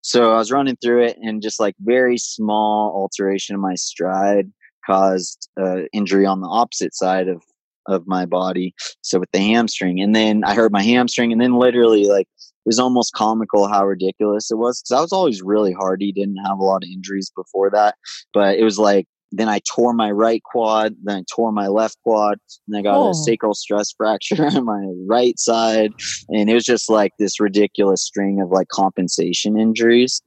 So 0.00 0.32
I 0.32 0.36
was 0.36 0.52
running 0.52 0.76
through 0.82 1.04
it 1.04 1.16
and 1.22 1.42
just 1.42 1.60
like 1.60 1.74
very 1.80 2.18
small 2.18 2.92
alteration 2.94 3.54
of 3.54 3.60
my 3.60 3.74
stride 3.74 4.52
caused 4.84 5.48
uh, 5.58 5.82
injury 5.92 6.26
on 6.26 6.40
the 6.40 6.48
opposite 6.48 6.94
side 6.94 7.28
of 7.28 7.42
of 7.86 8.06
my 8.06 8.24
body. 8.24 8.74
So 9.02 9.18
with 9.20 9.30
the 9.32 9.40
hamstring, 9.40 10.00
and 10.00 10.14
then 10.14 10.42
I 10.44 10.54
hurt 10.54 10.72
my 10.72 10.82
hamstring, 10.82 11.32
and 11.32 11.40
then 11.40 11.58
literally 11.58 12.06
like 12.06 12.28
was 12.64 12.78
almost 12.78 13.12
comical 13.14 13.68
how 13.68 13.84
ridiculous 13.84 14.50
it 14.50 14.56
was 14.56 14.80
because 14.80 14.98
I 14.98 15.00
was 15.00 15.12
always 15.12 15.42
really 15.42 15.72
hardy, 15.72 16.12
didn't 16.12 16.44
have 16.44 16.58
a 16.58 16.64
lot 16.64 16.82
of 16.82 16.90
injuries 16.90 17.30
before 17.34 17.70
that, 17.70 17.96
but 18.32 18.58
it 18.58 18.64
was 18.64 18.78
like 18.78 19.06
then 19.36 19.48
I 19.48 19.60
tore 19.68 19.92
my 19.92 20.10
right 20.10 20.42
quad, 20.44 20.94
then 21.02 21.18
I 21.18 21.24
tore 21.34 21.50
my 21.50 21.66
left 21.66 21.98
quad, 22.04 22.38
and 22.68 22.76
I 22.76 22.82
got 22.82 22.96
oh. 22.96 23.10
a 23.10 23.14
sacral 23.14 23.54
stress 23.54 23.92
fracture 23.96 24.46
on 24.46 24.64
my 24.64 24.86
right 25.08 25.38
side, 25.38 25.92
and 26.28 26.48
it 26.48 26.54
was 26.54 26.64
just 26.64 26.88
like 26.88 27.12
this 27.18 27.40
ridiculous 27.40 28.02
string 28.02 28.40
of 28.40 28.50
like 28.50 28.68
compensation 28.68 29.58
injuries. 29.58 30.22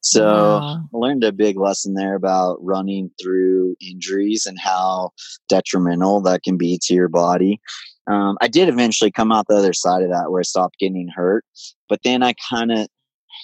So 0.00 0.26
wow. 0.26 0.80
I 0.92 0.96
learned 0.96 1.22
a 1.22 1.30
big 1.30 1.56
lesson 1.56 1.94
there 1.94 2.16
about 2.16 2.58
running 2.60 3.10
through 3.22 3.76
injuries 3.80 4.46
and 4.46 4.58
how 4.58 5.10
detrimental 5.48 6.20
that 6.22 6.42
can 6.42 6.56
be 6.56 6.78
to 6.82 6.94
your 6.94 7.08
body. 7.08 7.60
Um, 8.10 8.36
I 8.40 8.48
did 8.48 8.68
eventually 8.68 9.10
come 9.10 9.30
out 9.32 9.46
the 9.48 9.56
other 9.56 9.72
side 9.72 10.02
of 10.02 10.10
that 10.10 10.30
where 10.30 10.40
I 10.40 10.42
stopped 10.42 10.78
getting 10.78 11.08
hurt, 11.08 11.44
but 11.88 12.00
then 12.02 12.22
I 12.22 12.34
kind 12.50 12.72
of 12.72 12.88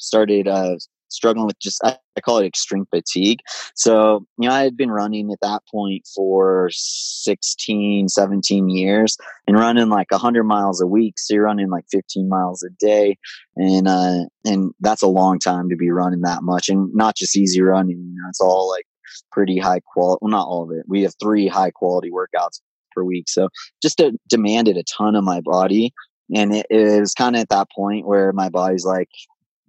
started 0.01 0.49
uh, 0.49 0.77
struggling 1.09 1.47
with 1.47 1.59
just 1.59 1.81
I, 1.85 1.97
I, 2.16 2.21
call 2.21 2.38
it 2.38 2.47
extreme 2.47 2.87
fatigue. 2.90 3.40
So 3.75 4.27
you 4.38 4.49
know 4.49 4.55
i 4.55 4.62
had 4.62 4.77
been 4.77 4.90
running 4.90 5.31
at 5.33 5.40
that 5.40 5.62
point 5.71 6.07
for 6.14 6.68
16 6.73 8.09
17 8.09 8.68
years 8.68 9.16
and 9.47 9.59
running 9.59 9.88
like 9.88 10.11
100 10.11 10.44
miles 10.44 10.81
a 10.81 10.87
week 10.87 11.18
so 11.18 11.35
you're 11.35 11.44
running 11.44 11.71
like 11.71 11.85
15 11.90 12.29
miles 12.29 12.62
a 12.62 12.71
day 12.79 13.16
and 13.57 13.88
uh 13.88 14.25
and 14.44 14.73
that's 14.81 15.03
a 15.03 15.09
long 15.09 15.38
time 15.38 15.68
to 15.68 15.77
be 15.77 15.90
running 15.90 16.23
that 16.23 16.42
much 16.42 16.68
and 16.68 16.92
not 16.94 17.16
just 17.16 17.37
easy 17.37 17.61
running 17.61 17.99
you 17.99 18.23
know, 18.23 18.29
it's 18.29 18.40
all 18.40 18.68
like 18.68 18.87
pretty 19.33 19.59
high 19.59 19.81
quality 19.81 20.18
well 20.23 20.31
not 20.31 20.47
all 20.47 20.64
of 20.64 20.77
it 20.77 20.85
we 20.88 21.03
have 21.03 21.14
three 21.21 21.49
high 21.49 21.71
quality 21.71 22.11
workouts 22.11 22.61
per 22.99 23.05
week. 23.05 23.29
So 23.29 23.49
just 23.83 24.01
it 24.01 24.15
demanded 24.29 24.77
a 24.77 24.83
ton 24.85 25.15
of 25.15 25.25
my 25.25 25.41
body 25.41 25.93
and 26.35 26.55
it, 26.55 26.67
it 26.71 27.01
was 27.01 27.15
kind 27.15 27.37
of 27.37 27.43
at 27.43 27.49
that 27.49 27.69
point 27.75 28.07
where 28.07 28.33
my 28.33 28.49
body's 28.49 28.85
like 28.85 29.09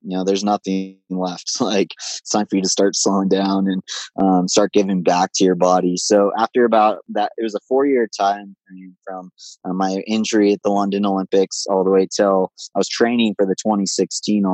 you 0.01 0.15
know 0.15 0.23
there's 0.23 0.43
nothing 0.43 0.97
left. 1.09 1.51
Like 1.61 1.91
it's 1.97 2.29
time 2.29 2.47
for 2.47 2.55
you 2.55 2.61
to 2.61 2.69
start 2.69 2.95
slowing 2.95 3.27
down 3.29 3.67
and 3.67 3.83
um, 4.19 4.47
start 4.47 4.71
giving 4.71 5.03
back 5.03 5.31
to 5.35 5.43
your 5.43 5.55
body. 5.55 5.97
So 5.97 6.31
after 6.37 6.63
about 6.65 6.99
that 7.09 7.31
it 7.37 7.43
was 7.43 7.53
a 7.53 7.59
four 7.67 7.85
year 7.85 8.07
time 8.07 8.55
from 9.03 9.31
uh, 9.65 9.73
my 9.73 10.01
injury 10.07 10.53
at 10.53 10.61
the 10.63 10.69
london 10.69 11.05
olympics 11.05 11.65
all 11.69 11.83
the 11.83 11.89
way 11.89 12.07
till 12.15 12.51
i 12.75 12.77
was 12.77 12.87
training 12.87 13.33
for 13.35 13.45
the 13.45 13.55
2016 13.55 14.45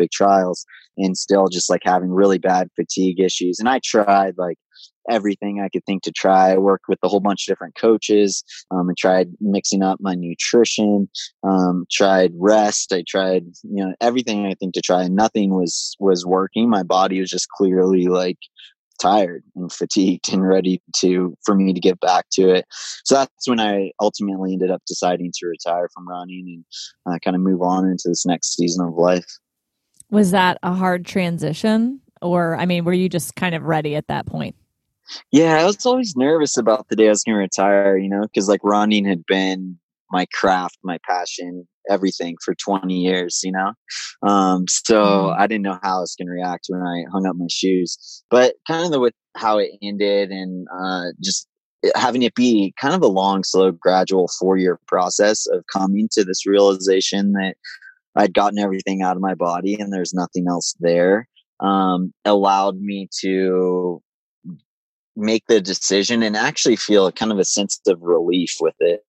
olympic 0.00 0.10
trials 0.10 0.64
and 0.96 1.16
still 1.16 1.48
just 1.48 1.70
like 1.70 1.82
having 1.84 2.10
really 2.10 2.38
bad 2.38 2.68
fatigue 2.76 3.20
issues 3.20 3.58
and 3.58 3.68
i 3.68 3.80
tried 3.84 4.34
like 4.36 4.58
everything 5.08 5.60
I 5.60 5.68
could 5.68 5.84
think 5.86 6.02
to 6.02 6.12
try. 6.12 6.52
I 6.52 6.58
worked 6.58 6.84
with 6.88 6.98
a 7.02 7.08
whole 7.08 7.20
bunch 7.20 7.46
of 7.46 7.52
different 7.52 7.74
coaches 7.74 8.44
um, 8.70 8.88
and 8.88 8.96
tried 8.96 9.28
mixing 9.40 9.82
up 9.82 9.98
my 10.00 10.14
nutrition, 10.14 11.08
um, 11.42 11.86
tried 11.90 12.32
rest. 12.36 12.92
I 12.92 13.04
tried, 13.08 13.44
you 13.62 13.84
know, 13.84 13.94
everything 14.00 14.46
I 14.46 14.54
think 14.54 14.74
to 14.74 14.80
try 14.80 15.02
and 15.02 15.16
nothing 15.16 15.54
was, 15.54 15.96
was 15.98 16.26
working. 16.26 16.68
My 16.68 16.82
body 16.82 17.20
was 17.20 17.30
just 17.30 17.48
clearly 17.48 18.06
like 18.06 18.38
tired 19.00 19.42
and 19.56 19.72
fatigued 19.72 20.32
and 20.32 20.46
ready 20.46 20.82
to, 20.96 21.34
for 21.44 21.54
me 21.54 21.72
to 21.72 21.80
get 21.80 21.98
back 22.00 22.26
to 22.32 22.54
it. 22.54 22.66
So 23.04 23.14
that's 23.14 23.48
when 23.48 23.60
I 23.60 23.92
ultimately 24.00 24.52
ended 24.52 24.70
up 24.70 24.82
deciding 24.86 25.32
to 25.36 25.46
retire 25.46 25.88
from 25.94 26.08
running 26.08 26.62
and 27.06 27.14
uh, 27.14 27.18
kind 27.24 27.34
of 27.34 27.42
move 27.42 27.62
on 27.62 27.86
into 27.86 28.08
this 28.08 28.26
next 28.26 28.56
season 28.56 28.86
of 28.86 28.94
life. 28.94 29.26
Was 30.10 30.32
that 30.32 30.58
a 30.62 30.72
hard 30.72 31.06
transition? 31.06 32.00
Or, 32.22 32.56
I 32.56 32.66
mean, 32.66 32.84
were 32.84 32.92
you 32.92 33.08
just 33.08 33.36
kind 33.36 33.54
of 33.54 33.62
ready 33.62 33.96
at 33.96 34.08
that 34.08 34.26
point? 34.26 34.54
Yeah, 35.32 35.60
I 35.60 35.64
was 35.64 35.84
always 35.86 36.14
nervous 36.16 36.56
about 36.56 36.88
the 36.88 36.96
day 36.96 37.06
I 37.06 37.10
was 37.10 37.24
going 37.24 37.34
to 37.34 37.40
retire, 37.40 37.96
you 37.96 38.08
know, 38.08 38.22
because 38.22 38.48
like 38.48 38.60
running 38.62 39.04
had 39.04 39.24
been 39.26 39.78
my 40.10 40.26
craft, 40.32 40.78
my 40.82 40.98
passion, 41.08 41.66
everything 41.88 42.36
for 42.44 42.54
20 42.54 42.94
years, 42.94 43.40
you 43.42 43.52
know? 43.52 43.72
Um, 44.22 44.66
so 44.68 45.02
mm-hmm. 45.02 45.40
I 45.40 45.46
didn't 45.46 45.62
know 45.62 45.78
how 45.82 45.98
I 45.98 46.00
was 46.00 46.14
going 46.16 46.26
to 46.26 46.32
react 46.32 46.66
when 46.68 46.82
I 46.82 47.04
hung 47.10 47.26
up 47.26 47.36
my 47.36 47.46
shoes. 47.50 48.22
But 48.30 48.54
kind 48.66 48.84
of 48.84 48.90
the 48.90 49.00
with 49.00 49.14
how 49.36 49.58
it 49.58 49.70
ended 49.82 50.30
and 50.30 50.66
uh, 50.72 51.06
just 51.22 51.48
having 51.94 52.22
it 52.22 52.34
be 52.34 52.74
kind 52.80 52.94
of 52.94 53.02
a 53.02 53.08
long, 53.08 53.44
slow, 53.44 53.70
gradual 53.72 54.28
four 54.38 54.56
year 54.56 54.78
process 54.86 55.46
of 55.46 55.64
coming 55.72 56.08
to 56.12 56.24
this 56.24 56.46
realization 56.46 57.32
that 57.32 57.54
I'd 58.16 58.34
gotten 58.34 58.58
everything 58.58 59.02
out 59.02 59.16
of 59.16 59.22
my 59.22 59.34
body 59.34 59.74
and 59.74 59.92
there's 59.92 60.14
nothing 60.14 60.46
else 60.48 60.74
there 60.80 61.28
um, 61.60 62.12
allowed 62.24 62.80
me 62.80 63.08
to 63.20 64.02
make 65.16 65.46
the 65.48 65.60
decision 65.60 66.22
and 66.22 66.36
actually 66.36 66.76
feel 66.76 67.10
kind 67.12 67.32
of 67.32 67.38
a 67.38 67.44
sense 67.44 67.80
of 67.86 68.00
relief 68.00 68.56
with 68.60 68.74
it, 68.80 69.04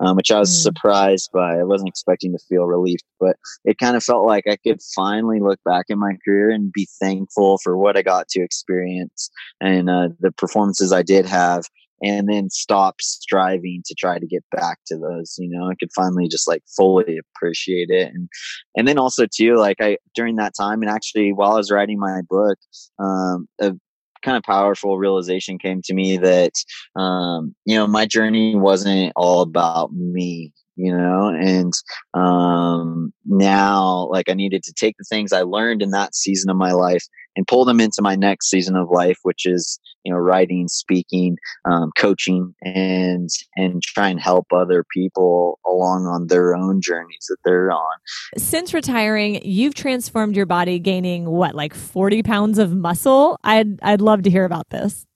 um, 0.00 0.16
which 0.16 0.30
I 0.30 0.38
was 0.38 0.50
mm. 0.50 0.62
surprised 0.62 1.30
by. 1.32 1.58
I 1.58 1.64
wasn't 1.64 1.88
expecting 1.88 2.32
to 2.32 2.44
feel 2.48 2.64
relief, 2.64 3.00
but 3.20 3.36
it 3.64 3.78
kind 3.78 3.96
of 3.96 4.02
felt 4.02 4.26
like 4.26 4.44
I 4.48 4.56
could 4.56 4.80
finally 4.94 5.40
look 5.40 5.60
back 5.64 5.86
in 5.88 5.98
my 5.98 6.16
career 6.24 6.50
and 6.50 6.72
be 6.72 6.88
thankful 7.00 7.58
for 7.58 7.76
what 7.76 7.96
I 7.96 8.02
got 8.02 8.28
to 8.30 8.42
experience 8.42 9.30
and 9.60 9.88
uh, 9.88 10.08
the 10.18 10.32
performances 10.32 10.92
I 10.92 11.02
did 11.02 11.26
have. 11.26 11.64
And 12.02 12.28
then 12.28 12.50
stop 12.50 13.00
striving 13.00 13.82
to 13.86 13.94
try 13.94 14.18
to 14.18 14.26
get 14.26 14.44
back 14.50 14.78
to 14.86 14.98
those. 14.98 15.36
You 15.38 15.48
know, 15.48 15.68
I 15.70 15.74
could 15.74 15.90
finally 15.94 16.28
just 16.28 16.48
like 16.48 16.62
fully 16.76 17.18
appreciate 17.18 17.88
it, 17.90 18.12
and 18.12 18.28
and 18.76 18.86
then 18.88 18.98
also 18.98 19.26
too, 19.26 19.56
like 19.56 19.76
I 19.80 19.98
during 20.14 20.36
that 20.36 20.54
time, 20.58 20.82
and 20.82 20.90
actually 20.90 21.32
while 21.32 21.52
I 21.52 21.56
was 21.56 21.70
writing 21.70 21.98
my 21.98 22.20
book, 22.28 22.58
um, 22.98 23.48
a 23.60 23.74
kind 24.22 24.36
of 24.36 24.42
powerful 24.42 24.98
realization 24.98 25.58
came 25.58 25.82
to 25.84 25.94
me 25.94 26.16
that 26.16 26.52
um, 26.96 27.54
you 27.64 27.76
know 27.76 27.86
my 27.86 28.06
journey 28.06 28.56
wasn't 28.56 29.12
all 29.16 29.42
about 29.42 29.92
me 29.92 30.52
you 30.76 30.94
know 30.94 31.28
and 31.28 31.72
um 32.14 33.12
now 33.24 34.08
like 34.10 34.28
i 34.28 34.34
needed 34.34 34.62
to 34.62 34.72
take 34.72 34.96
the 34.98 35.04
things 35.08 35.32
i 35.32 35.42
learned 35.42 35.82
in 35.82 35.90
that 35.90 36.14
season 36.14 36.50
of 36.50 36.56
my 36.56 36.72
life 36.72 37.04
and 37.36 37.46
pull 37.46 37.64
them 37.64 37.80
into 37.80 38.02
my 38.02 38.14
next 38.14 38.48
season 38.48 38.76
of 38.76 38.90
life 38.90 39.18
which 39.22 39.46
is 39.46 39.78
you 40.04 40.12
know 40.12 40.18
writing 40.18 40.68
speaking 40.68 41.36
um, 41.64 41.90
coaching 41.96 42.54
and 42.62 43.30
and 43.56 43.82
try 43.82 44.08
and 44.08 44.20
help 44.20 44.46
other 44.52 44.84
people 44.92 45.58
along 45.66 46.06
on 46.06 46.28
their 46.28 46.54
own 46.54 46.80
journeys 46.80 47.26
that 47.28 47.38
they're 47.44 47.72
on. 47.72 47.96
Since 48.36 48.74
retiring 48.74 49.40
you've 49.44 49.74
transformed 49.74 50.36
your 50.36 50.46
body 50.46 50.78
gaining 50.78 51.28
what 51.30 51.54
like 51.54 51.74
40 51.74 52.22
pounds 52.22 52.58
of 52.58 52.74
muscle? 52.74 53.38
I'd 53.42 53.82
i'd 53.82 54.00
love 54.00 54.22
to 54.22 54.30
hear 54.30 54.44
about 54.44 54.70
this. 54.70 55.06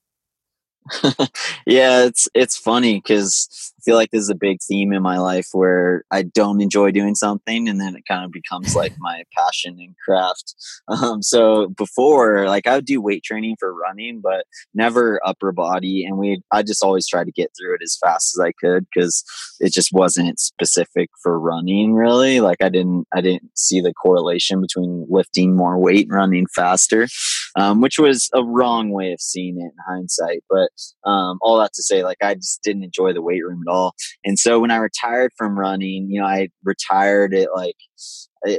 Yeah, 1.66 2.04
it's 2.04 2.28
it's 2.34 2.56
funny 2.56 2.94
because 2.96 3.74
feel 3.88 3.96
like 3.96 4.10
this 4.10 4.20
is 4.20 4.28
a 4.28 4.34
big 4.34 4.58
theme 4.62 4.92
in 4.92 5.02
my 5.02 5.16
life 5.16 5.46
where 5.52 6.04
I 6.10 6.20
don't 6.20 6.60
enjoy 6.60 6.90
doing 6.90 7.14
something, 7.14 7.70
and 7.70 7.80
then 7.80 7.96
it 7.96 8.04
kind 8.06 8.22
of 8.22 8.30
becomes 8.30 8.76
like 8.76 8.92
my 8.98 9.22
passion 9.34 9.78
and 9.80 9.94
craft. 10.04 10.54
Um, 10.88 11.22
so 11.22 11.68
before, 11.68 12.46
like 12.48 12.66
I 12.66 12.74
would 12.74 12.84
do 12.84 13.00
weight 13.00 13.24
training 13.24 13.56
for 13.58 13.72
running, 13.72 14.20
but 14.22 14.44
never 14.74 15.22
upper 15.24 15.52
body, 15.52 16.04
and 16.04 16.18
we 16.18 16.42
I 16.50 16.62
just 16.62 16.84
always 16.84 17.08
tried 17.08 17.24
to 17.24 17.32
get 17.32 17.50
through 17.58 17.76
it 17.76 17.82
as 17.82 17.96
fast 17.98 18.36
as 18.36 18.44
I 18.44 18.52
could 18.52 18.86
because 18.92 19.24
it 19.58 19.72
just 19.72 19.88
wasn't 19.90 20.38
specific 20.38 21.08
for 21.22 21.40
running 21.40 21.94
really. 21.94 22.40
Like 22.40 22.62
I 22.62 22.68
didn't 22.68 23.06
I 23.14 23.22
didn't 23.22 23.56
see 23.56 23.80
the 23.80 23.94
correlation 23.94 24.60
between 24.60 25.06
lifting 25.08 25.56
more 25.56 25.78
weight 25.78 26.08
and 26.08 26.14
running 26.14 26.46
faster, 26.54 27.06
um, 27.56 27.80
which 27.80 27.98
was 27.98 28.28
a 28.34 28.44
wrong 28.44 28.90
way 28.90 29.12
of 29.12 29.20
seeing 29.22 29.58
it 29.58 29.72
in 29.72 29.72
hindsight, 29.88 30.44
but 30.50 30.70
um, 31.08 31.38
all 31.40 31.58
that 31.58 31.72
to 31.72 31.82
say, 31.82 32.04
like 32.04 32.18
I 32.22 32.34
just 32.34 32.62
didn't 32.62 32.84
enjoy 32.84 33.14
the 33.14 33.22
weight 33.22 33.42
room 33.42 33.62
at 33.66 33.70
all. 33.70 33.77
And 34.24 34.38
so 34.38 34.60
when 34.60 34.70
I 34.70 34.76
retired 34.76 35.32
from 35.36 35.58
running, 35.58 36.08
you 36.10 36.20
know, 36.20 36.26
I 36.26 36.48
retired 36.64 37.34
at 37.34 37.48
like 37.54 37.76
eh, 38.46 38.58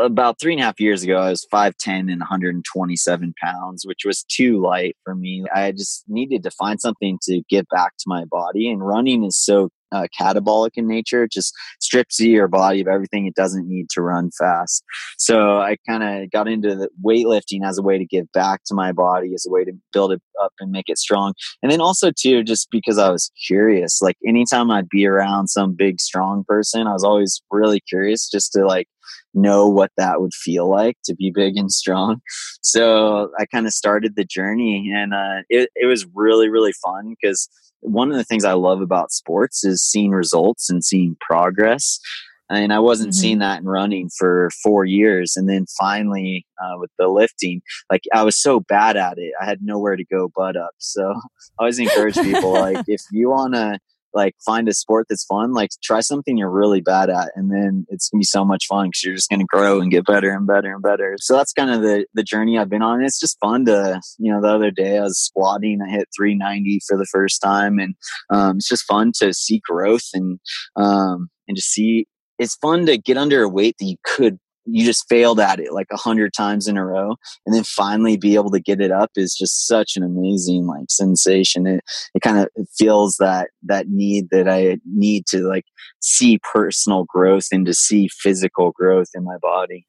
about 0.00 0.40
three 0.40 0.52
and 0.52 0.60
a 0.60 0.64
half 0.64 0.80
years 0.80 1.02
ago, 1.02 1.18
I 1.18 1.30
was 1.30 1.46
5'10 1.52 2.10
and 2.12 2.20
127 2.20 3.34
pounds, 3.42 3.84
which 3.86 4.00
was 4.04 4.24
too 4.24 4.60
light 4.60 4.96
for 5.04 5.14
me. 5.14 5.44
I 5.54 5.72
just 5.72 6.04
needed 6.08 6.42
to 6.42 6.50
find 6.50 6.80
something 6.80 7.18
to 7.22 7.42
give 7.48 7.66
back 7.70 7.92
to 7.98 8.04
my 8.06 8.24
body. 8.24 8.70
And 8.70 8.86
running 8.86 9.24
is 9.24 9.38
so 9.38 9.70
uh, 9.92 10.06
catabolic 10.18 10.70
in 10.74 10.86
nature. 10.86 11.24
It 11.24 11.32
just 11.32 11.54
strips 11.80 12.20
your 12.20 12.48
body 12.48 12.80
of 12.80 12.88
everything 12.88 13.26
it 13.26 13.34
doesn't 13.34 13.68
need 13.68 13.88
to 13.90 14.02
run 14.02 14.30
fast. 14.38 14.84
So 15.18 15.58
I 15.58 15.76
kind 15.88 16.02
of 16.02 16.30
got 16.30 16.48
into 16.48 16.74
the 16.74 16.88
weightlifting 17.04 17.64
as 17.64 17.78
a 17.78 17.82
way 17.82 17.98
to 17.98 18.04
give 18.04 18.30
back 18.32 18.62
to 18.66 18.74
my 18.74 18.92
body, 18.92 19.34
as 19.34 19.46
a 19.46 19.50
way 19.50 19.64
to 19.64 19.72
build 19.92 20.12
it 20.12 20.22
up 20.42 20.52
and 20.60 20.70
make 20.72 20.88
it 20.88 20.98
strong. 20.98 21.34
And 21.62 21.70
then 21.70 21.80
also 21.80 22.10
too, 22.10 22.42
just 22.42 22.68
because 22.70 22.98
I 22.98 23.10
was 23.10 23.30
curious, 23.46 24.00
like 24.02 24.16
anytime 24.26 24.70
I'd 24.70 24.88
be 24.88 25.06
around 25.06 25.48
some 25.48 25.74
big 25.74 26.00
strong 26.00 26.44
person, 26.46 26.86
I 26.86 26.92
was 26.92 27.04
always 27.04 27.42
really 27.50 27.80
curious 27.80 28.28
just 28.28 28.52
to 28.52 28.66
like 28.66 28.88
know 29.34 29.68
what 29.68 29.92
that 29.96 30.20
would 30.20 30.34
feel 30.34 30.68
like 30.68 30.96
to 31.04 31.14
be 31.14 31.30
big 31.30 31.56
and 31.56 31.70
strong. 31.70 32.20
So 32.62 33.30
I 33.38 33.46
kind 33.46 33.66
of 33.66 33.72
started 33.72 34.16
the 34.16 34.24
journey 34.24 34.90
and 34.94 35.14
uh, 35.14 35.42
it, 35.48 35.70
it 35.76 35.86
was 35.86 36.06
really, 36.14 36.48
really 36.48 36.72
fun 36.72 37.14
because 37.20 37.48
one 37.86 38.10
of 38.10 38.16
the 38.16 38.24
things 38.24 38.44
I 38.44 38.54
love 38.54 38.80
about 38.80 39.12
sports 39.12 39.64
is 39.64 39.82
seeing 39.82 40.10
results 40.10 40.68
and 40.68 40.84
seeing 40.84 41.16
progress. 41.20 42.00
And 42.48 42.72
I 42.72 42.78
wasn't 42.78 43.10
mm-hmm. 43.10 43.20
seeing 43.20 43.38
that 43.40 43.60
in 43.60 43.66
running 43.66 44.08
for 44.16 44.50
four 44.62 44.84
years. 44.84 45.34
And 45.36 45.48
then 45.48 45.66
finally, 45.78 46.46
uh, 46.62 46.78
with 46.78 46.90
the 46.98 47.08
lifting, 47.08 47.60
like 47.90 48.02
I 48.14 48.22
was 48.22 48.40
so 48.40 48.60
bad 48.60 48.96
at 48.96 49.18
it, 49.18 49.32
I 49.40 49.44
had 49.44 49.58
nowhere 49.62 49.96
to 49.96 50.04
go 50.04 50.30
but 50.34 50.56
up. 50.56 50.72
So 50.78 51.10
I 51.58 51.62
always 51.62 51.78
encourage 51.78 52.14
people, 52.14 52.52
like, 52.52 52.84
if 52.86 53.02
you 53.10 53.30
want 53.30 53.54
to 53.54 53.78
like 54.16 54.34
find 54.44 54.68
a 54.68 54.74
sport 54.74 55.06
that's 55.08 55.24
fun 55.24 55.52
like 55.52 55.70
try 55.84 56.00
something 56.00 56.36
you're 56.36 56.50
really 56.50 56.80
bad 56.80 57.10
at 57.10 57.30
and 57.36 57.52
then 57.52 57.86
it's 57.88 58.08
gonna 58.08 58.20
be 58.20 58.24
so 58.24 58.44
much 58.44 58.66
fun 58.66 58.88
because 58.88 59.04
you're 59.04 59.14
just 59.14 59.30
gonna 59.30 59.44
grow 59.44 59.80
and 59.80 59.92
get 59.92 60.06
better 60.06 60.30
and 60.30 60.46
better 60.46 60.72
and 60.72 60.82
better. 60.82 61.16
So 61.20 61.36
that's 61.36 61.52
kind 61.52 61.70
of 61.70 61.82
the 61.82 62.06
the 62.14 62.24
journey 62.24 62.58
i've 62.58 62.70
been 62.70 62.82
on. 62.82 63.04
It's 63.04 63.20
just 63.20 63.38
fun 63.40 63.66
to 63.66 64.00
you 64.18 64.32
know 64.32 64.40
the 64.40 64.48
other 64.48 64.70
day 64.70 64.98
i 64.98 65.02
was 65.02 65.18
squatting 65.18 65.80
i 65.82 65.90
hit 65.90 66.08
390 66.16 66.80
for 66.88 66.96
the 66.96 67.06
first 67.06 67.40
time 67.40 67.78
and 67.78 67.94
um, 68.30 68.56
it's 68.56 68.68
just 68.68 68.84
fun 68.84 69.12
to 69.18 69.32
see 69.32 69.60
growth 69.68 70.08
and 70.14 70.40
um, 70.76 71.28
and 71.46 71.56
to 71.56 71.62
see 71.62 72.06
it's 72.38 72.56
fun 72.56 72.86
to 72.86 72.98
get 72.98 73.16
under 73.16 73.42
a 73.42 73.48
weight 73.48 73.76
that 73.78 73.86
you 73.86 73.96
could 74.04 74.38
you 74.66 74.84
just 74.84 75.08
failed 75.08 75.40
at 75.40 75.60
it 75.60 75.72
like 75.72 75.86
a 75.92 75.96
hundred 75.96 76.32
times 76.32 76.66
in 76.66 76.76
a 76.76 76.84
row 76.84 77.16
and 77.44 77.54
then 77.54 77.64
finally 77.64 78.16
be 78.16 78.34
able 78.34 78.50
to 78.50 78.60
get 78.60 78.80
it 78.80 78.90
up 78.90 79.10
is 79.16 79.34
just 79.34 79.66
such 79.66 79.96
an 79.96 80.02
amazing 80.02 80.66
like 80.66 80.90
sensation 80.90 81.66
it, 81.66 81.84
it 82.14 82.20
kind 82.20 82.38
of 82.38 82.48
feels 82.76 83.16
that 83.18 83.50
that 83.62 83.88
need 83.88 84.28
that 84.30 84.48
i 84.48 84.76
need 84.86 85.26
to 85.26 85.46
like 85.46 85.64
see 86.00 86.38
personal 86.52 87.04
growth 87.04 87.46
and 87.52 87.66
to 87.66 87.74
see 87.74 88.08
physical 88.08 88.72
growth 88.72 89.08
in 89.14 89.24
my 89.24 89.36
body 89.40 89.86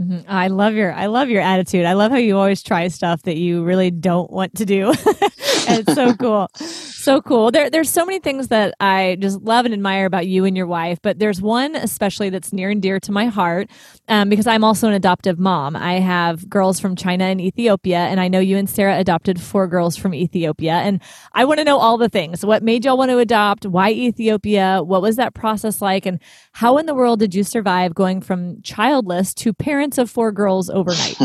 Mm-hmm. 0.00 0.30
I 0.30 0.48
love 0.48 0.74
your 0.74 0.92
I 0.92 1.06
love 1.06 1.30
your 1.30 1.40
attitude. 1.40 1.86
I 1.86 1.94
love 1.94 2.12
how 2.12 2.18
you 2.18 2.36
always 2.36 2.62
try 2.62 2.88
stuff 2.88 3.22
that 3.22 3.38
you 3.38 3.64
really 3.64 3.90
don't 3.90 4.30
want 4.30 4.54
to 4.56 4.66
do. 4.66 4.92
it's 5.68 5.94
so 5.94 6.14
cool. 6.14 6.48
So 6.54 7.20
cool. 7.20 7.50
There 7.50 7.70
there's 7.70 7.90
so 7.90 8.04
many 8.04 8.18
things 8.18 8.48
that 8.48 8.74
I 8.80 9.16
just 9.20 9.42
love 9.42 9.64
and 9.64 9.74
admire 9.74 10.06
about 10.06 10.26
you 10.26 10.44
and 10.44 10.56
your 10.56 10.66
wife, 10.66 10.98
but 11.02 11.18
there's 11.18 11.40
one 11.40 11.76
especially 11.76 12.30
that's 12.30 12.52
near 12.52 12.70
and 12.70 12.80
dear 12.82 12.98
to 13.00 13.12
my 13.12 13.26
heart 13.26 13.70
um, 14.08 14.28
because 14.28 14.46
I'm 14.46 14.64
also 14.64 14.88
an 14.88 14.94
adoptive 14.94 15.38
mom. 15.38 15.76
I 15.76 15.94
have 15.94 16.48
girls 16.48 16.80
from 16.80 16.96
China 16.96 17.24
and 17.24 17.40
Ethiopia, 17.40 17.98
and 17.98 18.20
I 18.20 18.28
know 18.28 18.40
you 18.40 18.56
and 18.56 18.68
Sarah 18.68 18.98
adopted 18.98 19.40
four 19.40 19.66
girls 19.66 19.96
from 19.96 20.14
Ethiopia. 20.14 20.74
And 20.74 21.02
I 21.32 21.44
want 21.44 21.58
to 21.58 21.64
know 21.64 21.78
all 21.78 21.98
the 21.98 22.08
things. 22.08 22.44
What 22.44 22.62
made 22.62 22.84
y'all 22.84 22.98
want 22.98 23.10
to 23.10 23.18
adopt? 23.18 23.66
Why 23.66 23.90
Ethiopia? 23.90 24.82
What 24.82 25.02
was 25.02 25.16
that 25.16 25.34
process 25.34 25.82
like? 25.82 26.06
And 26.06 26.20
how 26.52 26.78
in 26.78 26.86
the 26.86 26.94
world 26.94 27.20
did 27.20 27.34
you 27.34 27.44
survive 27.44 27.94
going 27.94 28.20
from 28.20 28.60
childless 28.62 29.34
to 29.34 29.52
parents 29.52 29.98
of 29.98 30.10
four 30.10 30.32
girls 30.32 30.70
overnight. 30.70 31.16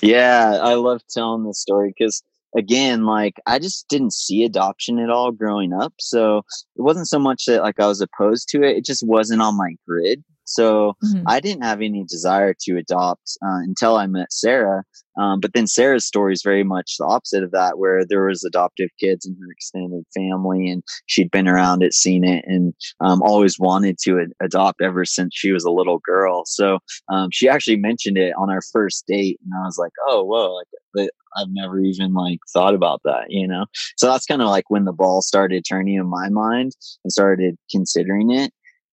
yeah, 0.02 0.58
I 0.62 0.74
love 0.74 1.02
telling 1.08 1.44
this 1.44 1.60
story 1.60 1.94
because 1.96 2.22
again, 2.56 3.04
like 3.04 3.40
I 3.46 3.58
just 3.58 3.88
didn't 3.88 4.12
see 4.12 4.44
adoption 4.44 4.98
at 4.98 5.10
all 5.10 5.32
growing 5.32 5.72
up. 5.72 5.94
So 5.98 6.38
it 6.76 6.82
wasn't 6.82 7.08
so 7.08 7.18
much 7.18 7.44
that 7.46 7.62
like 7.62 7.80
I 7.80 7.86
was 7.86 8.00
opposed 8.00 8.48
to 8.50 8.62
it; 8.62 8.76
it 8.76 8.84
just 8.84 9.06
wasn't 9.06 9.42
on 9.42 9.56
my 9.56 9.74
grid. 9.86 10.24
So 10.44 10.94
mm-hmm. 11.02 11.24
I 11.26 11.40
didn't 11.40 11.64
have 11.64 11.80
any 11.80 12.04
desire 12.04 12.54
to 12.62 12.76
adopt 12.76 13.36
uh, 13.42 13.60
until 13.62 13.96
I 13.96 14.06
met 14.06 14.32
Sarah. 14.32 14.84
Um, 15.18 15.40
but 15.40 15.52
then 15.54 15.66
Sarah's 15.66 16.04
story 16.04 16.32
is 16.32 16.42
very 16.42 16.64
much 16.64 16.96
the 16.98 17.04
opposite 17.04 17.44
of 17.44 17.52
that, 17.52 17.78
where 17.78 18.04
there 18.04 18.26
was 18.26 18.42
adoptive 18.42 18.90
kids 18.98 19.24
in 19.24 19.36
her 19.40 19.50
extended 19.52 20.04
family, 20.14 20.68
and 20.68 20.82
she'd 21.06 21.30
been 21.30 21.46
around 21.46 21.82
it, 21.82 21.94
seen 21.94 22.24
it, 22.24 22.44
and 22.46 22.74
um, 23.00 23.22
always 23.22 23.58
wanted 23.58 23.96
to 24.02 24.20
ad- 24.20 24.32
adopt 24.42 24.82
ever 24.82 25.04
since 25.04 25.32
she 25.34 25.52
was 25.52 25.64
a 25.64 25.70
little 25.70 26.00
girl. 26.00 26.44
So 26.46 26.80
um, 27.12 27.28
she 27.32 27.48
actually 27.48 27.76
mentioned 27.76 28.18
it 28.18 28.34
on 28.36 28.50
our 28.50 28.62
first 28.72 29.06
date, 29.06 29.38
and 29.44 29.52
I 29.56 29.64
was 29.64 29.78
like, 29.78 29.92
"Oh, 30.08 30.24
whoa!" 30.24 30.60
Like, 30.94 31.10
I've 31.36 31.50
never 31.50 31.80
even 31.80 32.14
like 32.14 32.38
thought 32.52 32.74
about 32.74 33.00
that, 33.04 33.26
you 33.28 33.46
know. 33.46 33.66
So 33.96 34.06
that's 34.06 34.26
kind 34.26 34.42
of 34.42 34.48
like 34.48 34.68
when 34.68 34.84
the 34.84 34.92
ball 34.92 35.22
started 35.22 35.64
turning 35.68 35.94
in 35.94 36.06
my 36.06 36.28
mind 36.28 36.72
and 37.04 37.12
started 37.12 37.56
considering 37.70 38.30
it. 38.30 38.52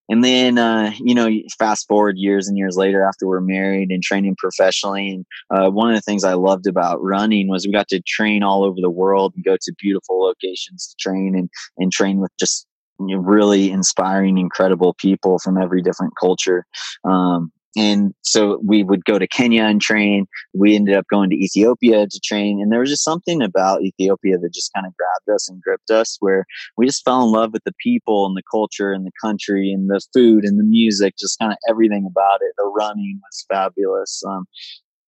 And 0.10 0.26
then, 0.26 0.58
uh, 0.58 0.92
you 1.00 1.16
know, 1.16 1.30
fast 1.58 1.88
forward 1.88 2.18
years 2.18 2.50
and 2.50 2.58
years 2.58 2.76
later 2.76 3.02
after 3.02 3.28
we're 3.28 3.40
married 3.40 3.92
and 3.92 4.04
training 4.04 4.36
professionally. 4.38 5.10
And 5.10 5.26
uh, 5.50 5.70
one 5.70 5.90
of 5.90 5.96
the 5.96 6.02
things 6.02 6.26
I 6.26 6.34
loved 6.34 6.68
about 6.68 7.02
running 7.02 7.48
was 7.48 7.66
we 7.66 7.72
got 7.72 7.88
to 7.90 8.02
train 8.06 8.44
all 8.44 8.66
over 8.66 8.76
the 8.82 8.90
world 8.90 9.32
and 9.36 9.46
go 9.46 9.56
to 9.56 9.74
beautiful 9.80 10.22
locations 10.22 10.88
to 10.88 10.96
train 11.00 11.34
and, 11.38 11.50
and 11.78 11.94
train 11.94 12.20
with 12.20 12.32
just 12.40 12.68
really 13.00 13.72
inspiring, 13.72 14.38
incredible 14.38 14.96
people 14.96 15.40
from 15.40 15.58
every 15.58 15.82
different 15.82 16.14
culture. 16.20 16.66
Um, 17.06 17.52
and 17.76 18.14
so 18.22 18.60
we 18.66 18.84
would 18.84 19.06
go 19.06 19.18
to 19.18 19.28
Kenya 19.28 19.64
and 19.64 19.82
train. 19.82 20.26
We 20.54 20.76
ended 20.76 20.96
up 20.96 21.06
going 21.10 21.30
to 21.30 21.36
Ethiopia 21.36 22.06
to 22.08 22.20
train. 22.24 22.60
And 22.62 22.72
there 22.72 22.82
was 22.82 22.90
just 22.90 23.04
something 23.04 23.42
about 23.42 23.82
Ethiopia 23.82 24.38
that 24.38 24.54
just 24.54 24.72
kind 24.74 24.86
of 24.86 24.94
grabbed 24.98 25.36
us 25.36 25.50
and 25.50 25.62
gripped 25.62 25.90
us 25.90 26.18
where 26.20 26.46
we 26.78 26.86
just 26.86 27.06
fell 27.06 27.24
in 27.24 27.32
love 27.32 27.52
with 27.54 27.64
the 27.64 27.76
people 27.82 28.26
and 28.26 28.36
the 28.36 28.44
culture 28.52 28.92
and 28.92 29.06
the 29.06 29.12
country 29.22 29.72
and 29.72 29.90
the 29.90 30.02
food 30.14 30.44
and 30.44 30.60
the 30.60 30.66
music, 30.66 31.16
just 31.18 31.40
kind 31.40 31.54
of 31.54 31.58
everything 31.70 32.06
about 32.10 32.40
it. 32.42 32.54
The 32.58 32.66
running 32.66 33.20
was 33.24 33.46
fabulous. 33.50 34.22
Um, 34.28 34.46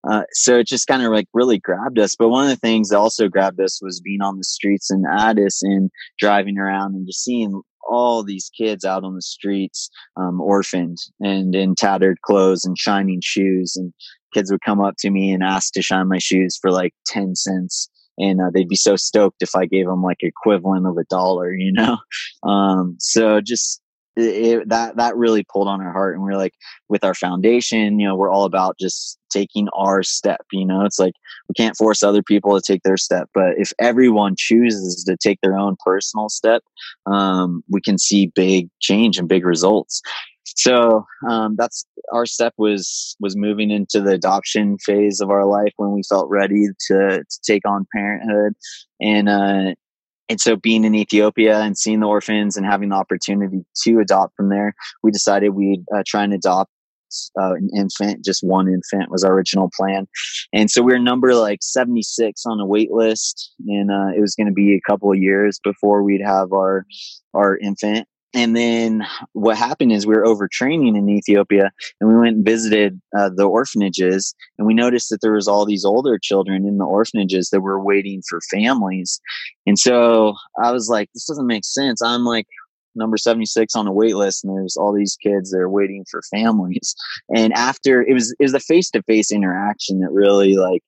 uh, 0.08 0.24
so 0.32 0.58
it 0.58 0.66
just 0.66 0.86
kind 0.86 1.02
of 1.02 1.12
like 1.12 1.26
really 1.32 1.58
grabbed 1.58 1.98
us. 1.98 2.14
But 2.14 2.28
one 2.28 2.44
of 2.44 2.50
the 2.50 2.56
things 2.56 2.90
that 2.90 2.98
also 2.98 3.28
grabbed 3.28 3.60
us 3.60 3.80
was 3.82 4.00
being 4.00 4.20
on 4.20 4.36
the 4.36 4.44
streets 4.44 4.90
in 4.90 5.04
Addis 5.06 5.62
and 5.62 5.90
driving 6.18 6.58
around 6.58 6.94
and 6.94 7.06
just 7.06 7.24
seeing 7.24 7.62
all 7.88 8.22
these 8.22 8.50
kids 8.56 8.84
out 8.84 9.04
on 9.04 9.14
the 9.14 9.22
streets, 9.22 9.90
um, 10.16 10.40
orphaned 10.40 10.98
and 11.20 11.54
in 11.54 11.74
tattered 11.74 12.20
clothes 12.22 12.64
and 12.64 12.78
shining 12.78 13.20
shoes. 13.22 13.74
And 13.76 13.92
kids 14.32 14.50
would 14.50 14.62
come 14.64 14.80
up 14.80 14.94
to 14.98 15.10
me 15.10 15.32
and 15.32 15.42
ask 15.42 15.72
to 15.74 15.82
shine 15.82 16.08
my 16.08 16.18
shoes 16.18 16.58
for 16.60 16.70
like 16.70 16.94
10 17.06 17.36
cents. 17.36 17.88
And 18.16 18.40
uh, 18.40 18.50
they'd 18.52 18.68
be 18.68 18.76
so 18.76 18.96
stoked 18.96 19.42
if 19.42 19.56
I 19.56 19.66
gave 19.66 19.86
them 19.86 20.02
like 20.02 20.18
equivalent 20.20 20.86
of 20.86 20.96
a 20.96 21.04
dollar, 21.04 21.52
you 21.52 21.72
know? 21.72 21.98
Um, 22.48 22.96
so 23.00 23.40
just 23.40 23.80
it, 24.16 24.68
that 24.68 24.96
that 24.96 25.16
really 25.16 25.44
pulled 25.52 25.68
on 25.68 25.80
our 25.80 25.92
heart 25.92 26.14
and 26.14 26.24
we 26.24 26.32
are 26.32 26.36
like 26.36 26.54
with 26.88 27.04
our 27.04 27.14
foundation 27.14 27.98
you 27.98 28.06
know 28.06 28.14
we're 28.14 28.30
all 28.30 28.44
about 28.44 28.78
just 28.78 29.18
taking 29.30 29.68
our 29.76 30.02
step 30.02 30.46
you 30.52 30.64
know? 30.64 30.84
It's 30.84 31.00
like 31.00 31.14
we 31.48 31.54
can't 31.56 31.76
force 31.76 32.02
other 32.02 32.22
people 32.22 32.54
to 32.54 32.62
take 32.64 32.82
their 32.84 32.96
step 32.96 33.28
but 33.34 33.54
if 33.56 33.72
everyone 33.80 34.34
chooses 34.36 35.02
to 35.04 35.16
take 35.16 35.40
their 35.42 35.56
own 35.56 35.76
personal 35.84 36.28
step 36.28 36.62
um, 37.06 37.62
we 37.68 37.80
can 37.80 37.98
see 37.98 38.32
big 38.34 38.68
change 38.80 39.18
and 39.18 39.28
big 39.28 39.44
results. 39.44 40.02
So 40.56 41.04
um, 41.28 41.56
that's 41.56 41.86
our 42.12 42.26
step 42.26 42.54
was 42.58 43.16
was 43.18 43.36
moving 43.36 43.70
into 43.70 44.00
the 44.00 44.12
adoption 44.12 44.78
phase 44.78 45.20
of 45.20 45.30
our 45.30 45.46
life 45.46 45.72
when 45.76 45.92
we 45.92 46.02
felt 46.08 46.28
ready 46.28 46.66
to, 46.88 47.24
to 47.24 47.40
take 47.42 47.66
on 47.66 47.86
parenthood. 47.94 48.54
And 49.00 49.28
uh, 49.28 49.74
and 50.28 50.40
so 50.40 50.56
being 50.56 50.84
in 50.84 50.94
Ethiopia 50.94 51.60
and 51.60 51.76
seeing 51.76 52.00
the 52.00 52.06
orphans 52.06 52.56
and 52.56 52.66
having 52.66 52.90
the 52.90 52.96
opportunity 52.96 53.64
to 53.84 53.98
adopt 53.98 54.34
from 54.36 54.48
there, 54.48 54.74
we 55.02 55.10
decided 55.10 55.50
we'd 55.50 55.84
uh, 55.94 56.02
try 56.06 56.24
and 56.24 56.32
adopt 56.32 56.70
uh, 57.40 57.54
an 57.54 57.70
infant, 57.76 58.24
just 58.24 58.42
one 58.42 58.68
infant 58.68 59.10
was 59.10 59.22
our 59.22 59.32
original 59.32 59.70
plan. 59.76 60.06
And 60.52 60.70
so 60.70 60.82
we 60.82 60.92
are 60.92 60.98
number 60.98 61.34
like 61.34 61.60
76 61.62 62.42
on 62.46 62.60
a 62.60 62.66
wait 62.66 62.90
list. 62.90 63.52
And 63.66 63.90
uh, 63.90 64.16
it 64.16 64.20
was 64.20 64.34
going 64.34 64.48
to 64.48 64.52
be 64.52 64.74
a 64.74 64.90
couple 64.90 65.12
of 65.12 65.18
years 65.18 65.60
before 65.62 66.02
we'd 66.02 66.24
have 66.24 66.52
our, 66.52 66.84
our 67.34 67.56
infant 67.58 68.08
and 68.34 68.56
then 68.56 69.06
what 69.32 69.56
happened 69.56 69.92
is 69.92 70.06
we 70.06 70.14
were 70.14 70.24
overtraining 70.24 70.96
in 70.98 71.08
Ethiopia 71.08 71.70
and 72.00 72.10
we 72.10 72.18
went 72.18 72.36
and 72.36 72.44
visited 72.44 73.00
uh, 73.16 73.30
the 73.34 73.44
orphanages 73.44 74.34
and 74.58 74.66
we 74.66 74.74
noticed 74.74 75.08
that 75.10 75.20
there 75.20 75.32
was 75.32 75.46
all 75.46 75.64
these 75.64 75.84
older 75.84 76.18
children 76.18 76.66
in 76.66 76.78
the 76.78 76.84
orphanages 76.84 77.50
that 77.50 77.60
were 77.60 77.80
waiting 77.80 78.22
for 78.28 78.40
families. 78.50 79.20
And 79.66 79.78
so 79.78 80.34
I 80.62 80.72
was 80.72 80.88
like, 80.88 81.08
this 81.14 81.26
doesn't 81.26 81.46
make 81.46 81.64
sense. 81.64 82.02
I'm 82.02 82.24
like 82.24 82.46
number 82.96 83.16
76 83.16 83.74
on 83.76 83.84
the 83.84 83.92
wait 83.92 84.16
list 84.16 84.44
and 84.44 84.56
there's 84.56 84.76
all 84.76 84.92
these 84.92 85.16
kids 85.22 85.50
that 85.50 85.58
are 85.58 85.70
waiting 85.70 86.04
for 86.10 86.20
families. 86.22 86.94
And 87.34 87.52
after 87.52 88.02
it 88.02 88.14
was, 88.14 88.34
it 88.38 88.42
was 88.42 88.52
the 88.52 88.60
face 88.60 88.90
to 88.90 89.02
face 89.02 89.30
interaction 89.30 90.00
that 90.00 90.10
really 90.10 90.56
like 90.56 90.82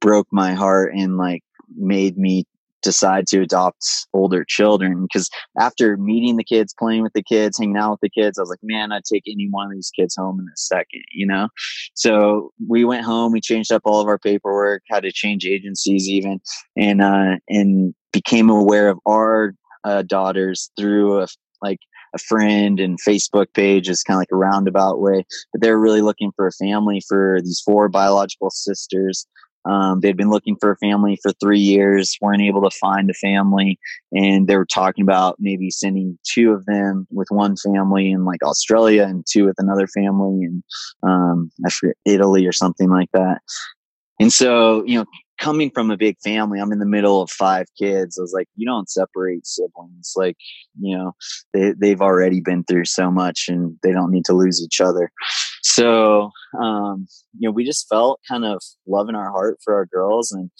broke 0.00 0.28
my 0.30 0.54
heart 0.54 0.92
and 0.94 1.16
like 1.16 1.42
made 1.76 2.16
me 2.16 2.44
decide 2.82 3.26
to 3.26 3.40
adopt 3.40 3.84
older 4.12 4.44
children 4.44 5.02
because 5.02 5.28
after 5.58 5.96
meeting 5.96 6.36
the 6.36 6.44
kids 6.44 6.74
playing 6.78 7.02
with 7.02 7.12
the 7.12 7.22
kids 7.22 7.58
hanging 7.58 7.76
out 7.76 7.92
with 7.92 8.00
the 8.00 8.10
kids 8.10 8.38
i 8.38 8.42
was 8.42 8.50
like 8.50 8.58
man 8.62 8.92
i'd 8.92 9.04
take 9.04 9.24
any 9.26 9.48
one 9.50 9.66
of 9.66 9.72
these 9.72 9.90
kids 9.98 10.14
home 10.16 10.38
in 10.38 10.46
a 10.46 10.56
second 10.56 11.02
you 11.12 11.26
know? 11.26 11.48
So 11.94 12.52
we 12.68 12.84
went 12.84 13.04
home 13.04 13.32
we 13.32 13.40
changed 13.40 13.72
up 13.72 13.82
all 13.84 14.00
of 14.00 14.08
our 14.08 14.18
paperwork 14.18 14.82
had 14.90 15.02
to 15.02 15.12
change 15.12 15.44
agencies 15.44 16.08
even 16.08 16.40
and 16.76 17.02
uh 17.02 17.36
and 17.48 17.94
became 18.12 18.50
aware 18.50 18.88
of 18.88 18.98
our 19.06 19.54
uh, 19.84 20.02
daughters 20.02 20.70
through 20.76 21.22
a 21.22 21.26
like 21.62 21.78
a 22.14 22.18
friend 22.18 22.80
and 22.80 22.98
Facebook 23.06 23.46
page 23.54 23.88
is 23.88 24.02
kind 24.02 24.16
of 24.16 24.20
like 24.20 24.32
a 24.32 24.36
roundabout 24.36 25.00
way, 25.00 25.24
but 25.52 25.60
they're 25.60 25.78
really 25.78 26.02
looking 26.02 26.32
for 26.36 26.46
a 26.46 26.52
family 26.52 27.02
for 27.06 27.38
these 27.42 27.60
four 27.64 27.88
biological 27.88 28.50
sisters 28.50 29.26
um, 29.68 30.00
they'd 30.00 30.16
been 30.16 30.30
looking 30.30 30.56
for 30.60 30.70
a 30.70 30.76
family 30.76 31.18
for 31.22 31.32
three 31.32 31.58
years, 31.60 32.16
weren't 32.20 32.42
able 32.42 32.62
to 32.62 32.76
find 32.78 33.10
a 33.10 33.14
family, 33.14 33.78
and 34.12 34.48
they 34.48 34.56
were 34.56 34.66
talking 34.66 35.02
about 35.02 35.36
maybe 35.38 35.70
sending 35.70 36.18
two 36.24 36.52
of 36.52 36.64
them 36.66 37.06
with 37.10 37.28
one 37.30 37.54
family 37.56 38.10
in 38.10 38.24
like 38.24 38.42
Australia 38.42 39.02
and 39.02 39.24
two 39.30 39.44
with 39.44 39.56
another 39.58 39.86
family 39.86 40.44
in 40.44 40.62
um, 41.02 41.50
I 41.66 41.70
forget 41.70 41.96
Italy 42.04 42.46
or 42.46 42.52
something 42.52 42.88
like 42.88 43.10
that. 43.12 43.40
And 44.20 44.32
so, 44.32 44.84
you 44.84 44.98
know, 44.98 45.04
coming 45.38 45.70
from 45.70 45.90
a 45.90 45.96
big 45.96 46.16
family, 46.22 46.58
I'm 46.60 46.72
in 46.72 46.78
the 46.78 46.86
middle 46.86 47.22
of 47.22 47.30
five 47.30 47.66
kids. 47.80 48.18
I 48.18 48.22
was 48.22 48.32
like, 48.34 48.48
you 48.56 48.66
don't 48.66 48.90
separate 48.90 49.46
siblings. 49.46 50.12
Like, 50.16 50.36
you 50.80 50.96
know, 50.96 51.12
they, 51.54 51.72
they've 51.80 52.00
already 52.00 52.40
been 52.40 52.64
through 52.64 52.86
so 52.86 53.10
much 53.10 53.46
and 53.48 53.76
they 53.82 53.92
don't 53.92 54.10
need 54.10 54.24
to 54.26 54.34
lose 54.34 54.62
each 54.62 54.80
other. 54.80 55.10
So, 55.62 56.30
um, 56.60 57.06
you 57.38 57.48
know, 57.48 57.52
we 57.52 57.64
just 57.64 57.88
felt 57.88 58.20
kind 58.28 58.44
of 58.44 58.60
love 58.86 59.08
in 59.08 59.14
our 59.14 59.30
heart 59.30 59.58
for 59.64 59.74
our 59.74 59.86
girls. 59.86 60.32
And 60.32 60.50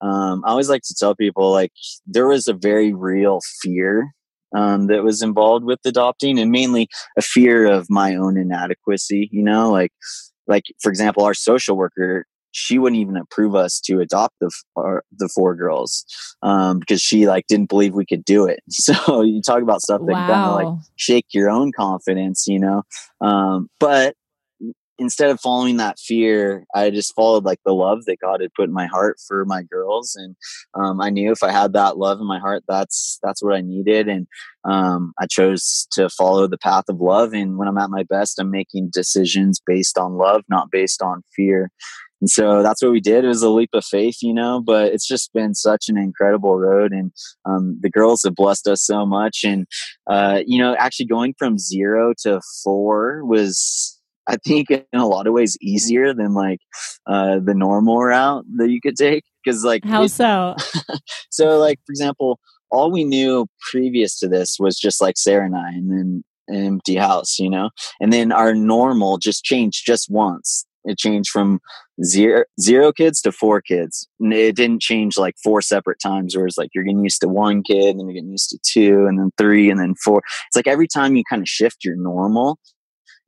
um, 0.00 0.42
I 0.44 0.50
always 0.50 0.68
like 0.68 0.82
to 0.82 0.94
tell 0.98 1.14
people, 1.14 1.50
like, 1.50 1.72
there 2.06 2.26
was 2.26 2.48
a 2.48 2.54
very 2.54 2.92
real 2.92 3.40
fear 3.60 4.12
um, 4.56 4.86
that 4.88 5.04
was 5.04 5.22
involved 5.22 5.64
with 5.64 5.80
adopting 5.84 6.38
and 6.38 6.50
mainly 6.50 6.88
a 7.16 7.22
fear 7.22 7.66
of 7.66 7.86
my 7.88 8.14
own 8.14 8.36
inadequacy, 8.36 9.28
you 9.32 9.42
know, 9.42 9.70
like, 9.70 9.92
like 10.46 10.64
for 10.82 10.90
example, 10.90 11.24
our 11.24 11.34
social 11.34 11.76
worker 11.76 12.26
she 12.52 12.78
wouldn't 12.78 13.00
even 13.00 13.16
approve 13.16 13.54
us 13.54 13.80
to 13.80 14.00
adopt 14.00 14.34
the 14.40 14.50
our, 14.76 15.04
the 15.10 15.28
four 15.28 15.54
girls 15.54 16.04
um, 16.42 16.78
because 16.78 17.00
she 17.00 17.26
like 17.26 17.46
didn't 17.48 17.68
believe 17.68 17.94
we 17.94 18.06
could 18.06 18.24
do 18.24 18.46
it. 18.46 18.60
So 18.82 19.22
you 19.22 19.40
talk 19.40 19.62
about 19.62 19.80
stuff 19.80 20.00
that 20.00 20.12
wow. 20.12 20.26
kind 20.26 20.50
of 20.50 20.54
like 20.54 20.84
shake 20.96 21.26
your 21.30 21.48
own 21.48 21.70
confidence, 21.72 22.46
you 22.48 22.58
know. 22.58 22.82
Um, 23.20 23.68
but 23.78 24.16
instead 24.98 25.30
of 25.30 25.40
following 25.40 25.76
that 25.76 25.98
fear, 25.98 26.64
I 26.74 26.90
just 26.90 27.14
followed 27.14 27.44
like 27.44 27.60
the 27.64 27.74
love 27.74 28.04
that 28.06 28.18
God 28.20 28.40
had 28.40 28.52
put 28.54 28.68
in 28.68 28.72
my 28.72 28.86
heart 28.86 29.18
for 29.26 29.44
my 29.44 29.62
girls, 29.62 30.16
and 30.16 30.36
um, 30.74 31.00
I 31.00 31.10
knew 31.10 31.30
if 31.30 31.42
I 31.42 31.50
had 31.50 31.72
that 31.74 31.96
love 31.96 32.20
in 32.20 32.26
my 32.26 32.38
heart, 32.38 32.64
that's 32.66 33.18
that's 33.22 33.42
what 33.42 33.54
I 33.54 33.60
needed, 33.60 34.08
and 34.08 34.26
um, 34.64 35.12
I 35.20 35.26
chose 35.26 35.86
to 35.92 36.08
follow 36.08 36.46
the 36.46 36.58
path 36.58 36.84
of 36.88 37.00
love. 37.00 37.32
And 37.32 37.56
when 37.56 37.68
I'm 37.68 37.78
at 37.78 37.90
my 37.90 38.04
best, 38.04 38.38
I'm 38.38 38.50
making 38.50 38.90
decisions 38.92 39.60
based 39.64 39.98
on 39.98 40.14
love, 40.14 40.42
not 40.48 40.70
based 40.70 41.02
on 41.02 41.22
fear. 41.34 41.70
And 42.22 42.30
so 42.30 42.62
that's 42.62 42.80
what 42.80 42.92
we 42.92 43.00
did. 43.00 43.24
It 43.24 43.28
was 43.28 43.42
a 43.42 43.50
leap 43.50 43.70
of 43.72 43.84
faith, 43.84 44.18
you 44.22 44.32
know, 44.32 44.62
but 44.64 44.92
it's 44.92 45.08
just 45.08 45.32
been 45.32 45.56
such 45.56 45.86
an 45.88 45.98
incredible 45.98 46.56
road. 46.56 46.92
And 46.92 47.10
um, 47.44 47.78
the 47.80 47.90
girls 47.90 48.22
have 48.22 48.36
blessed 48.36 48.68
us 48.68 48.86
so 48.86 49.04
much. 49.04 49.40
And, 49.44 49.66
uh, 50.08 50.40
you 50.46 50.62
know, 50.62 50.76
actually 50.78 51.06
going 51.06 51.34
from 51.36 51.58
zero 51.58 52.14
to 52.22 52.40
four 52.62 53.24
was, 53.24 54.00
I 54.28 54.36
think, 54.36 54.70
in 54.70 54.84
a 54.94 55.08
lot 55.08 55.26
of 55.26 55.32
ways 55.32 55.58
easier 55.60 56.14
than 56.14 56.32
like 56.32 56.60
uh, 57.08 57.40
the 57.44 57.54
normal 57.54 57.98
route 57.98 58.44
that 58.56 58.70
you 58.70 58.80
could 58.80 58.96
take. 58.96 59.24
Cause 59.44 59.64
like, 59.64 59.84
how 59.84 60.06
so? 60.06 60.54
so, 61.30 61.58
like, 61.58 61.80
for 61.84 61.90
example, 61.90 62.38
all 62.70 62.92
we 62.92 63.02
knew 63.02 63.48
previous 63.72 64.16
to 64.20 64.28
this 64.28 64.58
was 64.60 64.78
just 64.78 65.00
like 65.00 65.18
Sarah 65.18 65.44
and 65.44 65.56
I, 65.56 65.70
and 65.70 65.90
then 65.90 66.24
an 66.46 66.66
empty 66.66 66.94
house, 66.94 67.40
you 67.40 67.50
know? 67.50 67.70
And 68.00 68.12
then 68.12 68.30
our 68.30 68.54
normal 68.54 69.18
just 69.18 69.42
changed 69.42 69.82
just 69.84 70.06
once 70.08 70.66
it 70.84 70.98
changed 70.98 71.30
from 71.30 71.60
zero 72.04 72.44
zero 72.60 72.92
kids 72.92 73.20
to 73.22 73.32
four 73.32 73.60
kids. 73.60 74.08
And 74.20 74.32
it 74.32 74.56
didn't 74.56 74.82
change 74.82 75.16
like 75.16 75.34
four 75.42 75.62
separate 75.62 75.98
times, 76.02 76.36
where 76.36 76.46
it's 76.46 76.58
like 76.58 76.70
you're 76.74 76.84
getting 76.84 77.04
used 77.04 77.20
to 77.22 77.28
one 77.28 77.62
kid, 77.62 77.90
and 77.90 78.00
then 78.00 78.06
you're 78.06 78.14
getting 78.14 78.30
used 78.30 78.50
to 78.50 78.58
two, 78.64 79.06
and 79.06 79.18
then 79.18 79.30
three, 79.38 79.70
and 79.70 79.80
then 79.80 79.94
four. 80.04 80.22
It's 80.46 80.56
like 80.56 80.66
every 80.66 80.88
time 80.88 81.16
you 81.16 81.24
kind 81.28 81.42
of 81.42 81.48
shift 81.48 81.84
your 81.84 81.96
normal, 81.96 82.58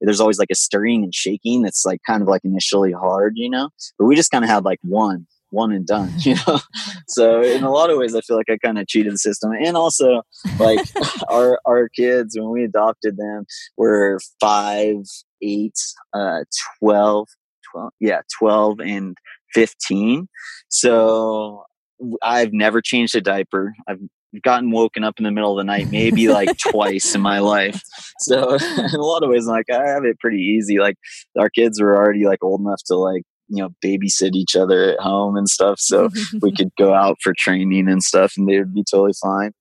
there's 0.01 0.21
always 0.21 0.39
like 0.39 0.51
a 0.51 0.55
stirring 0.55 1.03
and 1.03 1.15
shaking 1.15 1.63
that's 1.63 1.85
like 1.85 2.01
kind 2.07 2.23
of 2.23 2.29
like 2.29 2.43
initially 2.45 2.93
hard, 2.93 3.35
you 3.37 3.51
know. 3.51 3.71
But 3.99 4.07
we 4.07 4.17
just 4.17 4.31
kind 4.31 4.45
of 4.45 4.51
had 4.51 4.65
like 4.65 4.81
one 4.83 5.27
one 5.55 5.73
and 5.73 5.87
done, 5.87 6.13
you 6.19 6.35
know. 6.47 6.61
so 7.09 7.43
in 7.43 7.63
a 7.63 7.71
lot 7.71 7.89
of 7.89 7.97
ways, 7.97 8.15
I 8.15 8.21
feel 8.21 8.37
like 8.37 8.51
I 8.51 8.59
kind 8.59 8.79
of 8.79 8.87
cheated 8.87 9.15
the 9.15 9.19
system, 9.19 9.53
and 9.53 9.77
also 9.77 10.23
like 10.59 10.81
our 11.31 11.59
our 11.65 11.89
kids 11.89 12.37
when 12.39 12.51
we 12.51 12.65
adopted 12.65 13.17
them 13.17 13.47
were 13.77 14.19
five, 14.41 14.97
eight, 15.41 15.79
uh, 16.13 16.41
12, 16.81 17.29
12 17.75 17.91
yeah 18.01 18.21
12 18.39 18.81
and 18.81 19.17
15 19.53 20.29
so 20.69 21.65
i've 22.23 22.53
never 22.53 22.81
changed 22.81 23.15
a 23.15 23.21
diaper. 23.21 23.75
I've 23.89 24.01
gotten 24.43 24.71
woken 24.71 25.05
up 25.05 25.15
in 25.19 25.25
the 25.25 25.31
middle 25.31 25.53
of 25.53 25.59
the 25.59 25.65
night 25.65 25.91
maybe 25.91 26.29
like 26.29 26.57
twice 26.71 27.15
in 27.15 27.21
my 27.21 27.39
life. 27.39 27.81
So 28.21 28.55
in 28.79 28.95
a 28.95 29.01
lot 29.01 29.23
of 29.23 29.31
ways 29.31 29.47
like 29.47 29.67
i 29.71 29.87
have 29.87 30.05
it 30.05 30.19
pretty 30.19 30.43
easy. 30.43 30.79
Like 30.79 30.97
our 31.39 31.51
kids 31.51 31.81
were 31.81 31.97
already 31.97 32.25
like 32.25 32.43
old 32.43 32.61
enough 32.61 32.83
to 32.87 32.97
like 32.97 33.23
you 33.49 33.63
know 33.63 33.71
babysit 33.85 34.35
each 34.35 34.57
other 34.57 34.93
at 34.93 35.01
home 35.01 35.37
and 35.37 35.49
stuff 35.49 35.79
so 35.79 36.09
we 36.41 36.51
could 36.57 36.71
go 36.79 36.95
out 36.95 37.17
for 37.23 37.35
training 37.37 37.89
and 37.89 38.03
stuff 38.03 38.33
and 38.37 38.49
they 38.49 38.59
would 38.59 38.73
be 38.73 38.85
totally 38.91 39.13
fine 39.23 39.53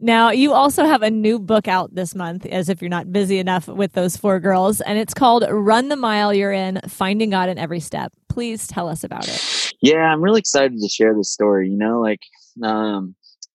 now, 0.00 0.30
you 0.30 0.52
also 0.52 0.84
have 0.84 1.02
a 1.02 1.10
new 1.10 1.38
book 1.38 1.68
out 1.68 1.94
this 1.94 2.14
month, 2.14 2.46
as 2.46 2.68
if 2.68 2.82
you're 2.82 2.88
not 2.88 3.12
busy 3.12 3.38
enough 3.38 3.68
with 3.68 3.92
those 3.92 4.16
four 4.16 4.40
girls, 4.40 4.80
and 4.80 4.98
it's 4.98 5.14
called 5.14 5.44
Run 5.48 5.88
the 5.88 5.96
Mile 5.96 6.34
You're 6.34 6.52
In 6.52 6.80
Finding 6.88 7.30
God 7.30 7.48
in 7.48 7.58
Every 7.58 7.80
Step. 7.80 8.12
Please 8.28 8.66
tell 8.66 8.88
us 8.88 9.04
about 9.04 9.28
it. 9.28 9.72
Yeah, 9.80 10.12
I'm 10.12 10.20
really 10.20 10.40
excited 10.40 10.78
to 10.80 10.88
share 10.88 11.14
this 11.14 11.30
story. 11.30 11.68
You 11.70 11.76
know, 11.76 12.00
like, 12.00 12.20
um, 12.62 13.14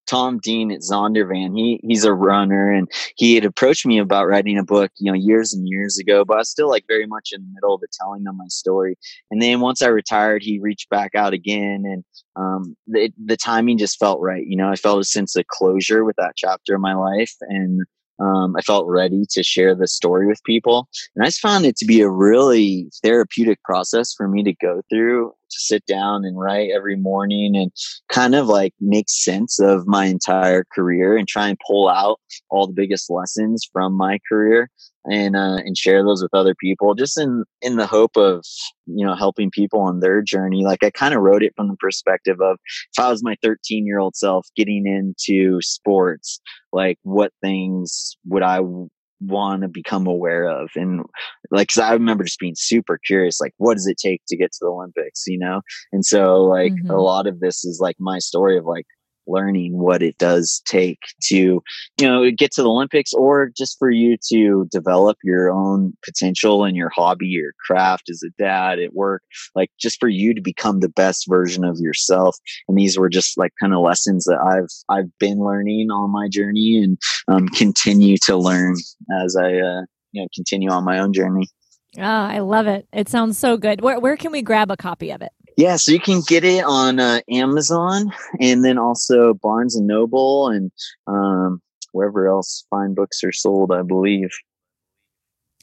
Tom 0.09 0.39
Dean 0.39 0.71
at 0.71 0.81
Zondervan. 0.81 1.55
He 1.55 1.79
he's 1.83 2.03
a 2.03 2.13
runner, 2.13 2.71
and 2.71 2.89
he 3.15 3.35
had 3.35 3.45
approached 3.45 3.85
me 3.85 3.99
about 3.99 4.27
writing 4.27 4.57
a 4.57 4.63
book, 4.63 4.91
you 4.97 5.11
know, 5.11 5.17
years 5.17 5.53
and 5.53 5.67
years 5.67 5.97
ago. 5.99 6.25
But 6.25 6.35
I 6.35 6.37
was 6.37 6.49
still 6.49 6.69
like 6.69 6.85
very 6.87 7.05
much 7.05 7.29
in 7.31 7.41
the 7.41 7.51
middle 7.53 7.75
of 7.75 7.81
it, 7.83 7.95
telling 7.99 8.23
them 8.23 8.37
my 8.37 8.47
story. 8.47 8.97
And 9.29 9.41
then 9.41 9.59
once 9.59 9.81
I 9.81 9.87
retired, 9.87 10.41
he 10.43 10.59
reached 10.59 10.89
back 10.89 11.15
out 11.15 11.33
again, 11.33 11.83
and 11.85 12.03
um, 12.35 12.75
the 12.87 13.11
the 13.23 13.37
timing 13.37 13.77
just 13.77 13.99
felt 13.99 14.19
right. 14.21 14.45
You 14.45 14.57
know, 14.57 14.69
I 14.69 14.75
felt 14.75 14.99
a 14.99 15.03
sense 15.03 15.35
of 15.35 15.47
closure 15.47 16.03
with 16.03 16.15
that 16.17 16.33
chapter 16.35 16.75
of 16.75 16.81
my 16.81 16.95
life, 16.95 17.33
and 17.41 17.81
um, 18.19 18.55
I 18.57 18.61
felt 18.61 18.87
ready 18.87 19.25
to 19.29 19.43
share 19.43 19.75
the 19.75 19.87
story 19.87 20.27
with 20.27 20.43
people. 20.43 20.89
And 21.15 21.23
I 21.23 21.27
just 21.27 21.39
found 21.39 21.65
it 21.65 21.77
to 21.77 21.85
be 21.85 22.01
a 22.01 22.09
really 22.09 22.89
therapeutic 23.03 23.63
process 23.63 24.13
for 24.13 24.27
me 24.27 24.43
to 24.43 24.53
go 24.53 24.81
through 24.89 25.33
to 25.49 25.59
sit 25.59 25.85
down 25.85 26.25
and 26.25 26.39
write 26.39 26.69
every 26.73 26.95
morning 26.95 27.55
and 27.55 27.71
kind 28.09 28.35
of 28.35 28.47
like 28.47 28.73
make 28.79 29.09
sense 29.09 29.59
of 29.59 29.87
my 29.87 30.05
entire 30.05 30.65
career 30.73 31.17
and 31.17 31.27
try 31.27 31.47
and 31.47 31.57
pull 31.65 31.87
out 31.89 32.19
all 32.49 32.67
the 32.67 32.73
biggest 32.73 33.09
lessons 33.09 33.67
from 33.71 33.93
my 33.93 34.19
career 34.29 34.69
and 35.05 35.35
uh, 35.35 35.57
and 35.57 35.77
share 35.77 36.03
those 36.03 36.21
with 36.21 36.33
other 36.33 36.55
people 36.55 36.93
just 36.93 37.17
in 37.17 37.43
in 37.61 37.77
the 37.77 37.87
hope 37.87 38.17
of 38.17 38.43
you 38.85 39.05
know 39.05 39.15
helping 39.15 39.49
people 39.49 39.79
on 39.79 39.99
their 39.99 40.21
journey. 40.21 40.63
Like 40.63 40.83
i 40.83 40.89
kind 40.89 41.13
of 41.13 41.21
wrote 41.21 41.43
it 41.43 41.53
from 41.55 41.67
the 41.69 41.77
perspective 41.77 42.37
of 42.41 42.57
if 42.65 43.03
i 43.03 43.09
was 43.09 43.23
my 43.23 43.35
13 43.41 43.85
year 43.85 43.99
old 43.99 44.15
self 44.15 44.47
getting 44.55 44.85
into 44.85 45.59
sports 45.61 46.39
like 46.71 46.97
what 47.03 47.31
things 47.41 48.17
would 48.25 48.43
i 48.43 48.59
want 49.21 49.61
to 49.61 49.67
become 49.67 50.07
aware 50.07 50.47
of 50.47 50.69
and 50.75 51.01
like 51.51 51.67
cause 51.67 51.77
i 51.79 51.91
remember 51.91 52.23
just 52.23 52.39
being 52.39 52.55
super 52.55 52.97
curious 52.97 53.41
like 53.41 53.53
what 53.57 53.73
does 53.73 53.87
it 53.87 53.97
take 53.97 54.21
to 54.27 54.37
get 54.37 54.51
to 54.51 54.59
the 54.61 54.67
olympics 54.67 55.25
you 55.27 55.37
know 55.37 55.61
and 55.91 56.05
so 56.05 56.43
like 56.43 56.71
mm-hmm. 56.71 56.89
a 56.89 57.01
lot 57.01 57.27
of 57.27 57.39
this 57.39 57.65
is 57.65 57.79
like 57.81 57.97
my 57.99 58.19
story 58.19 58.57
of 58.57 58.65
like 58.65 58.85
learning 59.29 59.77
what 59.77 60.01
it 60.01 60.17
does 60.17 60.61
take 60.65 60.99
to, 61.23 61.35
you 61.35 61.61
know, 62.01 62.29
get 62.31 62.51
to 62.53 62.63
the 62.63 62.69
Olympics 62.69 63.13
or 63.13 63.51
just 63.55 63.77
for 63.79 63.89
you 63.89 64.17
to 64.29 64.67
develop 64.71 65.17
your 65.23 65.51
own 65.51 65.93
potential 66.03 66.65
in 66.65 66.75
your 66.75 66.89
hobby, 66.89 67.27
your 67.27 67.51
craft 67.65 68.09
as 68.09 68.21
a 68.23 68.29
dad 68.41 68.79
at 68.79 68.93
work, 68.93 69.23
like 69.55 69.71
just 69.79 69.99
for 69.99 70.09
you 70.09 70.33
to 70.33 70.41
become 70.41 70.79
the 70.79 70.89
best 70.89 71.25
version 71.27 71.63
of 71.63 71.77
yourself. 71.79 72.35
And 72.67 72.77
these 72.77 72.97
were 72.97 73.09
just 73.09 73.37
like 73.37 73.53
kind 73.59 73.73
of 73.73 73.81
lessons 73.81 74.25
that 74.25 74.39
I've, 74.39 74.97
I've 74.97 75.17
been 75.19 75.39
learning 75.39 75.91
on 75.91 76.11
my 76.11 76.27
journey 76.27 76.81
and 76.83 76.97
um, 77.27 77.47
continue 77.49 78.17
to 78.25 78.37
learn 78.37 78.75
as 79.23 79.35
I, 79.35 79.45
uh, 79.45 79.81
you 80.11 80.21
know, 80.21 80.27
continue 80.33 80.69
on 80.69 80.83
my 80.83 80.99
own 80.99 81.13
journey. 81.13 81.47
Oh, 81.97 82.01
I 82.03 82.39
love 82.39 82.67
it. 82.67 82.87
It 82.93 83.09
sounds 83.09 83.37
so 83.37 83.57
good. 83.57 83.81
Where, 83.81 83.99
where 83.99 84.15
can 84.15 84.31
we 84.31 84.43
grab 84.43 84.69
a 84.69 84.77
copy 84.77 85.11
of 85.11 85.21
it? 85.21 85.31
Yeah, 85.59 85.75
so 85.75 85.91
you 85.91 85.99
can 85.99 86.21
get 86.21 86.45
it 86.45 86.63
on 86.63 87.01
uh, 87.01 87.19
Amazon 87.29 88.13
and 88.39 88.63
then 88.63 88.77
also 88.77 89.33
Barnes 89.33 89.75
and 89.75 89.87
Noble 89.87 90.47
and 90.47 90.71
um, 91.05 91.61
wherever 91.91 92.29
else 92.29 92.65
fine 92.69 92.93
books 92.93 93.25
are 93.25 93.33
sold, 93.33 93.69
I 93.73 93.81
believe. 93.81 94.29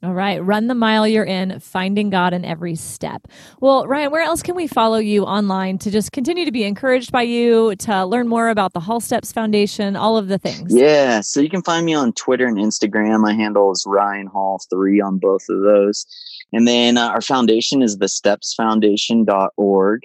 All 0.03 0.13
right. 0.13 0.45
Run 0.45 0.67
the 0.67 0.75
mile 0.75 1.09
you're 1.09 1.25
in, 1.25 1.59
finding 1.61 2.11
God 2.11 2.35
in 2.35 2.45
every 2.45 2.75
step. 2.75 3.27
Well, 3.61 3.87
Ryan, 3.87 4.11
where 4.11 4.23
else 4.23 4.43
can 4.43 4.55
we 4.55 4.67
follow 4.67 4.99
you 4.99 5.25
online 5.25 5.79
to 5.79 5.91
just 5.91 6.13
continue 6.13 6.45
to 6.45 6.53
be 6.53 6.65
encouraged 6.65 7.11
by 7.11 7.23
you, 7.23 7.75
to 7.77 8.05
learn 8.05 8.29
more 8.29 8.51
about 8.51 8.75
the 8.75 8.81
Hall 8.81 9.01
Steps 9.01 9.33
Foundation, 9.33 9.97
all 9.97 10.19
of 10.19 10.29
the 10.29 10.37
things? 10.37 10.75
Yeah. 10.75 11.23
So 11.23 11.41
you 11.41 11.49
can 11.49 11.63
find 11.63 11.87
me 11.87 11.95
on 11.95 12.13
Twitter 12.13 12.47
and 12.47 12.59
Instagram. 12.59 13.23
My 13.23 13.33
handle 13.33 13.73
is 13.73 13.85
Ryan 13.87 14.29
Hall3 14.29 15.03
on 15.03 15.17
both 15.17 15.47
of 15.49 15.63
those. 15.63 16.05
And 16.53 16.67
then 16.67 16.97
uh, 16.97 17.09
our 17.09 17.21
foundation 17.21 17.83
is 17.83 17.99
the 17.99 18.07
stepsfoundation.org. 18.07 20.01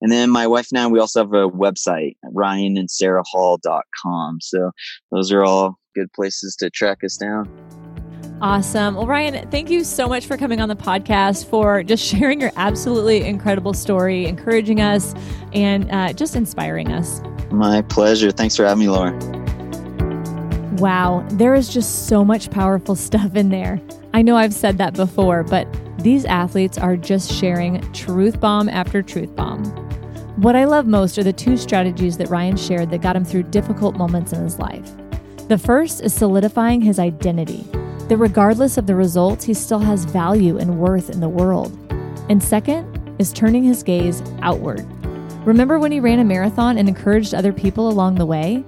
And 0.00 0.12
then 0.12 0.30
my 0.30 0.46
wife 0.46 0.68
and 0.70 0.78
I, 0.78 0.86
we 0.86 1.00
also 1.00 1.20
have 1.20 1.32
a 1.32 1.48
website, 1.48 2.16
ryanandsarahhall.com. 2.24 4.40
So 4.40 4.70
those 5.10 5.32
are 5.32 5.44
all 5.44 5.78
good 5.94 6.12
places 6.12 6.54
to 6.56 6.68
track 6.70 7.02
us 7.02 7.16
down. 7.16 7.50
Awesome. 8.42 8.96
Well, 8.96 9.06
Ryan, 9.06 9.48
thank 9.50 9.70
you 9.70 9.82
so 9.82 10.08
much 10.08 10.26
for 10.26 10.36
coming 10.36 10.60
on 10.60 10.68
the 10.68 10.76
podcast, 10.76 11.46
for 11.46 11.82
just 11.82 12.04
sharing 12.10 12.38
your 12.40 12.52
absolutely 12.56 13.24
incredible 13.24 13.72
story, 13.72 14.26
encouraging 14.26 14.80
us, 14.80 15.14
and 15.54 15.90
uh, 15.90 16.12
just 16.12 16.36
inspiring 16.36 16.92
us. 16.92 17.22
My 17.50 17.80
pleasure. 17.80 18.30
Thanks 18.30 18.56
for 18.56 18.66
having 18.66 18.80
me, 18.80 18.90
Laura. 18.90 19.18
Wow, 20.76 21.26
there 21.30 21.54
is 21.54 21.72
just 21.72 22.06
so 22.06 22.22
much 22.22 22.50
powerful 22.50 22.96
stuff 22.96 23.36
in 23.36 23.48
there. 23.48 23.80
I 24.16 24.22
know 24.22 24.38
I've 24.38 24.54
said 24.54 24.78
that 24.78 24.94
before, 24.94 25.42
but 25.42 25.68
these 25.98 26.24
athletes 26.24 26.78
are 26.78 26.96
just 26.96 27.30
sharing 27.30 27.82
truth 27.92 28.40
bomb 28.40 28.66
after 28.66 29.02
truth 29.02 29.36
bomb. 29.36 29.62
What 30.40 30.56
I 30.56 30.64
love 30.64 30.86
most 30.86 31.18
are 31.18 31.22
the 31.22 31.34
two 31.34 31.58
strategies 31.58 32.16
that 32.16 32.30
Ryan 32.30 32.56
shared 32.56 32.90
that 32.92 33.02
got 33.02 33.14
him 33.14 33.26
through 33.26 33.42
difficult 33.42 33.96
moments 33.96 34.32
in 34.32 34.42
his 34.42 34.58
life. 34.58 34.90
The 35.48 35.58
first 35.58 36.00
is 36.00 36.14
solidifying 36.14 36.80
his 36.80 36.98
identity 36.98 37.66
that 38.08 38.16
regardless 38.16 38.78
of 38.78 38.86
the 38.86 38.94
results, 38.94 39.44
he 39.44 39.52
still 39.52 39.80
has 39.80 40.06
value 40.06 40.56
and 40.56 40.78
worth 40.78 41.10
in 41.10 41.20
the 41.20 41.28
world. 41.28 41.76
And 42.30 42.42
second 42.42 43.14
is 43.18 43.34
turning 43.34 43.64
his 43.64 43.82
gaze 43.82 44.22
outward. 44.40 44.86
Remember 45.44 45.78
when 45.78 45.92
he 45.92 46.00
ran 46.00 46.20
a 46.20 46.24
marathon 46.24 46.78
and 46.78 46.88
encouraged 46.88 47.34
other 47.34 47.52
people 47.52 47.90
along 47.90 48.14
the 48.14 48.24
way? 48.24 48.64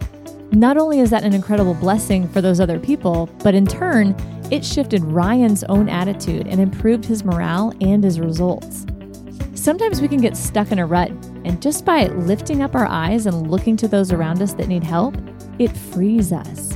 Not 0.52 0.78
only 0.78 1.00
is 1.00 1.10
that 1.10 1.24
an 1.24 1.34
incredible 1.34 1.74
blessing 1.74 2.28
for 2.28 2.40
those 2.40 2.58
other 2.58 2.78
people, 2.78 3.28
but 3.44 3.54
in 3.54 3.66
turn, 3.66 4.16
it 4.50 4.64
shifted 4.64 5.04
Ryan's 5.04 5.62
own 5.64 5.88
attitude 5.88 6.46
and 6.46 6.60
improved 6.60 7.04
his 7.04 7.22
morale 7.22 7.72
and 7.80 8.02
his 8.02 8.18
results. 8.18 8.86
Sometimes 9.54 10.00
we 10.00 10.08
can 10.08 10.20
get 10.20 10.36
stuck 10.36 10.72
in 10.72 10.78
a 10.78 10.86
rut, 10.86 11.10
and 11.44 11.60
just 11.60 11.84
by 11.84 12.06
lifting 12.06 12.62
up 12.62 12.74
our 12.74 12.86
eyes 12.86 13.26
and 13.26 13.50
looking 13.50 13.76
to 13.76 13.88
those 13.88 14.10
around 14.10 14.40
us 14.40 14.54
that 14.54 14.68
need 14.68 14.82
help, 14.82 15.16
it 15.58 15.76
frees 15.76 16.32
us. 16.32 16.72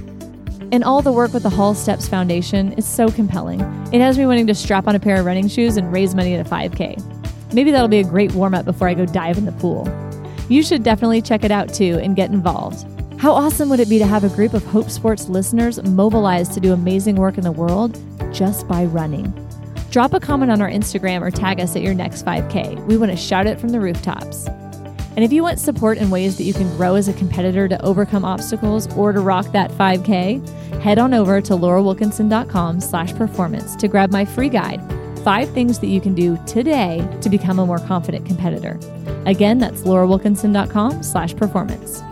And 0.70 0.84
all 0.84 1.00
the 1.00 1.12
work 1.12 1.32
with 1.32 1.42
the 1.42 1.50
Hall 1.50 1.74
Steps 1.74 2.08
Foundation 2.08 2.72
is 2.74 2.86
so 2.86 3.08
compelling. 3.08 3.60
It 3.92 4.00
has 4.00 4.18
me 4.18 4.26
wanting 4.26 4.46
to 4.48 4.54
strap 4.54 4.86
on 4.86 4.94
a 4.94 5.00
pair 5.00 5.18
of 5.18 5.26
running 5.26 5.48
shoes 5.48 5.76
and 5.76 5.92
raise 5.92 6.14
money 6.14 6.34
at 6.34 6.46
a 6.46 6.48
5K. 6.48 7.54
Maybe 7.54 7.70
that'll 7.70 7.88
be 7.88 8.00
a 8.00 8.04
great 8.04 8.32
warm 8.32 8.54
up 8.54 8.64
before 8.64 8.88
I 8.88 8.94
go 8.94 9.06
dive 9.06 9.38
in 9.38 9.46
the 9.46 9.52
pool. 9.52 9.88
You 10.48 10.62
should 10.62 10.82
definitely 10.82 11.22
check 11.22 11.44
it 11.44 11.50
out 11.50 11.72
too 11.72 11.98
and 12.02 12.16
get 12.16 12.30
involved. 12.30 12.86
How 13.22 13.34
awesome 13.34 13.68
would 13.68 13.78
it 13.78 13.88
be 13.88 14.00
to 14.00 14.04
have 14.04 14.24
a 14.24 14.28
group 14.30 14.52
of 14.52 14.64
Hope 14.64 14.90
Sports 14.90 15.28
listeners 15.28 15.80
mobilized 15.80 16.54
to 16.54 16.60
do 16.60 16.72
amazing 16.72 17.14
work 17.14 17.38
in 17.38 17.44
the 17.44 17.52
world 17.52 17.96
just 18.32 18.66
by 18.66 18.84
running? 18.84 19.32
Drop 19.92 20.12
a 20.12 20.18
comment 20.18 20.50
on 20.50 20.60
our 20.60 20.68
Instagram 20.68 21.20
or 21.20 21.30
tag 21.30 21.60
us 21.60 21.76
at 21.76 21.82
your 21.82 21.94
next 21.94 22.24
5K. 22.26 22.84
We 22.86 22.96
want 22.96 23.12
to 23.12 23.16
shout 23.16 23.46
it 23.46 23.60
from 23.60 23.68
the 23.68 23.78
rooftops. 23.78 24.48
And 25.14 25.20
if 25.20 25.32
you 25.32 25.44
want 25.44 25.60
support 25.60 25.98
in 25.98 26.10
ways 26.10 26.36
that 26.36 26.42
you 26.42 26.52
can 26.52 26.68
grow 26.76 26.96
as 26.96 27.06
a 27.06 27.12
competitor 27.12 27.68
to 27.68 27.80
overcome 27.84 28.24
obstacles 28.24 28.92
or 28.96 29.12
to 29.12 29.20
rock 29.20 29.52
that 29.52 29.70
5K, 29.70 30.80
head 30.80 30.98
on 30.98 31.14
over 31.14 31.40
to 31.42 31.52
laurawilkinson.com 31.52 32.80
slash 32.80 33.14
performance 33.14 33.76
to 33.76 33.86
grab 33.86 34.10
my 34.10 34.24
free 34.24 34.48
guide, 34.48 34.80
Five 35.22 35.48
Things 35.50 35.78
That 35.78 35.86
You 35.86 36.00
Can 36.00 36.16
Do 36.16 36.36
Today 36.44 37.08
to 37.20 37.30
Become 37.30 37.60
a 37.60 37.66
More 37.66 37.78
Confident 37.78 38.26
Competitor. 38.26 38.80
Again, 39.26 39.58
that's 39.58 39.82
laurawilkinson.com 39.82 41.04
slash 41.04 41.36
performance. 41.36 42.02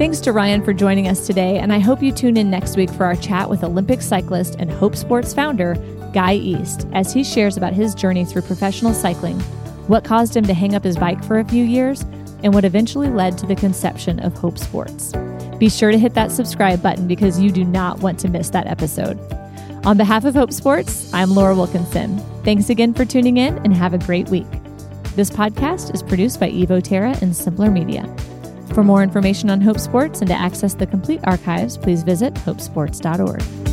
Thanks 0.00 0.20
to 0.20 0.32
Ryan 0.32 0.64
for 0.64 0.72
joining 0.72 1.08
us 1.08 1.26
today, 1.26 1.58
and 1.58 1.70
I 1.70 1.78
hope 1.78 2.02
you 2.02 2.10
tune 2.10 2.38
in 2.38 2.48
next 2.48 2.74
week 2.74 2.88
for 2.88 3.04
our 3.04 3.16
chat 3.16 3.50
with 3.50 3.62
Olympic 3.62 4.00
cyclist 4.00 4.56
and 4.58 4.70
Hope 4.70 4.96
Sports 4.96 5.34
founder, 5.34 5.74
Guy 6.14 6.36
East, 6.36 6.86
as 6.94 7.12
he 7.12 7.22
shares 7.22 7.58
about 7.58 7.74
his 7.74 7.94
journey 7.94 8.24
through 8.24 8.40
professional 8.40 8.94
cycling, 8.94 9.38
what 9.88 10.02
caused 10.02 10.34
him 10.34 10.46
to 10.46 10.54
hang 10.54 10.74
up 10.74 10.84
his 10.84 10.96
bike 10.96 11.22
for 11.22 11.38
a 11.38 11.44
few 11.44 11.62
years, 11.62 12.00
and 12.42 12.54
what 12.54 12.64
eventually 12.64 13.10
led 13.10 13.36
to 13.36 13.46
the 13.46 13.54
conception 13.54 14.18
of 14.20 14.32
Hope 14.32 14.56
Sports. 14.56 15.12
Be 15.58 15.68
sure 15.68 15.92
to 15.92 15.98
hit 15.98 16.14
that 16.14 16.32
subscribe 16.32 16.82
button 16.82 17.06
because 17.06 17.38
you 17.38 17.50
do 17.50 17.62
not 17.62 17.98
want 17.98 18.18
to 18.20 18.28
miss 18.30 18.48
that 18.48 18.68
episode. 18.68 19.20
On 19.84 19.98
behalf 19.98 20.24
of 20.24 20.34
Hope 20.34 20.54
Sports, 20.54 21.12
I'm 21.12 21.32
Laura 21.32 21.54
Wilkinson. 21.54 22.16
Thanks 22.42 22.70
again 22.70 22.94
for 22.94 23.04
tuning 23.04 23.36
in 23.36 23.58
and 23.64 23.76
have 23.76 23.92
a 23.92 23.98
great 23.98 24.30
week. 24.30 24.50
This 25.14 25.28
podcast 25.28 25.92
is 25.92 26.02
produced 26.02 26.40
by 26.40 26.50
Evo 26.50 26.82
Terra 26.82 27.14
and 27.20 27.36
Simpler 27.36 27.70
Media. 27.70 28.08
For 28.74 28.84
more 28.84 29.02
information 29.02 29.50
on 29.50 29.60
Hope 29.60 29.78
Sports 29.78 30.20
and 30.20 30.28
to 30.28 30.34
access 30.34 30.74
the 30.74 30.86
complete 30.86 31.20
archives, 31.24 31.76
please 31.76 32.02
visit 32.02 32.34
hopesports.org. 32.34 33.69